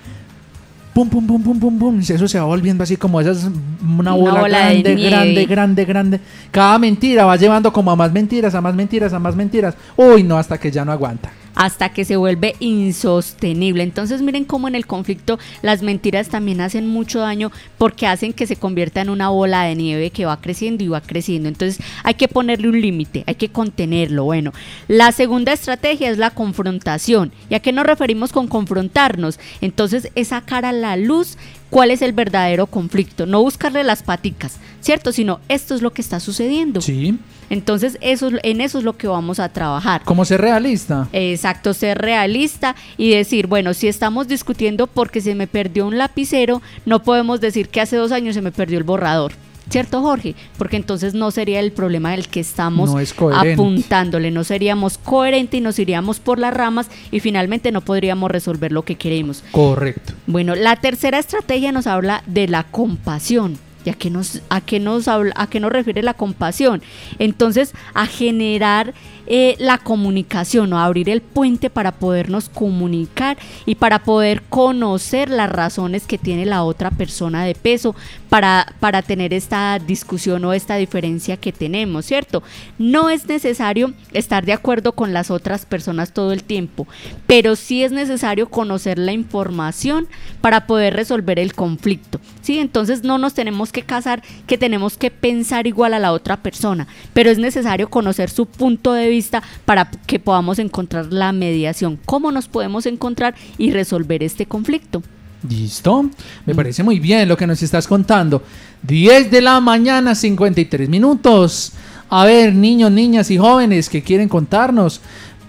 pum, 0.98 1.08
pum, 1.08 1.26
pum, 1.26 1.42
pum, 1.42 1.60
pum, 1.60 1.78
pum, 1.78 2.00
eso 2.00 2.26
se 2.26 2.38
va 2.40 2.44
volviendo 2.46 2.82
así 2.82 2.96
como 2.96 3.20
esas, 3.20 3.44
una 3.44 3.98
Una 3.98 4.12
bola, 4.14 4.40
bola 4.40 4.68
de 4.70 4.82
grande, 4.82 4.96
grande, 4.96 5.46
grande, 5.46 5.84
grande. 5.84 6.20
Cada 6.50 6.78
mentira 6.78 7.24
va 7.24 7.36
llevando 7.36 7.72
como 7.72 7.90
a 7.92 7.96
más 7.96 8.10
mentiras, 8.12 8.54
a 8.54 8.60
más 8.60 8.74
mentiras, 8.74 9.12
a 9.12 9.18
más 9.18 9.36
mentiras. 9.36 9.76
Uy, 9.96 10.24
no, 10.24 10.38
hasta 10.38 10.58
que 10.58 10.70
ya 10.70 10.84
no 10.84 10.90
aguanta. 10.90 11.30
Hasta 11.54 11.90
que 11.90 12.04
se 12.04 12.16
vuelve 12.16 12.54
insostenible. 12.60 13.82
Entonces 13.82 14.22
miren 14.22 14.44
cómo 14.44 14.68
en 14.68 14.74
el 14.74 14.86
conflicto 14.86 15.38
las 15.62 15.82
mentiras 15.82 16.28
también 16.28 16.60
hacen 16.60 16.86
mucho 16.86 17.20
daño 17.20 17.50
porque 17.76 18.06
hacen 18.06 18.32
que 18.32 18.46
se 18.46 18.56
convierta 18.56 19.00
en 19.00 19.10
una 19.10 19.28
bola 19.28 19.62
de 19.64 19.74
nieve 19.74 20.10
que 20.10 20.26
va 20.26 20.40
creciendo 20.40 20.84
y 20.84 20.88
va 20.88 21.00
creciendo. 21.00 21.48
Entonces 21.48 21.84
hay 22.04 22.14
que 22.14 22.28
ponerle 22.28 22.68
un 22.68 22.80
límite, 22.80 23.24
hay 23.26 23.34
que 23.34 23.50
contenerlo. 23.50 24.24
Bueno, 24.24 24.52
la 24.86 25.12
segunda 25.12 25.52
estrategia 25.52 26.10
es 26.10 26.18
la 26.18 26.30
confrontación. 26.30 27.32
¿Y 27.50 27.54
a 27.54 27.60
qué 27.60 27.72
nos 27.72 27.86
referimos 27.86 28.32
con 28.32 28.48
confrontarnos? 28.48 29.38
Entonces 29.60 30.10
es 30.14 30.28
sacar 30.28 30.64
a 30.64 30.72
la 30.72 30.96
luz 30.96 31.36
cuál 31.70 31.90
es 31.90 32.02
el 32.02 32.12
verdadero 32.12 32.66
conflicto, 32.66 33.26
no 33.26 33.42
buscarle 33.42 33.84
las 33.84 34.02
paticas, 34.02 34.56
¿cierto? 34.80 35.12
Sino 35.12 35.40
esto 35.48 35.74
es 35.74 35.82
lo 35.82 35.92
que 35.92 36.02
está 36.02 36.20
sucediendo. 36.20 36.80
Sí. 36.80 37.18
Entonces 37.50 37.96
eso, 38.00 38.28
es- 38.28 38.40
en 38.42 38.60
eso 38.60 38.78
es 38.78 38.84
lo 38.84 38.96
que 38.96 39.06
vamos 39.08 39.40
a 39.40 39.48
trabajar. 39.48 40.02
¿Cómo 40.04 40.24
ser 40.24 40.40
realista? 40.40 41.08
Exacto, 41.12 41.72
ser 41.74 41.98
realista 41.98 42.76
y 42.96 43.10
decir, 43.10 43.46
bueno, 43.46 43.72
si 43.74 43.88
estamos 43.88 44.28
discutiendo 44.28 44.86
porque 44.86 45.20
se 45.20 45.34
me 45.34 45.46
perdió 45.46 45.86
un 45.86 45.96
lapicero, 45.98 46.60
no 46.86 47.02
podemos 47.02 47.40
decir 47.40 47.68
que 47.68 47.80
hace 47.80 47.96
dos 47.96 48.12
años 48.12 48.34
se 48.34 48.42
me 48.42 48.52
perdió 48.52 48.76
el 48.78 48.84
borrador. 48.84 49.32
¿Cierto, 49.68 50.00
Jorge? 50.00 50.34
Porque 50.56 50.76
entonces 50.76 51.14
no 51.14 51.30
sería 51.30 51.60
el 51.60 51.72
problema 51.72 52.12
del 52.12 52.28
que 52.28 52.40
estamos 52.40 52.90
No 52.90 53.28
apuntándole, 53.34 54.30
no 54.30 54.44
seríamos 54.44 54.98
coherentes 54.98 55.58
y 55.58 55.60
nos 55.60 55.78
iríamos 55.78 56.20
por 56.20 56.38
las 56.38 56.54
ramas 56.54 56.88
y 57.10 57.20
finalmente 57.20 57.72
no 57.72 57.80
podríamos 57.80 58.30
resolver 58.30 58.72
lo 58.72 58.82
que 58.82 58.96
queremos. 58.96 59.44
Correcto. 59.50 60.14
Bueno, 60.26 60.54
la 60.54 60.76
tercera 60.76 61.18
estrategia 61.18 61.72
nos 61.72 61.86
habla 61.86 62.22
de 62.26 62.48
la 62.48 62.64
compasión. 62.64 63.58
¿Y 63.84 63.90
a 63.90 63.94
qué 63.94 64.10
nos, 64.10 64.42
a 64.50 64.60
qué 64.60 64.80
nos, 64.80 65.06
habla, 65.06 65.32
a 65.36 65.46
qué 65.46 65.60
nos 65.60 65.70
refiere 65.70 66.02
la 66.02 66.12
compasión? 66.14 66.82
Entonces, 67.18 67.72
a 67.94 68.06
generar 68.06 68.92
eh, 69.30 69.56
la 69.58 69.78
comunicación 69.78 70.72
o 70.72 70.78
a 70.78 70.84
abrir 70.84 71.08
el 71.08 71.20
puente 71.20 71.70
para 71.70 71.92
podernos 71.92 72.48
comunicar 72.48 73.36
y 73.66 73.76
para 73.76 74.00
poder 74.00 74.42
conocer 74.48 75.30
las 75.30 75.50
razones 75.50 76.06
que 76.06 76.18
tiene 76.18 76.44
la 76.44 76.64
otra 76.64 76.90
persona 76.90 77.44
de 77.44 77.54
peso 77.54 77.94
para, 78.28 78.74
para 78.80 79.02
tener 79.02 79.32
esta 79.32 79.78
discusión 79.78 80.44
o 80.44 80.52
esta 80.52 80.76
diferencia 80.76 81.36
que 81.36 81.52
tenemos, 81.52 82.04
¿cierto? 82.04 82.42
No 82.78 83.10
es 83.10 83.26
necesario 83.26 83.94
estar 84.12 84.44
de 84.44 84.52
acuerdo 84.52 84.92
con 84.92 85.12
las 85.12 85.30
otras 85.30 85.66
personas 85.66 86.12
todo 86.12 86.32
el 86.32 86.44
tiempo, 86.44 86.86
pero 87.26 87.56
sí 87.56 87.82
es 87.82 87.92
necesario 87.92 88.48
conocer 88.48 88.98
la 88.98 89.12
información 89.12 90.08
para 90.40 90.66
poder 90.66 90.94
resolver 90.94 91.38
el 91.38 91.54
conflicto, 91.54 92.20
¿sí? 92.42 92.58
Entonces 92.58 93.02
no 93.02 93.18
nos 93.18 93.34
tenemos 93.34 93.72
que 93.72 93.82
casar 93.82 94.22
que 94.46 94.58
tenemos 94.58 94.96
que 94.96 95.10
pensar 95.10 95.66
igual 95.66 95.94
a 95.94 95.98
la 95.98 96.12
otra 96.12 96.38
persona, 96.38 96.86
pero 97.12 97.30
es 97.30 97.38
necesario 97.38 97.88
conocer 97.90 98.30
su 98.30 98.46
punto 98.46 98.92
de 98.92 99.08
vista 99.08 99.42
para 99.64 99.90
que 100.06 100.18
podamos 100.18 100.58
encontrar 100.58 101.12
la 101.12 101.32
mediación, 101.32 101.98
cómo 102.04 102.32
nos 102.32 102.48
podemos 102.48 102.86
encontrar 102.86 103.34
y 103.56 103.72
resolver 103.72 104.22
este 104.22 104.46
conflicto. 104.46 105.02
¿Listo? 105.48 106.10
Me 106.46 106.54
parece 106.54 106.82
muy 106.82 106.98
bien 106.98 107.28
lo 107.28 107.36
que 107.36 107.46
nos 107.46 107.62
estás 107.62 107.86
contando. 107.86 108.42
10 108.82 109.30
de 109.30 109.40
la 109.40 109.60
mañana, 109.60 110.14
53 110.14 110.88
minutos. 110.88 111.72
A 112.10 112.24
ver, 112.24 112.54
niños, 112.54 112.90
niñas 112.90 113.30
y 113.30 113.38
jóvenes 113.38 113.88
que 113.88 114.02
quieren 114.02 114.28
contarnos. 114.28 115.00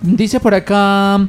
Dice 0.01 0.39
por 0.39 0.53
acá. 0.53 1.27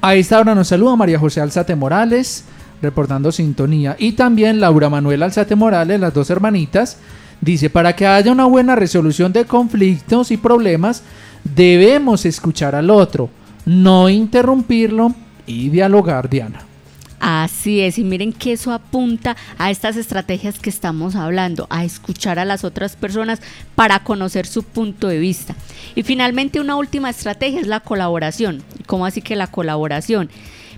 A 0.00 0.14
esta 0.14 0.38
hora 0.38 0.54
nos 0.54 0.68
saluda 0.68 0.96
María 0.96 1.18
José 1.18 1.40
Alzate 1.40 1.74
Morales, 1.74 2.44
reportando 2.82 3.32
sintonía. 3.32 3.96
Y 3.98 4.12
también 4.12 4.60
Laura 4.60 4.90
Manuela 4.90 5.26
Alzate 5.26 5.54
Morales, 5.54 5.98
las 5.98 6.12
dos 6.12 6.28
hermanitas. 6.30 6.98
Dice, 7.40 7.68
para 7.70 7.94
que 7.94 8.06
haya 8.06 8.32
una 8.32 8.44
buena 8.44 8.76
resolución 8.76 9.32
de 9.32 9.44
conflictos 9.44 10.30
y 10.30 10.36
problemas, 10.36 11.02
debemos 11.42 12.24
escuchar 12.24 12.74
al 12.74 12.90
otro, 12.90 13.28
no 13.66 14.08
interrumpirlo 14.08 15.14
y 15.46 15.68
dialogar, 15.68 16.28
Diana. 16.28 16.73
Así 17.26 17.80
es, 17.80 17.96
y 17.96 18.04
miren 18.04 18.34
que 18.34 18.52
eso 18.52 18.70
apunta 18.70 19.34
a 19.56 19.70
estas 19.70 19.96
estrategias 19.96 20.58
que 20.58 20.68
estamos 20.68 21.16
hablando, 21.16 21.66
a 21.70 21.82
escuchar 21.82 22.38
a 22.38 22.44
las 22.44 22.64
otras 22.64 22.96
personas 22.96 23.40
para 23.74 24.00
conocer 24.00 24.46
su 24.46 24.62
punto 24.62 25.08
de 25.08 25.18
vista. 25.18 25.54
Y 25.94 26.02
finalmente 26.02 26.60
una 26.60 26.76
última 26.76 27.08
estrategia 27.08 27.62
es 27.62 27.66
la 27.66 27.80
colaboración. 27.80 28.62
¿Cómo 28.84 29.06
así 29.06 29.22
que 29.22 29.36
la 29.36 29.46
colaboración? 29.46 30.28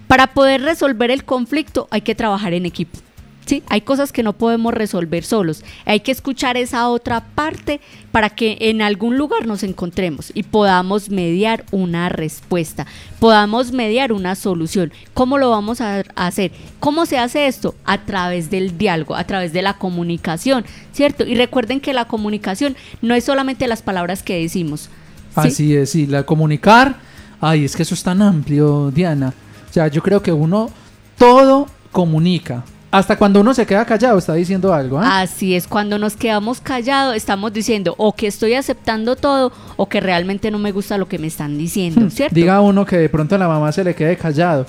Para 0.07 0.29
poder 0.29 0.63
resolver 0.63 1.11
el 1.11 1.25
conflicto 1.25 1.89
hay 1.91 2.03
que 2.03 2.15
trabajar 2.15 2.55
en 2.55 2.65
equipo. 2.65 3.01
Sí, 3.47 3.63
hay 3.69 3.83
cosas 3.83 4.11
que 4.11 4.25
no 4.25 4.33
podemos 4.33 4.75
resolver 4.75 5.23
solos. 5.23 5.63
Hay 5.85 6.01
que 6.01 6.11
escuchar 6.11 6.57
esa 6.57 6.89
otra 6.89 7.25
parte 7.37 7.81
para 8.11 8.31
que 8.31 8.59
en 8.61 8.83
algún 8.83 9.17
lugar 9.17 9.47
nos 9.47 9.63
encontremos 9.63 10.33
y 10.35 10.43
podamos 10.43 11.11
mediar 11.11 11.65
una 11.71 12.09
respuesta, 12.09 12.89
podamos 13.21 13.71
mediar 13.71 14.13
una 14.13 14.35
solución. 14.35 14.93
¿Cómo 15.15 15.39
lo 15.39 15.51
vamos 15.51 15.81
a 15.81 16.03
hacer? 16.17 16.51
¿Cómo 16.81 17.07
se 17.07 17.19
hace 17.19 17.47
esto? 17.47 17.77
A 17.85 18.05
través 18.05 18.51
del 18.51 18.79
diálogo, 18.79 19.15
a 19.15 19.23
través 19.23 19.53
de 19.53 19.63
la 19.63 19.75
comunicación, 19.75 20.65
¿cierto? 20.93 21.25
Y 21.25 21.37
recuerden 21.37 21.81
que 21.81 21.93
la 21.93 22.09
comunicación 22.09 22.75
no 23.01 23.15
es 23.15 23.23
solamente 23.23 23.69
las 23.69 23.81
palabras 23.81 24.25
que 24.25 24.41
decimos. 24.41 24.91
¿sí? 25.35 25.49
Así 25.49 25.77
es, 25.77 25.91
sí, 25.91 26.09
la 26.09 26.25
comunicar. 26.25 26.97
Ay, 27.41 27.65
es 27.65 27.77
que 27.77 27.85
eso 27.85 27.95
es 27.95 28.03
tan 28.03 28.23
amplio, 28.23 28.91
Diana. 28.91 29.33
O 29.71 29.73
sea, 29.73 29.87
yo 29.87 30.03
creo 30.03 30.21
que 30.21 30.33
uno 30.33 30.69
todo 31.17 31.69
comunica. 31.93 32.65
Hasta 32.97 33.17
cuando 33.17 33.41
uno 33.41 33.53
se 33.55 33.67
queda 33.67 33.85
callado 33.85 34.19
está 34.19 34.33
diciendo 34.35 34.73
algo. 34.73 34.99
¿ah? 34.99 35.21
Así 35.21 35.55
es, 35.55 35.67
cuando 35.67 35.99
nos 35.99 36.17
quedamos 36.17 36.61
callados 36.61 37.15
estamos 37.17 37.53
diciendo 37.53 37.95
o 37.99 38.13
que 38.15 38.27
estoy 38.27 38.55
aceptando 38.55 39.17
todo 39.17 39.53
o 39.77 39.87
que 39.87 40.01
realmente 40.01 40.51
no 40.51 40.59
me 40.59 40.73
gusta 40.73 40.97
lo 40.97 41.07
que 41.07 41.19
me 41.19 41.27
están 41.27 41.59
diciendo, 41.59 42.09
¿cierto? 42.11 42.35
Diga 42.35 42.61
uno 42.61 42.85
que 42.87 42.97
de 42.97 43.09
pronto 43.09 43.35
a 43.35 43.39
la 43.39 43.49
mamá 43.49 43.71
se 43.73 43.85
le 43.85 43.95
quede 43.95 44.17
callado. 44.17 44.67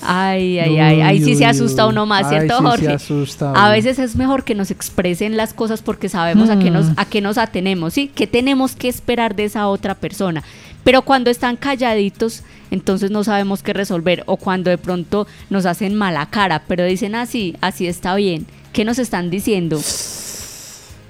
Ay, 0.00 0.58
ay, 0.60 0.78
ay, 0.78 1.00
ahí 1.00 1.22
sí 1.24 1.34
se 1.34 1.44
asusta 1.44 1.86
uno 1.86 2.06
más, 2.06 2.24
Ay, 2.26 2.38
¿cierto, 2.38 2.54
sí 2.58 2.62
se 2.62 2.68
Jorge? 2.70 2.88
asusta 2.94 3.52
a 3.52 3.68
veces 3.70 3.98
es 3.98 4.14
mejor 4.14 4.44
que 4.44 4.54
nos 4.54 4.70
expresen 4.70 5.36
las 5.36 5.52
cosas 5.52 5.82
porque 5.82 6.08
sabemos 6.08 6.48
a 6.50 6.58
qué 6.58 6.70
nos 6.70 6.86
Mm. 6.90 6.94
a 6.96 7.04
qué 7.04 7.20
nos 7.20 7.36
atenemos, 7.36 7.94
¿sí? 7.94 8.08
¿Qué 8.14 8.28
tenemos 8.28 8.76
que 8.76 8.88
esperar 8.88 9.34
de 9.34 9.44
esa 9.44 9.66
otra 9.66 9.96
persona? 9.96 10.44
Pero 10.88 11.02
cuando 11.02 11.28
están 11.28 11.56
calladitos, 11.56 12.44
entonces 12.70 13.10
no 13.10 13.22
sabemos 13.22 13.62
qué 13.62 13.74
resolver 13.74 14.22
o 14.24 14.38
cuando 14.38 14.70
de 14.70 14.78
pronto 14.78 15.26
nos 15.50 15.66
hacen 15.66 15.94
mala 15.94 16.24
cara, 16.30 16.62
pero 16.66 16.82
dicen 16.86 17.14
así, 17.14 17.54
así 17.60 17.86
está 17.86 18.14
bien. 18.14 18.46
¿Qué 18.72 18.86
nos 18.86 18.98
están 18.98 19.28
diciendo? 19.28 19.78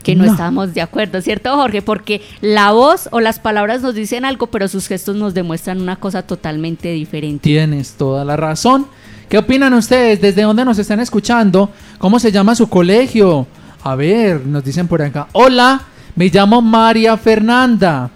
Que 0.02 0.16
no, 0.16 0.24
No. 0.24 0.32
estamos 0.32 0.74
de 0.74 0.80
acuerdo, 0.82 1.22
¿cierto, 1.22 1.54
Jorge? 1.54 1.80
Porque 1.80 2.22
la 2.40 2.72
voz 2.72 3.08
o 3.12 3.20
las 3.20 3.38
palabras 3.38 3.80
nos 3.80 3.94
dicen 3.94 4.24
algo, 4.24 4.48
pero 4.48 4.66
sus 4.66 4.88
gestos 4.88 5.14
nos 5.14 5.32
demuestran 5.32 5.80
una 5.80 5.94
cosa 5.94 6.22
totalmente 6.22 6.90
diferente. 6.90 7.44
Tienes 7.44 7.92
toda 7.92 8.24
la 8.24 8.36
razón. 8.36 8.88
¿Qué 9.28 9.38
opinan 9.38 9.74
ustedes? 9.74 10.20
¿Desde 10.20 10.42
dónde 10.42 10.64
nos 10.64 10.80
están 10.80 10.98
escuchando? 10.98 11.70
¿Cómo 11.98 12.18
se 12.18 12.32
llama 12.32 12.56
su 12.56 12.68
colegio? 12.68 13.46
A 13.84 13.94
ver, 13.94 14.44
nos 14.44 14.64
dicen 14.64 14.88
por 14.88 15.02
acá. 15.02 15.28
Hola, 15.34 15.82
me 16.16 16.30
llamo 16.30 16.60
María 16.60 17.16
Fernanda. 17.16 18.10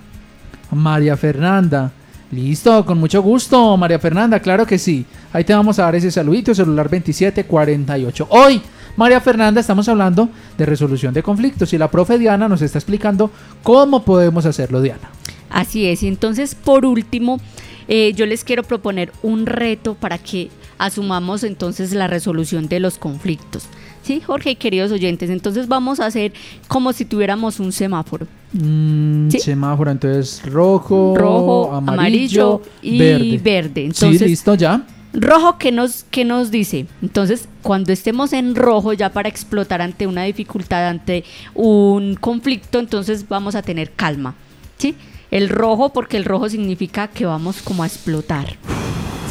María 0.72 1.16
Fernanda. 1.16 1.92
Listo, 2.30 2.86
con 2.86 2.98
mucho 2.98 3.20
gusto, 3.22 3.76
María 3.76 3.98
Fernanda, 3.98 4.40
claro 4.40 4.66
que 4.66 4.78
sí. 4.78 5.04
Ahí 5.34 5.44
te 5.44 5.54
vamos 5.54 5.78
a 5.78 5.82
dar 5.82 5.94
ese 5.94 6.10
saludito, 6.10 6.54
celular 6.54 6.86
2748. 6.88 8.26
Hoy, 8.30 8.62
María 8.96 9.20
Fernanda, 9.20 9.60
estamos 9.60 9.86
hablando 9.88 10.30
de 10.56 10.64
resolución 10.64 11.12
de 11.12 11.22
conflictos 11.22 11.74
y 11.74 11.78
la 11.78 11.90
profe 11.90 12.18
Diana 12.18 12.48
nos 12.48 12.62
está 12.62 12.78
explicando 12.78 13.30
cómo 13.62 14.02
podemos 14.02 14.46
hacerlo, 14.46 14.80
Diana. 14.80 15.10
Así 15.50 15.86
es, 15.86 16.02
y 16.02 16.08
entonces 16.08 16.54
por 16.54 16.86
último, 16.86 17.38
eh, 17.86 18.14
yo 18.14 18.24
les 18.24 18.44
quiero 18.44 18.62
proponer 18.62 19.12
un 19.22 19.44
reto 19.44 19.94
para 19.94 20.16
que 20.16 20.48
asumamos 20.78 21.44
entonces 21.44 21.92
la 21.92 22.06
resolución 22.06 22.68
de 22.68 22.80
los 22.80 22.96
conflictos. 22.96 23.66
Sí, 24.02 24.22
Jorge 24.24 24.56
queridos 24.56 24.90
oyentes, 24.90 25.28
entonces 25.28 25.68
vamos 25.68 26.00
a 26.00 26.06
hacer 26.06 26.32
como 26.66 26.94
si 26.94 27.04
tuviéramos 27.04 27.60
un 27.60 27.72
semáforo. 27.72 28.26
Mm, 28.52 29.30
Sí. 29.30 29.38
Semáforo, 29.40 29.90
entonces 29.90 30.42
rojo, 30.44 31.14
Rojo, 31.16 31.72
amarillo, 31.72 32.60
amarillo, 32.60 32.62
y 32.82 32.98
verde. 32.98 33.38
verde. 33.42 33.84
Entonces, 33.86 34.18
sí, 34.18 34.24
listo 34.26 34.54
ya. 34.54 34.84
Rojo, 35.14 35.58
¿qué 35.58 35.72
nos, 35.72 36.04
qué 36.10 36.24
nos 36.24 36.50
dice? 36.50 36.86
Entonces, 37.02 37.48
cuando 37.62 37.92
estemos 37.92 38.32
en 38.32 38.54
rojo 38.54 38.92
ya 38.94 39.10
para 39.10 39.28
explotar 39.28 39.82
ante 39.82 40.06
una 40.06 40.22
dificultad, 40.24 40.88
ante 40.88 41.24
un 41.54 42.14
conflicto, 42.14 42.78
entonces 42.78 43.28
vamos 43.28 43.54
a 43.54 43.62
tener 43.62 43.92
calma. 43.92 44.34
¿Sí? 44.78 44.94
El 45.30 45.48
rojo, 45.48 45.90
porque 45.90 46.16
el 46.16 46.24
rojo 46.24 46.48
significa 46.48 47.08
que 47.08 47.24
vamos 47.26 47.62
como 47.62 47.82
a 47.82 47.86
explotar. 47.86 48.56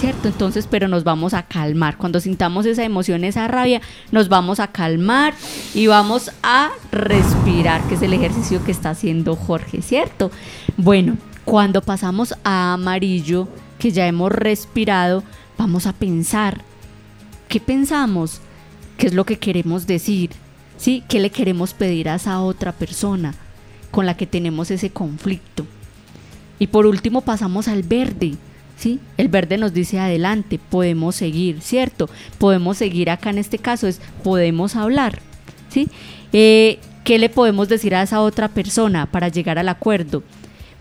¿Cierto? 0.02 0.30
Entonces, 0.30 0.68
pero 0.68 0.88
nos 0.88 1.04
vamos 1.04 1.36
a 1.36 1.43
calmar. 1.43 1.95
Cuando 1.95 2.20
sintamos 2.20 2.66
esa 2.66 2.84
emoción, 2.84 3.24
esa 3.24 3.47
rabia, 3.47 3.82
nos 4.12 4.30
vamos 4.30 4.60
a 4.60 4.72
calmar 4.72 5.36
y 5.76 5.86
vamos 5.86 6.32
a 6.41 6.72
respirar, 6.91 7.84
que 7.84 7.93
es 7.93 8.02
el 8.02 8.14
ejercicio 8.14 8.64
que 8.64 8.72
está 8.72 8.89
haciendo 8.89 9.36
Jorge, 9.36 9.84
¿cierto? 9.84 10.32
Bueno, 10.76 11.18
cuando 11.45 11.84
pasamos 11.84 12.34
a 12.43 12.74
amarillo, 12.74 13.47
que 13.78 13.91
ya 13.91 14.08
hemos 14.08 14.32
respirado, 14.32 15.24
vamos 15.56 15.86
a 15.86 15.93
pensar. 15.93 16.64
¿Qué 17.47 17.60
pensamos? 17.60 18.41
¿Qué 18.97 19.06
es 19.06 19.14
lo 19.14 19.28
que 19.28 19.38
queremos 19.38 19.86
decir? 19.86 20.32
¿Sí? 20.78 21.04
¿Qué 21.10 21.20
le 21.20 21.30
queremos 21.30 21.76
pedir 21.76 22.10
a 22.10 22.16
esa 22.16 22.41
otra 22.41 22.72
persona 22.72 23.36
con 23.91 24.08
la 24.08 24.18
que 24.18 24.26
tenemos 24.26 24.72
ese 24.72 24.89
conflicto? 24.89 25.68
Y 26.58 26.66
por 26.66 26.88
último 26.88 27.22
pasamos 27.22 27.68
al 27.68 27.84
verde. 27.84 28.34
¿Sí? 28.82 28.99
El 29.15 29.27
verde 29.27 29.59
nos 29.59 29.75
dice 29.75 29.99
adelante, 29.99 30.57
podemos 30.57 31.13
seguir, 31.13 31.61
¿cierto? 31.61 32.09
Podemos 32.39 32.77
seguir 32.77 33.11
acá 33.11 33.29
en 33.29 33.38
este 33.38 33.59
caso, 33.59 33.86
es 33.86 34.01
podemos 34.23 34.75
hablar, 34.75 35.19
¿sí? 35.69 35.88
Eh, 36.34 36.79
¿Qué 37.03 37.19
le 37.19 37.29
podemos 37.29 37.69
decir 37.69 37.93
a 37.93 38.01
esa 38.01 38.21
otra 38.21 38.47
persona 38.47 39.05
para 39.05 39.27
llegar 39.27 39.59
al 39.59 39.69
acuerdo? 39.69 40.23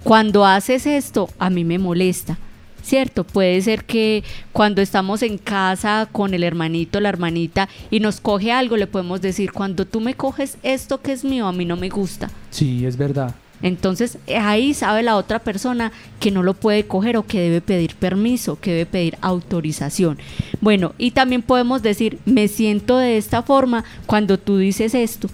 Cuando 0.02 0.46
haces 0.46 0.86
esto, 0.86 1.28
a 1.38 1.50
mí 1.50 1.62
me 1.62 1.78
molesta, 1.78 2.38
¿cierto? 2.82 3.24
Puede 3.24 3.60
ser 3.60 3.84
que 3.84 4.24
cuando 4.52 4.80
estamos 4.80 5.22
en 5.22 5.36
casa 5.36 6.08
con 6.10 6.32
el 6.32 6.42
hermanito, 6.42 7.00
la 7.00 7.10
hermanita, 7.10 7.68
y 7.90 8.00
nos 8.00 8.22
coge 8.22 8.50
algo, 8.50 8.78
le 8.78 8.86
podemos 8.86 9.20
decir, 9.20 9.52
cuando 9.52 9.84
tú 9.84 10.00
me 10.00 10.14
coges 10.14 10.56
esto 10.62 11.02
que 11.02 11.12
es 11.12 11.22
mío, 11.22 11.46
a 11.46 11.52
mí 11.52 11.66
no 11.66 11.76
me 11.76 11.90
gusta. 11.90 12.30
Sí, 12.48 12.86
es 12.86 12.96
verdad. 12.96 13.34
Entonces 13.62 14.18
ahí 14.38 14.74
sabe 14.74 15.02
la 15.02 15.16
otra 15.16 15.38
persona 15.38 15.92
que 16.18 16.30
no 16.30 16.42
lo 16.42 16.54
puede 16.54 16.86
coger 16.86 17.16
o 17.16 17.26
que 17.26 17.40
debe 17.40 17.60
pedir 17.60 17.94
permiso, 17.94 18.58
que 18.60 18.72
debe 18.72 18.86
pedir 18.86 19.18
autorización. 19.20 20.18
Bueno, 20.60 20.94
y 20.98 21.12
también 21.12 21.42
podemos 21.42 21.82
decir, 21.82 22.18
me 22.24 22.48
siento 22.48 22.98
de 22.98 23.16
esta 23.16 23.42
forma 23.42 23.84
cuando 24.06 24.38
tú 24.38 24.58
dices 24.58 24.94
esto. 24.94 25.28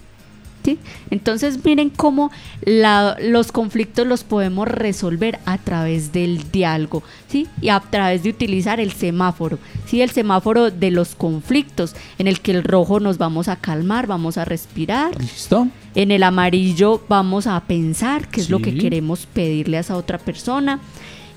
¿Sí? 0.66 0.80
Entonces 1.12 1.64
miren 1.64 1.90
cómo 1.90 2.32
la- 2.62 3.16
los 3.20 3.52
conflictos 3.52 4.04
los 4.04 4.24
podemos 4.24 4.66
resolver 4.66 5.38
a 5.46 5.58
través 5.58 6.10
del 6.12 6.50
diálogo, 6.50 7.04
¿sí? 7.28 7.46
Y 7.62 7.68
a 7.68 7.78
través 7.78 8.24
de 8.24 8.30
utilizar 8.30 8.80
el 8.80 8.90
semáforo, 8.90 9.60
¿sí? 9.86 10.02
El 10.02 10.10
semáforo 10.10 10.72
de 10.72 10.90
los 10.90 11.14
conflictos, 11.14 11.94
en 12.18 12.26
el 12.26 12.40
que 12.40 12.50
el 12.50 12.64
rojo 12.64 12.98
nos 12.98 13.16
vamos 13.16 13.46
a 13.46 13.54
calmar, 13.54 14.08
vamos 14.08 14.38
a 14.38 14.44
respirar, 14.44 15.16
¿Listo? 15.20 15.68
en 15.94 16.10
el 16.10 16.24
amarillo 16.24 17.00
vamos 17.08 17.46
a 17.46 17.60
pensar 17.60 18.26
qué 18.26 18.40
es 18.40 18.50
lo 18.50 18.58
que 18.58 18.76
queremos 18.76 19.26
pedirle 19.26 19.76
a 19.76 19.80
esa 19.82 19.96
otra 19.96 20.18
persona. 20.18 20.80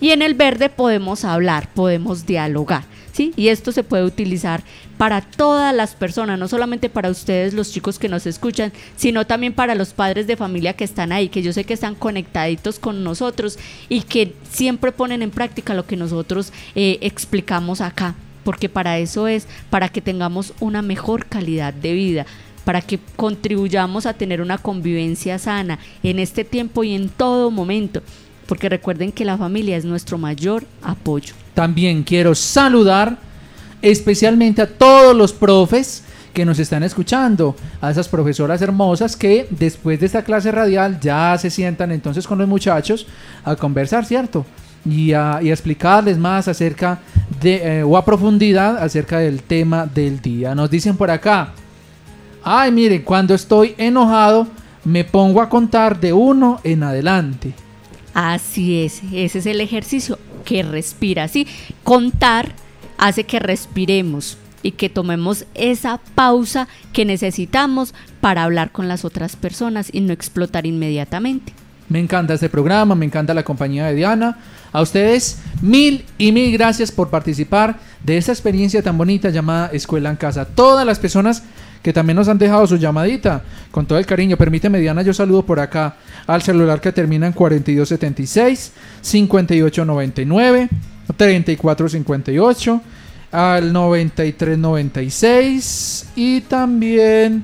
Y 0.01 0.09
en 0.09 0.23
el 0.23 0.33
verde 0.33 0.69
podemos 0.69 1.23
hablar, 1.23 1.69
podemos 1.75 2.25
dialogar. 2.25 2.85
Y 3.19 3.49
esto 3.49 3.71
se 3.71 3.83
puede 3.83 4.03
utilizar 4.03 4.63
para 4.97 5.21
todas 5.21 5.73
las 5.75 5.95
personas, 5.95 6.39
no 6.39 6.47
solamente 6.47 6.89
para 6.89 7.09
ustedes, 7.09 7.53
los 7.53 7.71
chicos 7.71 7.99
que 7.99 8.09
nos 8.09 8.25
escuchan, 8.25 8.71
sino 8.95 9.25
también 9.25 9.53
para 9.53 9.75
los 9.75 9.93
padres 9.93 10.27
de 10.27 10.37
familia 10.37 10.73
que 10.73 10.83
están 10.83 11.11
ahí, 11.11 11.29
que 11.29 11.41
yo 11.41 11.53
sé 11.53 11.63
que 11.63 11.73
están 11.73 11.95
conectaditos 11.95 12.79
con 12.79 13.03
nosotros 13.03 13.59
y 13.89 14.01
que 14.01 14.33
siempre 14.49 14.91
ponen 14.91 15.21
en 15.21 15.31
práctica 15.31 15.73
lo 15.73 15.85
que 15.85 15.97
nosotros 15.97 16.53
eh, 16.75 16.97
explicamos 17.01 17.81
acá. 17.81 18.15
Porque 18.43 18.69
para 18.69 18.99
eso 18.99 19.27
es, 19.27 19.47
para 19.69 19.89
que 19.89 20.01
tengamos 20.01 20.53
una 20.59 20.81
mejor 20.81 21.25
calidad 21.25 21.73
de 21.73 21.93
vida 21.93 22.25
para 22.69 22.81
que 22.81 22.99
contribuyamos 23.15 24.05
a 24.05 24.13
tener 24.13 24.41
una 24.41 24.59
convivencia 24.59 25.39
sana 25.39 25.79
en 26.03 26.19
este 26.19 26.43
tiempo 26.43 26.83
y 26.83 26.93
en 26.93 27.09
todo 27.09 27.49
momento, 27.49 28.03
porque 28.49 28.67
recuerden 28.67 29.11
que 29.11 29.25
la 29.25 29.37
familia 29.37 29.77
es 29.77 29.85
nuestro 29.85 30.17
mayor 30.17 30.63
apoyo. 30.81 31.35
También 31.53 32.01
quiero 32.01 32.33
saludar 32.33 33.15
especialmente 33.79 34.63
a 34.63 34.67
todos 34.67 35.15
los 35.15 35.33
profes 35.33 36.03
que 36.33 36.45
nos 36.45 36.57
están 36.57 36.81
escuchando, 36.81 37.55
a 37.79 37.91
esas 37.91 38.07
profesoras 38.07 38.59
hermosas 38.63 39.15
que 39.15 39.45
después 39.51 39.99
de 39.99 40.07
esta 40.07 40.23
clase 40.23 40.51
radial 40.51 40.99
ya 40.99 41.37
se 41.37 41.51
sientan 41.51 41.91
entonces 41.91 42.25
con 42.25 42.39
los 42.39 42.47
muchachos 42.47 43.05
a 43.45 43.55
conversar, 43.55 44.03
¿cierto? 44.03 44.43
Y 44.83 45.13
a, 45.13 45.41
explicarles 45.43 46.17
más 46.17 46.47
acerca 46.47 46.97
de, 47.39 47.81
eh, 47.81 47.83
o 47.83 47.95
a 47.97 48.03
profundidad 48.03 48.79
acerca 48.79 49.19
del 49.19 49.43
tema 49.43 49.85
del 49.85 50.19
día. 50.21 50.55
Nos 50.55 50.71
dicen 50.71 50.97
por 50.97 51.11
acá, 51.11 51.53
ay 52.43 52.71
miren, 52.71 53.03
cuando 53.03 53.35
estoy 53.35 53.75
enojado 53.77 54.47
me 54.85 55.03
pongo 55.03 55.39
a 55.39 55.49
contar 55.49 55.99
de 55.99 56.13
uno 56.13 56.59
en 56.63 56.81
adelante. 56.81 57.53
Así 58.21 58.83
es, 58.83 59.01
ese 59.13 59.39
es 59.39 59.45
el 59.45 59.61
ejercicio 59.61 60.19
que 60.43 60.61
respira, 60.61 61.29
¿sí? 61.29 61.47
Contar 61.85 62.51
hace 62.97 63.23
que 63.23 63.39
respiremos 63.39 64.37
y 64.61 64.71
que 64.71 64.89
tomemos 64.89 65.45
esa 65.55 66.01
pausa 66.15 66.67
que 66.91 67.05
necesitamos 67.05 67.93
para 68.19 68.43
hablar 68.43 68.73
con 68.73 68.89
las 68.89 69.05
otras 69.05 69.37
personas 69.37 69.89
y 69.93 70.01
no 70.01 70.11
explotar 70.11 70.65
inmediatamente. 70.65 71.53
Me 71.87 71.99
encanta 72.01 72.33
este 72.33 72.49
programa, 72.49 72.93
me 72.93 73.05
encanta 73.05 73.33
la 73.33 73.43
compañía 73.43 73.85
de 73.85 73.95
Diana. 73.95 74.37
A 74.73 74.81
ustedes 74.81 75.39
mil 75.61 76.03
y 76.17 76.33
mil 76.33 76.51
gracias 76.51 76.91
por 76.91 77.09
participar 77.09 77.79
de 78.03 78.17
esta 78.17 78.33
experiencia 78.33 78.83
tan 78.83 78.97
bonita 78.97 79.29
llamada 79.29 79.69
Escuela 79.71 80.09
en 80.09 80.17
Casa. 80.17 80.43
Todas 80.43 80.85
las 80.85 80.99
personas 80.99 81.43
que 81.81 81.93
también 81.93 82.17
nos 82.17 82.27
han 82.27 82.37
dejado 82.37 82.67
su 82.67 82.75
llamadita, 82.77 83.41
con 83.71 83.85
todo 83.85 83.97
el 83.97 84.05
cariño. 84.05 84.35
Permíteme, 84.37 84.79
Diana, 84.79 85.01
yo 85.01 85.13
saludo 85.13 85.43
por 85.43 85.59
acá 85.59 85.95
al 86.27 86.41
celular 86.41 86.81
que 86.81 86.91
termina 86.91 87.27
en 87.27 87.33
4276, 87.33 88.73
5899, 89.01 90.69
3458, 91.15 92.81
al 93.31 93.71
9396 93.71 96.09
y 96.15 96.41
también 96.41 97.43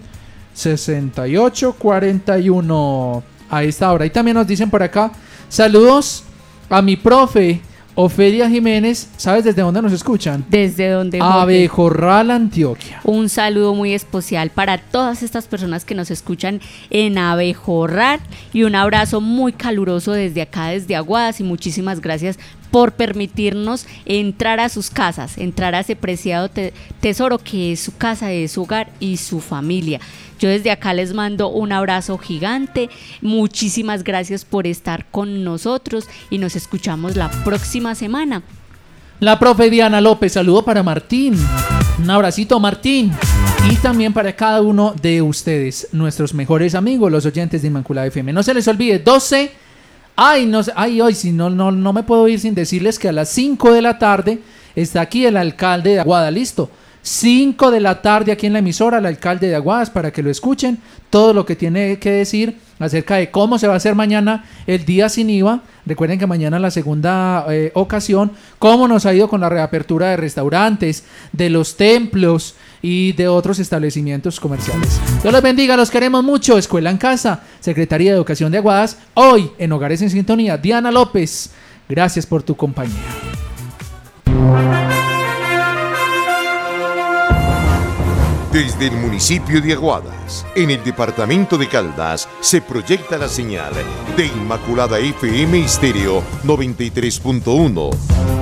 6841 0.53 3.23
a 3.49 3.63
esta 3.63 3.91
hora. 3.91 4.05
Y 4.05 4.09
también 4.09 4.35
nos 4.35 4.47
dicen 4.47 4.69
por 4.69 4.83
acá, 4.83 5.11
saludos 5.49 6.23
a 6.69 6.81
mi 6.81 6.95
profe 6.95 7.61
Ofelia 7.97 8.49
Jiménez, 8.49 9.07
¿sabes 9.15 9.45
desde 9.45 9.61
dónde 9.61 9.81
nos 9.81 9.93
escuchan? 9.93 10.43
Desde 10.49 10.89
donde? 10.89 11.19
Abejorral, 11.21 12.29
Antioquia. 12.29 12.99
Un 13.05 13.29
saludo 13.29 13.73
muy 13.73 13.93
especial 13.93 14.49
para 14.49 14.77
todas 14.77 15.23
estas 15.23 15.47
personas 15.47 15.85
que 15.85 15.95
nos 15.95 16.11
escuchan 16.11 16.59
en 16.89 17.17
Abejorral 17.17 18.19
y 18.51 18.63
un 18.63 18.75
abrazo 18.75 19.21
muy 19.21 19.53
caluroso 19.53 20.11
desde 20.11 20.41
acá, 20.41 20.67
desde 20.67 20.97
Aguadas 20.97 21.39
y 21.39 21.43
muchísimas 21.43 22.01
gracias 22.01 22.37
por 22.71 22.93
permitirnos 22.93 23.85
entrar 24.05 24.59
a 24.59 24.69
sus 24.69 24.89
casas, 24.89 25.37
entrar 25.37 25.75
a 25.75 25.79
ese 25.81 25.95
preciado 25.95 26.49
te- 26.49 26.73
tesoro 26.99 27.37
que 27.37 27.71
es 27.73 27.79
su 27.79 27.95
casa, 27.95 28.31
es 28.31 28.53
su 28.53 28.63
hogar 28.63 28.91
y 28.99 29.17
su 29.17 29.39
familia. 29.39 29.99
Yo 30.39 30.49
desde 30.49 30.71
acá 30.71 30.93
les 30.93 31.13
mando 31.13 31.47
un 31.49 31.71
abrazo 31.71 32.17
gigante, 32.17 32.89
muchísimas 33.21 34.03
gracias 34.03 34.43
por 34.45 34.67
estar 34.67 35.05
con 35.11 35.43
nosotros 35.43 36.05
y 36.29 36.37
nos 36.37 36.55
escuchamos 36.55 37.15
la 37.15 37.29
próxima 37.43 37.95
semana. 37.95 38.43
La 39.21 39.39
profe 39.39 39.69
Diana 39.69 40.01
López, 40.01 40.33
saludo 40.33 40.63
para 40.65 40.83
Martín. 40.83 41.35
Un 41.97 42.09
abracito, 42.09 42.59
Martín. 42.59 43.13
Y 43.71 43.75
también 43.77 44.11
para 44.11 44.35
cada 44.35 44.61
uno 44.61 44.93
de 45.01 45.21
ustedes, 45.21 45.87
nuestros 45.93 46.33
mejores 46.33 46.75
amigos, 46.75 47.09
los 47.11 47.25
oyentes 47.25 47.61
de 47.61 47.69
Inmaculada 47.69 48.07
FM. 48.07 48.33
No 48.33 48.43
se 48.43 48.53
les 48.53 48.67
olvide, 48.67 48.99
12. 48.99 49.51
Ay, 50.15 50.45
no 50.45 50.61
ay, 50.75 51.01
hoy 51.01 51.13
si 51.13 51.31
no, 51.31 51.49
no, 51.49 51.71
no 51.71 51.91
me 51.91 52.03
puedo 52.03 52.27
ir 52.27 52.39
sin 52.39 52.55
decirles 52.55 52.99
que 52.99 53.09
a 53.09 53.11
las 53.11 53.29
5 53.29 53.73
de 53.73 53.81
la 53.81 53.99
tarde 53.99 54.39
está 54.75 55.01
aquí 55.01 55.25
el 55.25 55.35
alcalde 55.35 55.91
de 55.91 55.99
Aguada, 55.99 56.31
listo. 56.31 56.69
5 57.01 57.69
de 57.69 57.81
la 57.81 58.01
tarde 58.01 58.31
aquí 58.31 58.47
en 58.47 58.53
la 58.53 58.59
emisora, 58.59 58.97
el 58.97 59.05
alcalde 59.05 59.47
de 59.47 59.55
Aguadas, 59.55 59.91
para 59.91 60.11
que 60.11 60.23
lo 60.23 60.31
escuchen, 60.31 60.79
todo 61.11 61.33
lo 61.33 61.45
que 61.45 61.55
tiene 61.55 61.99
que 61.99 62.09
decir 62.09 62.57
acerca 62.79 63.17
de 63.17 63.29
cómo 63.29 63.59
se 63.59 63.67
va 63.67 63.73
a 63.73 63.77
hacer 63.77 63.93
mañana 63.93 64.45
el 64.65 64.85
día 64.85 65.07
sin 65.07 65.29
IVA. 65.29 65.61
Recuerden 65.85 66.17
que 66.17 66.25
mañana 66.25 66.57
la 66.57 66.71
segunda 66.71 67.45
eh, 67.49 67.71
ocasión, 67.75 68.31
cómo 68.57 68.87
nos 68.87 69.05
ha 69.05 69.13
ido 69.13 69.29
con 69.29 69.41
la 69.41 69.49
reapertura 69.49 70.09
de 70.09 70.17
restaurantes, 70.17 71.03
de 71.31 71.51
los 71.51 71.77
templos 71.77 72.55
y 72.87 73.13
de 73.13 73.27
otros 73.27 73.57
establecimientos 73.57 74.39
comerciales. 74.39 75.01
Dios 75.23 75.33
los 75.33 75.41
bendiga, 75.41 75.75
los 75.75 75.89
queremos 75.89 76.23
mucho. 76.23 76.55
Escuela 76.55 76.91
en 76.91 76.97
Casa, 76.97 77.41
Secretaría 77.59 78.11
de 78.11 78.17
Educación 78.17 78.51
de 78.51 78.59
Aguadas, 78.59 78.99
hoy 79.15 79.49
en 79.57 79.71
Hogares 79.71 80.03
en 80.03 80.11
Sintonía, 80.11 80.55
Diana 80.59 80.91
López, 80.91 81.49
gracias 81.89 82.27
por 82.27 82.43
tu 82.43 82.55
compañía. 82.55 82.93
Desde 88.51 88.85
el 88.85 88.97
municipio 88.97 89.59
de 89.61 89.73
Aguadas, 89.73 90.45
en 90.55 90.69
el 90.69 90.83
departamento 90.83 91.57
de 91.57 91.67
Caldas, 91.67 92.29
se 92.39 92.61
proyecta 92.61 93.17
la 93.17 93.27
señal 93.27 93.73
de 94.15 94.27
Inmaculada 94.27 94.99
FM 94.99 95.65
Estéreo 95.65 96.21
93.1. 96.43 98.34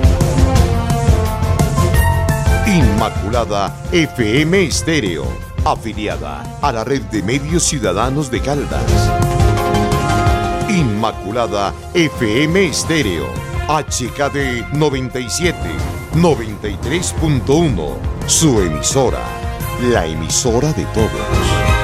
Inmaculada 2.74 3.72
FM 3.92 4.64
Estéreo, 4.64 5.24
afiliada 5.64 6.42
a 6.60 6.72
la 6.72 6.82
red 6.82 7.02
de 7.02 7.22
medios 7.22 7.62
ciudadanos 7.62 8.32
de 8.32 8.40
Caldas. 8.40 8.82
Inmaculada 10.68 11.72
FM 11.94 12.66
Estéreo, 12.66 13.28
HKD 13.68 14.72
97, 14.72 15.56
93.1, 16.14 17.96
su 18.26 18.60
emisora, 18.60 19.22
la 19.80 20.06
emisora 20.06 20.72
de 20.72 20.84
todos. 20.86 21.83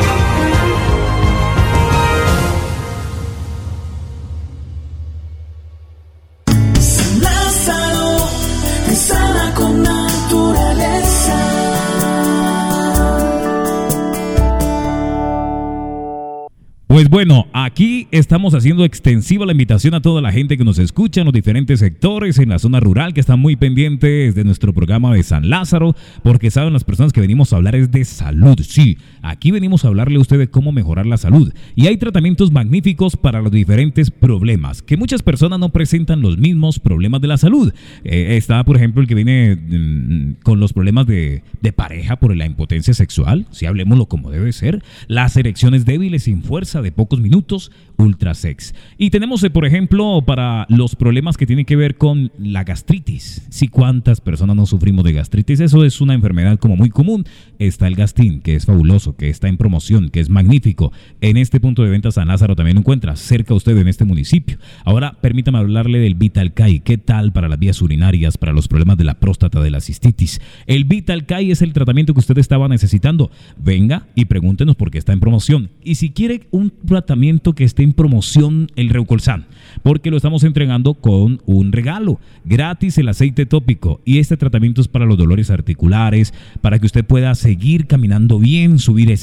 Bueno, 17.11 17.48
aquí 17.52 18.06
estamos 18.12 18.54
haciendo 18.54 18.84
extensiva 18.84 19.44
la 19.44 19.50
invitación 19.50 19.94
a 19.94 20.00
toda 20.00 20.22
la 20.22 20.30
gente 20.30 20.56
que 20.56 20.62
nos 20.62 20.78
escucha 20.78 21.22
en 21.22 21.24
los 21.24 21.34
diferentes 21.34 21.80
sectores, 21.80 22.38
en 22.38 22.50
la 22.50 22.61
zona 22.61 22.78
rural, 22.78 23.14
que 23.14 23.18
están 23.18 23.40
muy 23.40 23.56
pendientes 23.56 24.36
de 24.36 24.44
nuestro 24.44 24.72
programa 24.72 25.12
de 25.12 25.24
San 25.24 25.50
Lázaro, 25.50 25.96
porque 26.22 26.52
saben 26.52 26.72
las 26.72 26.84
personas 26.84 27.12
que 27.12 27.20
venimos 27.20 27.52
a 27.52 27.56
hablar 27.56 27.74
es 27.74 27.90
de 27.90 28.04
salud. 28.04 28.61
Sí, 28.62 28.96
aquí 29.22 29.50
venimos 29.50 29.84
a 29.84 29.88
hablarle 29.88 30.18
a 30.18 30.20
usted 30.20 30.38
de 30.38 30.50
cómo 30.50 30.70
mejorar 30.70 31.04
la 31.04 31.16
salud. 31.16 31.52
Y 31.74 31.88
hay 31.88 31.96
tratamientos 31.96 32.52
magníficos 32.52 33.16
para 33.16 33.42
los 33.42 33.50
diferentes 33.50 34.12
problemas, 34.12 34.80
que 34.80 34.96
muchas 34.96 35.24
personas 35.24 35.58
no 35.58 35.70
presentan 35.70 36.22
los 36.22 36.38
mismos 36.38 36.78
problemas 36.78 37.20
de 37.20 37.26
la 37.26 37.38
salud. 37.38 37.74
Eh, 38.04 38.36
está, 38.36 38.62
por 38.64 38.76
ejemplo, 38.76 39.02
el 39.02 39.08
que 39.08 39.16
viene 39.16 39.56
mm, 39.56 40.42
con 40.44 40.61
los 40.61 40.72
problemas 40.72 41.08
de, 41.08 41.42
de 41.61 41.72
pareja 41.72 42.20
por 42.20 42.36
la 42.36 42.46
impotencia 42.46 42.94
sexual, 42.94 43.48
si 43.50 43.66
hablemoslo 43.66 44.06
como 44.06 44.30
debe 44.30 44.52
ser, 44.52 44.84
las 45.08 45.36
erecciones 45.36 45.84
débiles 45.84 46.22
sin 46.22 46.44
fuerza 46.44 46.82
de 46.82 46.99
pocos 47.01 47.18
minutos, 47.18 47.72
Ultrasex. 47.96 48.74
Y 48.98 49.09
tenemos, 49.09 49.42
eh, 49.42 49.48
por 49.48 49.64
ejemplo, 49.64 50.22
para 50.26 50.66
los 50.68 50.96
problemas 50.96 51.38
que 51.38 51.46
tienen 51.46 51.64
que 51.64 51.76
ver 51.76 51.96
con 51.96 52.30
la 52.38 52.62
gastritis. 52.62 53.46
Si 53.48 53.68
cuántas 53.68 54.20
personas 54.20 54.55
no 54.55 54.66
sufrimos 54.66 55.03
de 55.07 55.14
gastritis, 55.14 55.61
eso 55.61 55.82
es 55.82 56.03
una 56.03 56.12
enfermedad 56.12 56.59
como 56.59 56.76
muy 56.76 56.90
común. 56.90 57.24
Está 57.59 57.86
el 57.86 57.94
Gastin, 57.94 58.42
que 58.42 58.55
es 58.55 58.66
fabuloso, 58.66 59.16
que 59.16 59.30
está 59.30 59.48
en 59.48 59.57
promoción, 59.57 60.11
que 60.11 60.20
es 60.20 60.28
magnífico. 60.28 60.92
En 61.22 61.38
este 61.38 61.59
punto 61.59 61.82
de 61.82 61.88
venta 61.88 62.11
San 62.11 62.28
Lázaro 62.28 62.55
también 62.55 62.74
lo 62.74 62.80
encuentra, 62.80 63.16
cerca 63.16 63.55
a 63.55 63.57
usted 63.57 63.78
en 63.78 63.88
este 63.88 64.05
municipio. 64.05 64.59
Ahora, 64.84 65.16
permítame 65.22 65.57
hablarle 65.57 66.01
del 66.01 66.16
Vitalcai. 66.16 66.80
¿Qué 66.80 66.98
tal 66.98 67.32
para 67.32 67.48
las 67.48 67.59
vías 67.59 67.80
urinarias, 67.80 68.36
para 68.36 68.53
los 68.53 68.68
problemas 68.68 68.98
de 68.98 69.05
la 69.05 69.20
próstata, 69.20 69.62
de 69.62 69.70
la 69.70 69.80
cistitis? 69.80 70.38
El 70.66 70.84
Vitalcai 70.84 71.51
es 71.51 71.62
el 71.62 71.72
tratamiento 71.72 72.12
que 72.12 72.20
usted 72.20 72.36
estaba 72.36 72.68
necesitando. 72.68 73.30
Venga 73.57 74.07
y 74.14 74.26
pregúntenos 74.26 74.76
por 74.76 74.90
qué 74.90 74.98
está 74.98 75.14
en 75.14 75.20
promoción. 75.20 75.70
Y 75.82 75.94
si 75.94 76.11
quiere 76.11 76.46
un 76.51 76.68
tratamiento 76.91 77.55
que 77.55 77.62
esté 77.62 77.84
en 77.84 77.93
promoción, 77.93 78.66
el 78.74 78.88
Reucolsan, 78.88 79.47
porque 79.84 80.11
lo 80.11 80.16
estamos 80.16 80.43
entregando 80.43 80.95
con 80.95 81.41
un 81.47 81.70
regalo 81.70 82.18
gratis 82.45 82.99
el 82.99 83.09
aceite 83.09 83.47
tópico. 83.47 84.01
Y 84.05 84.18
este 84.18 84.36
tratamiento 84.36 84.80
es 84.80 84.88
para 84.88 85.07
los 85.07 85.16
dolores 85.16 85.51
articulares, 85.51 86.34
para 86.61 86.80
que 86.80 86.86
usted 86.86 87.05
pueda 87.05 87.34
seguir 87.36 87.86
caminando 87.86 88.41
bien, 88.41 88.80
subir 88.80 89.11
escaleras 89.12 89.20